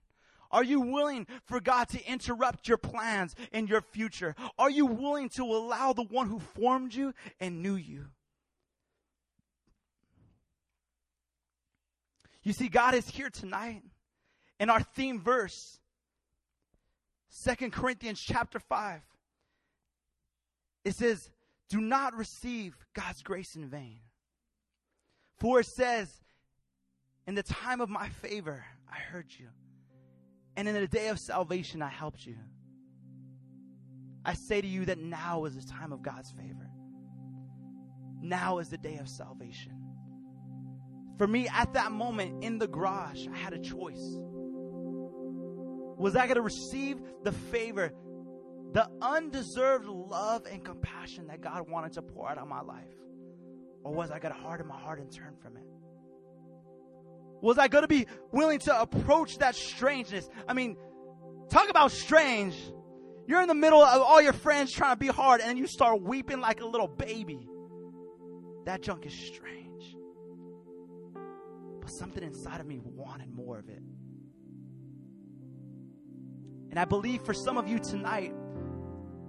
Are 0.51 0.64
you 0.64 0.80
willing 0.80 1.28
for 1.45 1.60
God 1.60 1.89
to 1.89 2.03
interrupt 2.10 2.68
your 2.68 2.78
plans 2.78 3.36
and 3.51 3.70
your 3.70 3.82
future? 3.82 4.34
Are 4.57 4.70
you 4.70 4.86
willing 4.86 5.30
to 5.30 5.43
allow 5.43 5.93
the 5.93 6.03
one 6.03 6.28
who 6.28 6.39
formed 6.39 6.93
you 6.93 7.14
and 7.39 7.62
knew 7.62 7.76
you? 7.76 8.05
You 12.41 12.53
see, 12.53 12.70
God 12.70 12.95
is 12.95 13.07
here 13.07 13.30
tonight. 13.30 13.84
In 14.60 14.70
our 14.70 14.82
theme 14.82 15.20
verse, 15.20 15.80
Second 17.30 17.72
Corinthians 17.72 18.20
chapter 18.20 18.60
5, 18.60 19.01
it 20.86 20.95
says, 20.95 21.30
Do 21.69 21.82
not 21.82 22.15
receive 22.15 22.75
God's 22.93 23.21
grace 23.21 23.55
in 23.55 23.69
vain. 23.69 23.99
For 25.39 25.59
it 25.59 25.65
says, 25.65 26.09
In 27.27 27.36
the 27.36 27.43
time 27.43 27.82
of 27.82 27.89
my 27.89 28.09
favor, 28.09 28.63
I 28.91 28.97
heard 28.97 29.27
you. 29.38 29.47
And 30.55 30.67
in 30.67 30.75
the 30.75 30.88
day 30.88 31.07
of 31.07 31.19
salvation, 31.19 31.82
I 31.82 31.89
helped 31.89 32.25
you. 32.25 32.36
I 34.25 34.34
say 34.34 34.61
to 34.61 34.67
you 34.67 34.86
that 34.86 34.99
now 34.99 35.45
is 35.45 35.55
the 35.55 35.71
time 35.71 35.93
of 35.93 36.01
God's 36.01 36.32
favor. 36.32 36.69
Now 38.21 38.59
is 38.59 38.69
the 38.69 38.77
day 38.77 38.97
of 38.97 39.07
salvation. 39.07 39.73
For 41.17 41.27
me, 41.27 41.47
at 41.47 41.73
that 41.73 41.91
moment 41.91 42.43
in 42.43 42.57
the 42.57 42.67
garage, 42.67 43.27
I 43.27 43.38
had 43.38 43.53
a 43.53 43.59
choice. 43.59 44.17
Was 45.97 46.15
I 46.15 46.25
going 46.25 46.36
to 46.36 46.41
receive 46.41 47.01
the 47.23 47.32
favor, 47.32 47.91
the 48.74 48.88
undeserved 49.01 49.86
love 49.86 50.45
and 50.45 50.63
compassion 50.63 51.28
that 51.28 51.41
God 51.41 51.70
wanted 51.70 51.93
to 51.93 52.01
pour 52.01 52.30
out 52.30 52.38
on 52.38 52.47
my 52.47 52.61
life? 52.61 52.86
Or 53.84 53.93
was 53.93 54.11
I 54.11 54.20
going 54.20 54.34
to 54.34 54.39
harden 54.39 54.67
my 54.67 54.78
heart 54.78 54.99
and 54.99 55.11
turn 55.11 55.36
from 55.41 55.57
it? 55.57 55.63
Was 57.41 57.57
I 57.57 57.67
going 57.67 57.84
to 57.84 57.88
be 57.88 58.05
willing 58.32 58.59
to 58.59 58.82
approach 58.82 59.38
that 59.38 59.55
strangeness? 59.55 60.30
I 60.47 60.53
mean, 60.53 60.76
talk 61.49 61.70
about 61.70 61.91
strange. 61.91 62.55
You're 63.28 63.41
in 63.41 63.47
the 63.47 63.55
middle 63.55 63.82
of 63.82 64.01
all 64.01 64.22
your 64.22 64.34
friends 64.34 64.72
trying 64.72 64.93
to 64.93 64.99
be 64.99 65.07
hard, 65.07 65.39
and 65.41 65.57
you 65.57 65.67
start 65.67 66.01
weeping 66.01 66.41
like 66.41 66.61
a 66.61 66.65
little 66.65 66.88
baby. 66.88 67.47
That 68.65 68.82
junk 68.82 69.05
is 69.05 69.13
strange. 69.13 69.95
But 71.80 71.89
something 71.89 72.24
inside 72.24 72.59
of 72.59 72.67
me 72.67 72.82
wanted 72.84 73.34
more 73.34 73.57
of 73.57 73.70
it. 73.70 73.82
And 76.72 76.78
I 76.78 76.86
believe 76.86 77.22
for 77.22 77.34
some 77.34 77.57
of 77.57 77.67
you 77.67 77.80
tonight, 77.80 78.34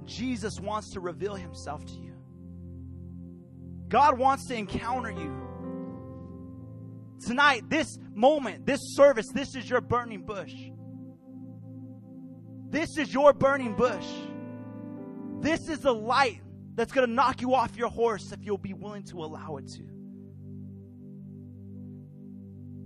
Jesus 0.07 0.61
wants 0.61 0.91
to 0.91 1.01
reveal 1.01 1.35
himself 1.35 1.85
to 1.87 1.95
you. 1.95 2.15
God 3.89 4.19
wants 4.19 4.47
to 4.47 4.55
encounter 4.55 5.11
you. 5.11 5.37
Tonight, 7.27 7.69
this 7.69 7.99
moment, 8.15 8.65
this 8.65 8.81
service, 8.95 9.27
this 9.35 9.55
is 9.55 9.69
your 9.69 9.81
burning 9.81 10.23
bush. 10.23 10.55
This 12.71 12.97
is 12.97 13.13
your 13.13 13.33
burning 13.33 13.75
bush. 13.75 14.07
This 15.41 15.69
is 15.69 15.81
the 15.81 15.93
light 15.93 16.41
that's 16.77 16.93
going 16.93 17.07
to 17.07 17.13
knock 17.13 17.41
you 17.41 17.55
off 17.55 17.77
your 17.77 17.89
horse 17.89 18.33
if 18.33 18.45
you'll 18.45 18.59
be 18.59 18.75
willing 18.75 19.03
to 19.05 19.19
allow 19.19 19.57
it 19.57 19.67
to. 19.69 19.83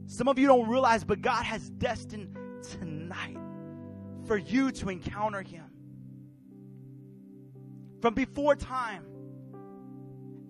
Some 0.07 0.29
of 0.29 0.39
you 0.39 0.47
don't 0.47 0.69
realize, 0.69 1.05
but 1.05 1.21
God 1.21 1.45
has 1.45 1.69
destined 1.71 2.37
tonight 2.63 3.37
for 4.27 4.37
you 4.37 4.71
to 4.73 4.89
encounter 4.89 5.43
Him 5.43 5.65
from 8.05 8.13
before 8.13 8.55
time. 8.55 9.03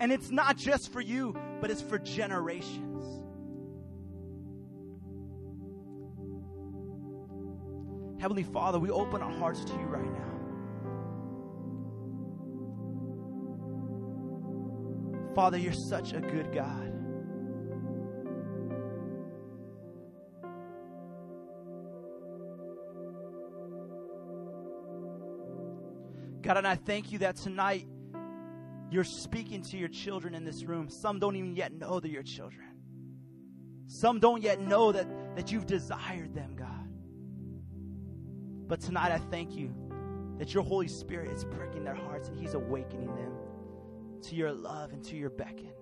And 0.01 0.11
it's 0.11 0.29
not 0.33 0.57
just 0.57 0.93
for 0.93 1.01
you, 1.01 1.39
but 1.61 1.71
it's 1.71 1.81
for 1.81 2.01
generations. 2.01 3.05
Heavenly 8.21 8.43
Father, 8.43 8.81
we 8.81 8.91
open 8.91 9.23
our 9.23 9.31
hearts 9.31 9.65
to 9.67 9.73
you 9.75 9.87
right 9.87 10.03
now. 10.03 10.33
Father, 15.37 15.57
you're 15.57 15.73
such 15.73 16.13
a 16.13 16.21
good 16.21 16.53
God. 16.53 16.94
God, 26.45 26.59
and 26.59 26.67
I 26.67 26.75
thank 26.75 27.11
you 27.11 27.21
that 27.21 27.37
tonight 27.37 27.87
you're 28.91 29.03
speaking 29.03 29.63
to 29.63 29.79
your 29.79 29.89
children 29.89 30.35
in 30.35 30.45
this 30.45 30.63
room. 30.63 30.91
Some 30.91 31.19
don't 31.19 31.37
even 31.37 31.57
yet 31.57 31.73
know 31.73 32.01
they're 32.01 32.11
your 32.11 32.23
children. 32.23 32.67
Some 33.87 34.21
don't 34.21 34.43
yet 34.43 34.61
know 34.61 34.93
that, 34.93 35.37
that 35.37 35.51
you've 35.51 35.67
desired 35.67 36.35
them, 36.35 36.55
God. 36.55 36.69
But 38.69 38.81
tonight 38.81 39.11
I 39.11 39.19
thank 39.19 39.57
you 39.57 39.75
that 40.39 40.53
your 40.53 40.65
Holy 40.65 40.89
Spirit 40.89 41.31
is 41.31 41.45
pricking 41.45 41.83
their 41.83 41.95
hearts 41.95 42.29
and 42.29 42.39
He's 42.39 42.53
awakening 42.53 43.15
them 43.15 43.33
to 44.25 44.35
your 44.35 44.53
love 44.53 44.93
and 44.93 45.03
to 45.05 45.17
your 45.17 45.31
beckon. 45.31 45.73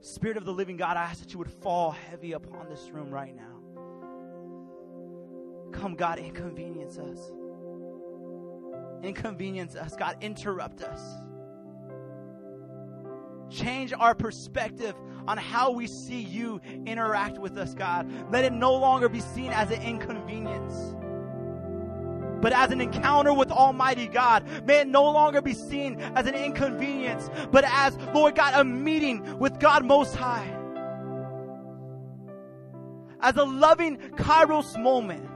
Spirit 0.00 0.36
of 0.36 0.44
the 0.44 0.52
living 0.52 0.76
God, 0.76 0.98
I 0.98 1.04
ask 1.04 1.20
that 1.20 1.32
you 1.32 1.38
would 1.38 1.50
fall 1.50 1.92
heavy 1.92 2.32
upon 2.32 2.68
this 2.68 2.90
room 2.90 3.10
right 3.10 3.34
now. 3.34 3.53
Come, 5.84 5.96
God, 5.96 6.18
inconvenience 6.18 6.96
us. 6.96 7.30
Inconvenience 9.02 9.76
us. 9.76 9.94
God, 9.94 10.16
interrupt 10.22 10.80
us. 10.80 10.98
Change 13.50 13.92
our 13.92 14.14
perspective 14.14 14.94
on 15.28 15.36
how 15.36 15.72
we 15.72 15.86
see 15.86 16.22
you 16.22 16.58
interact 16.86 17.36
with 17.36 17.58
us, 17.58 17.74
God. 17.74 18.10
Let 18.32 18.46
it 18.46 18.54
no 18.54 18.72
longer 18.72 19.10
be 19.10 19.20
seen 19.20 19.52
as 19.52 19.70
an 19.70 19.82
inconvenience, 19.82 20.96
but 22.40 22.54
as 22.54 22.70
an 22.70 22.80
encounter 22.80 23.34
with 23.34 23.50
Almighty 23.50 24.06
God. 24.06 24.66
May 24.66 24.80
it 24.80 24.88
no 24.88 25.04
longer 25.04 25.42
be 25.42 25.52
seen 25.52 26.00
as 26.00 26.26
an 26.26 26.34
inconvenience, 26.34 27.28
but 27.52 27.62
as, 27.66 27.94
Lord 28.14 28.36
God, 28.36 28.54
a 28.54 28.64
meeting 28.64 29.38
with 29.38 29.60
God 29.60 29.84
Most 29.84 30.16
High. 30.16 30.50
As 33.20 33.36
a 33.36 33.44
loving 33.44 33.98
Kairos 33.98 34.80
moment 34.82 35.28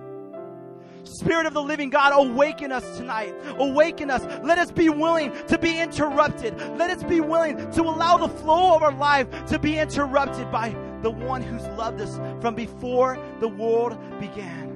Spirit 1.09 1.47
of 1.47 1.55
the 1.55 1.63
living 1.63 1.91
God, 1.91 2.13
awaken 2.15 2.73
us 2.73 2.97
tonight. 2.97 3.35
Awaken 3.59 4.11
us. 4.11 4.25
Let 4.45 4.59
us 4.59 4.71
be 4.71 4.89
willing 4.89 5.33
to 5.47 5.59
be 5.59 5.81
interrupted. 5.81 6.57
Let 6.79 6.91
us 6.91 7.03
be 7.03 7.21
willing 7.21 7.71
to 7.73 7.83
allow 7.83 8.17
the 8.19 8.29
flow 8.29 8.77
of 8.77 8.83
our 8.83 8.93
life 8.93 9.29
to 9.47 9.59
be 9.59 9.79
interrupted 9.79 10.51
by 10.53 10.77
the 11.03 11.11
one 11.11 11.43
who's 11.43 11.67
loved 11.79 12.01
us 12.01 12.17
from 12.41 12.55
before 12.55 13.19
the 13.41 13.49
world 13.49 13.99
began. 14.21 14.69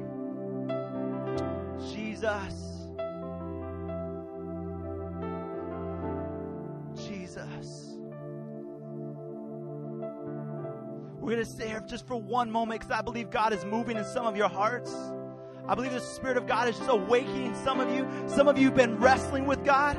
Jesus. 1.93 2.89
Jesus. 6.97 7.97
We're 11.21 11.35
going 11.35 11.45
to 11.45 11.45
stay 11.45 11.69
here 11.69 11.83
just 11.87 12.07
for 12.07 12.17
one 12.17 12.51
moment 12.51 12.81
because 12.81 12.97
I 12.97 13.03
believe 13.03 13.31
God 13.31 13.53
is 13.53 13.65
moving 13.65 13.97
in 13.97 14.05
some 14.05 14.27
of 14.27 14.37
your 14.37 14.49
hearts. 14.49 14.93
I 15.69 15.75
believe 15.75 15.93
the 15.93 16.01
Spirit 16.01 16.37
of 16.37 16.47
God 16.47 16.69
is 16.69 16.77
just 16.77 16.91
awakening 16.91 17.55
some 17.55 17.79
of 17.79 17.95
you. 17.95 18.09
Some 18.27 18.49
of 18.49 18.59
you 18.59 18.67
have 18.67 18.75
been 18.75 18.99
wrestling 18.99 19.47
with 19.47 19.65
God. 19.65 19.97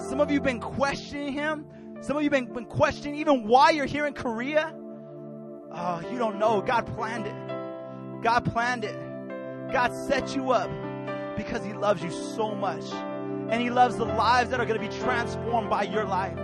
Some 0.00 0.20
of 0.20 0.30
you 0.30 0.36
have 0.36 0.44
been 0.44 0.60
questioning 0.60 1.32
Him. 1.32 1.66
Some 2.00 2.16
of 2.16 2.22
you 2.22 2.30
have 2.30 2.44
been, 2.44 2.54
been 2.54 2.64
questioning 2.64 3.18
even 3.18 3.48
why 3.48 3.70
you're 3.70 3.86
here 3.86 4.06
in 4.06 4.14
Korea. 4.14 4.72
Oh, 5.72 6.00
you 6.12 6.18
don't 6.18 6.38
know. 6.38 6.62
God 6.62 6.86
planned 6.94 7.26
it. 7.26 8.22
God 8.22 8.44
planned 8.44 8.84
it. 8.84 8.96
God 9.72 9.92
set 9.92 10.34
you 10.36 10.52
up 10.52 10.70
because 11.36 11.64
He 11.64 11.72
loves 11.72 12.02
you 12.02 12.10
so 12.10 12.54
much. 12.54 12.84
And 13.50 13.60
He 13.60 13.70
loves 13.70 13.96
the 13.96 14.04
lives 14.04 14.50
that 14.50 14.60
are 14.60 14.66
going 14.66 14.80
to 14.80 14.88
be 14.88 14.96
transformed 15.02 15.68
by 15.68 15.82
your 15.82 16.04
life. 16.04 16.36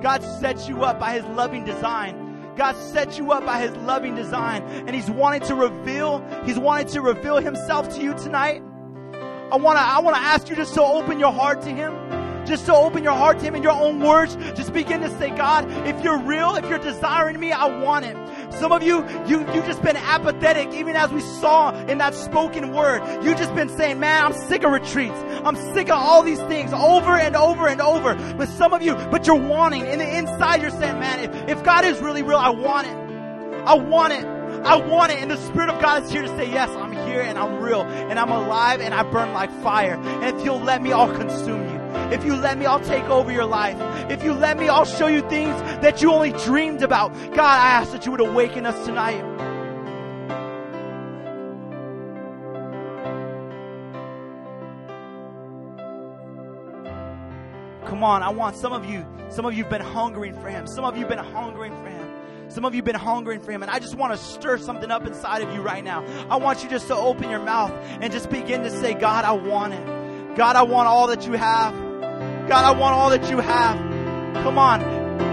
God 0.00 0.22
sets 0.22 0.68
you 0.68 0.84
up 0.84 0.98
by 0.98 1.12
His 1.12 1.24
loving 1.36 1.64
design 1.64 2.27
God 2.58 2.74
set 2.76 3.16
you 3.16 3.30
up 3.30 3.46
by 3.46 3.60
his 3.60 3.70
loving 3.76 4.16
design 4.16 4.64
and 4.64 4.90
he's 4.90 5.08
wanting 5.08 5.42
to 5.42 5.54
reveal, 5.54 6.26
he's 6.44 6.58
wanting 6.58 6.88
to 6.88 7.00
reveal 7.00 7.36
himself 7.36 7.88
to 7.94 8.02
you 8.02 8.14
tonight. 8.14 8.62
I 9.52 9.56
want 9.56 9.78
to 9.78 9.82
I 9.82 10.00
want 10.00 10.16
to 10.16 10.22
ask 10.22 10.48
you 10.50 10.56
just 10.56 10.74
to 10.74 10.82
open 10.82 11.20
your 11.20 11.32
heart 11.32 11.62
to 11.62 11.68
him. 11.68 11.94
Just 12.46 12.66
to 12.66 12.74
open 12.74 13.04
your 13.04 13.14
heart 13.14 13.38
to 13.38 13.44
him 13.44 13.54
in 13.54 13.62
your 13.62 13.72
own 13.72 14.00
words. 14.00 14.34
Just 14.56 14.72
begin 14.72 15.00
to 15.02 15.10
say, 15.18 15.28
God, 15.30 15.70
if 15.86 16.02
you're 16.02 16.18
real, 16.18 16.56
if 16.56 16.68
you're 16.68 16.78
desiring 16.78 17.38
me, 17.38 17.52
I 17.52 17.66
want 17.82 18.06
it. 18.06 18.16
Some 18.50 18.72
of 18.72 18.82
you, 18.82 19.06
you, 19.26 19.40
you 19.52 19.62
just 19.62 19.82
been 19.82 19.96
apathetic, 19.96 20.72
even 20.74 20.96
as 20.96 21.10
we 21.10 21.20
saw 21.20 21.70
in 21.86 21.98
that 21.98 22.14
spoken 22.14 22.72
word. 22.72 23.02
You 23.22 23.34
just 23.34 23.54
been 23.54 23.68
saying, 23.68 24.00
man, 24.00 24.24
I'm 24.24 24.32
sick 24.32 24.64
of 24.64 24.72
retreats. 24.72 25.18
I'm 25.44 25.56
sick 25.74 25.88
of 25.88 25.98
all 25.98 26.22
these 26.22 26.40
things 26.40 26.72
over 26.72 27.16
and 27.16 27.36
over 27.36 27.68
and 27.68 27.80
over. 27.80 28.14
But 28.36 28.48
some 28.48 28.72
of 28.72 28.82
you, 28.82 28.94
but 28.94 29.26
you're 29.26 29.36
wanting, 29.36 29.86
in 29.86 29.98
the 29.98 30.18
inside 30.18 30.62
you're 30.62 30.70
saying, 30.70 30.98
man, 30.98 31.20
if, 31.20 31.58
if 31.58 31.64
God 31.64 31.84
is 31.84 32.00
really 32.00 32.22
real, 32.22 32.38
I 32.38 32.50
want 32.50 32.86
it. 32.86 32.96
I 33.66 33.74
want 33.74 34.12
it. 34.12 34.24
I 34.64 34.76
want 34.76 35.12
it. 35.12 35.18
And 35.20 35.30
the 35.30 35.36
Spirit 35.36 35.68
of 35.68 35.80
God 35.80 36.04
is 36.04 36.10
here 36.10 36.22
to 36.22 36.28
say, 36.28 36.50
yes, 36.50 36.70
I'm 36.70 36.92
here 36.92 37.20
and 37.20 37.38
I'm 37.38 37.60
real 37.62 37.82
and 37.82 38.18
I'm 38.18 38.30
alive 38.30 38.80
and 38.80 38.94
I 38.94 39.02
burn 39.02 39.32
like 39.32 39.52
fire. 39.62 39.94
And 39.94 40.36
if 40.36 40.44
you'll 40.44 40.60
let 40.60 40.82
me, 40.82 40.92
I'll 40.92 41.14
consume 41.14 41.62
you. 41.62 41.67
If 42.12 42.24
you 42.24 42.34
let 42.34 42.58
me, 42.58 42.66
I'll 42.66 42.80
take 42.80 43.04
over 43.04 43.30
your 43.30 43.44
life. 43.44 43.76
If 44.10 44.24
you 44.24 44.32
let 44.32 44.58
me, 44.58 44.68
I'll 44.68 44.84
show 44.84 45.06
you 45.08 45.20
things 45.28 45.54
that 45.82 46.00
you 46.00 46.10
only 46.12 46.32
dreamed 46.32 46.82
about. 46.82 47.12
God, 47.12 47.40
I 47.40 47.68
ask 47.68 47.92
that 47.92 48.06
you 48.06 48.12
would 48.12 48.20
awaken 48.20 48.64
us 48.66 48.86
tonight. 48.86 49.20
Come 57.86 58.04
on, 58.04 58.22
I 58.22 58.28
want 58.28 58.56
some 58.56 58.72
of 58.72 58.84
you, 58.84 59.04
some 59.28 59.44
of 59.44 59.54
you 59.54 59.64
have 59.64 59.70
been 59.70 59.82
hungering 59.82 60.34
for 60.34 60.48
him. 60.48 60.66
Some 60.66 60.84
of 60.84 60.94
you 60.94 61.00
have 61.00 61.08
been 61.08 61.18
hungering 61.18 61.72
for 61.82 61.88
him. 61.88 62.08
Some 62.50 62.64
of 62.64 62.74
you 62.74 62.78
have 62.78 62.86
been 62.86 62.94
hungering 62.94 63.40
for 63.40 63.52
him, 63.52 63.62
and 63.62 63.70
I 63.70 63.78
just 63.78 63.94
want 63.94 64.12
to 64.12 64.18
stir 64.18 64.56
something 64.58 64.90
up 64.90 65.06
inside 65.06 65.42
of 65.42 65.52
you 65.54 65.60
right 65.60 65.84
now. 65.84 66.04
I 66.30 66.36
want 66.36 66.62
you 66.62 66.70
just 66.70 66.86
to 66.88 66.96
open 66.96 67.28
your 67.28 67.42
mouth 67.42 67.72
and 68.00 68.12
just 68.12 68.30
begin 68.30 68.62
to 68.62 68.70
say, 68.70 68.94
God, 68.94 69.24
I 69.24 69.32
want 69.32 69.74
it. 69.74 70.36
God, 70.36 70.56
I 70.56 70.62
want 70.62 70.88
all 70.88 71.08
that 71.08 71.26
you 71.26 71.32
have. 71.32 71.87
God, 72.48 72.64
I 72.64 72.70
want 72.78 72.94
all 72.94 73.10
that 73.10 73.28
you 73.30 73.38
have. 73.38 73.76
Come 74.42 74.58
on. 74.58 74.80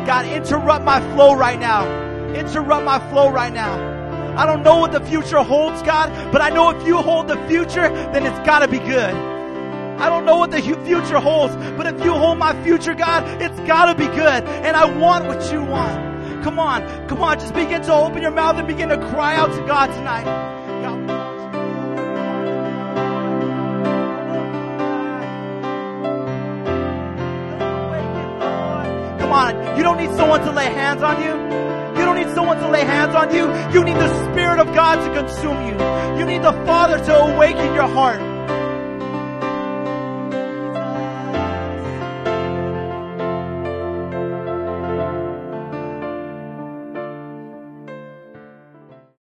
God, 0.05 0.25
interrupt 0.25 0.83
my 0.83 0.99
flow 1.13 1.33
right 1.33 1.59
now. 1.59 1.87
Interrupt 2.33 2.83
my 2.83 2.99
flow 3.09 3.31
right 3.31 3.53
now. 3.53 3.95
I 4.37 4.45
don't 4.45 4.63
know 4.63 4.79
what 4.79 4.91
the 4.91 4.99
future 4.99 5.41
holds, 5.41 5.81
God, 5.83 6.11
but 6.33 6.41
I 6.41 6.49
know 6.49 6.69
if 6.71 6.85
you 6.85 6.97
hold 6.97 7.29
the 7.29 7.37
future, 7.47 7.87
then 8.11 8.25
it's 8.25 8.45
got 8.45 8.59
to 8.59 8.67
be 8.67 8.79
good. 8.79 9.15
I 9.97 10.09
don't 10.09 10.25
know 10.25 10.35
what 10.35 10.51
the 10.51 10.61
future 10.61 11.19
holds, 11.19 11.55
but 11.55 11.87
if 11.87 12.03
you 12.03 12.11
hold 12.11 12.37
my 12.37 12.61
future, 12.65 12.93
God, 12.93 13.41
it's 13.41 13.57
got 13.61 13.85
to 13.85 13.95
be 13.95 14.07
good. 14.07 14.43
And 14.43 14.75
I 14.75 14.83
want 14.83 15.25
what 15.25 15.53
you 15.53 15.63
want. 15.63 16.43
Come 16.43 16.59
on, 16.59 17.07
come 17.07 17.23
on, 17.23 17.39
just 17.39 17.53
begin 17.53 17.81
to 17.83 17.93
open 17.93 18.21
your 18.21 18.31
mouth 18.31 18.57
and 18.57 18.67
begin 18.67 18.89
to 18.89 18.97
cry 18.97 19.35
out 19.37 19.53
to 19.53 19.65
God 19.65 19.87
tonight. 19.87 20.25
You 29.77 29.83
don't 29.83 29.97
need 29.97 30.11
someone 30.15 30.41
to 30.41 30.51
lay 30.51 30.65
hands 30.65 31.03
on 31.03 31.21
you. 31.21 31.33
You 31.99 32.05
don't 32.05 32.15
need 32.15 32.33
someone 32.33 32.57
to 32.57 32.69
lay 32.69 32.83
hands 32.83 33.15
on 33.15 33.33
you. 33.33 33.43
You 33.73 33.83
need 33.83 33.95
the 33.95 34.31
Spirit 34.31 34.59
of 34.59 34.67
God 34.73 34.95
to 35.05 35.21
consume 35.21 35.65
you. 35.67 36.19
You 36.19 36.25
need 36.25 36.43
the 36.43 36.53
Father 36.65 36.97
to 37.03 37.13
awaken 37.15 37.73
your 37.73 37.87
heart. 37.87 38.34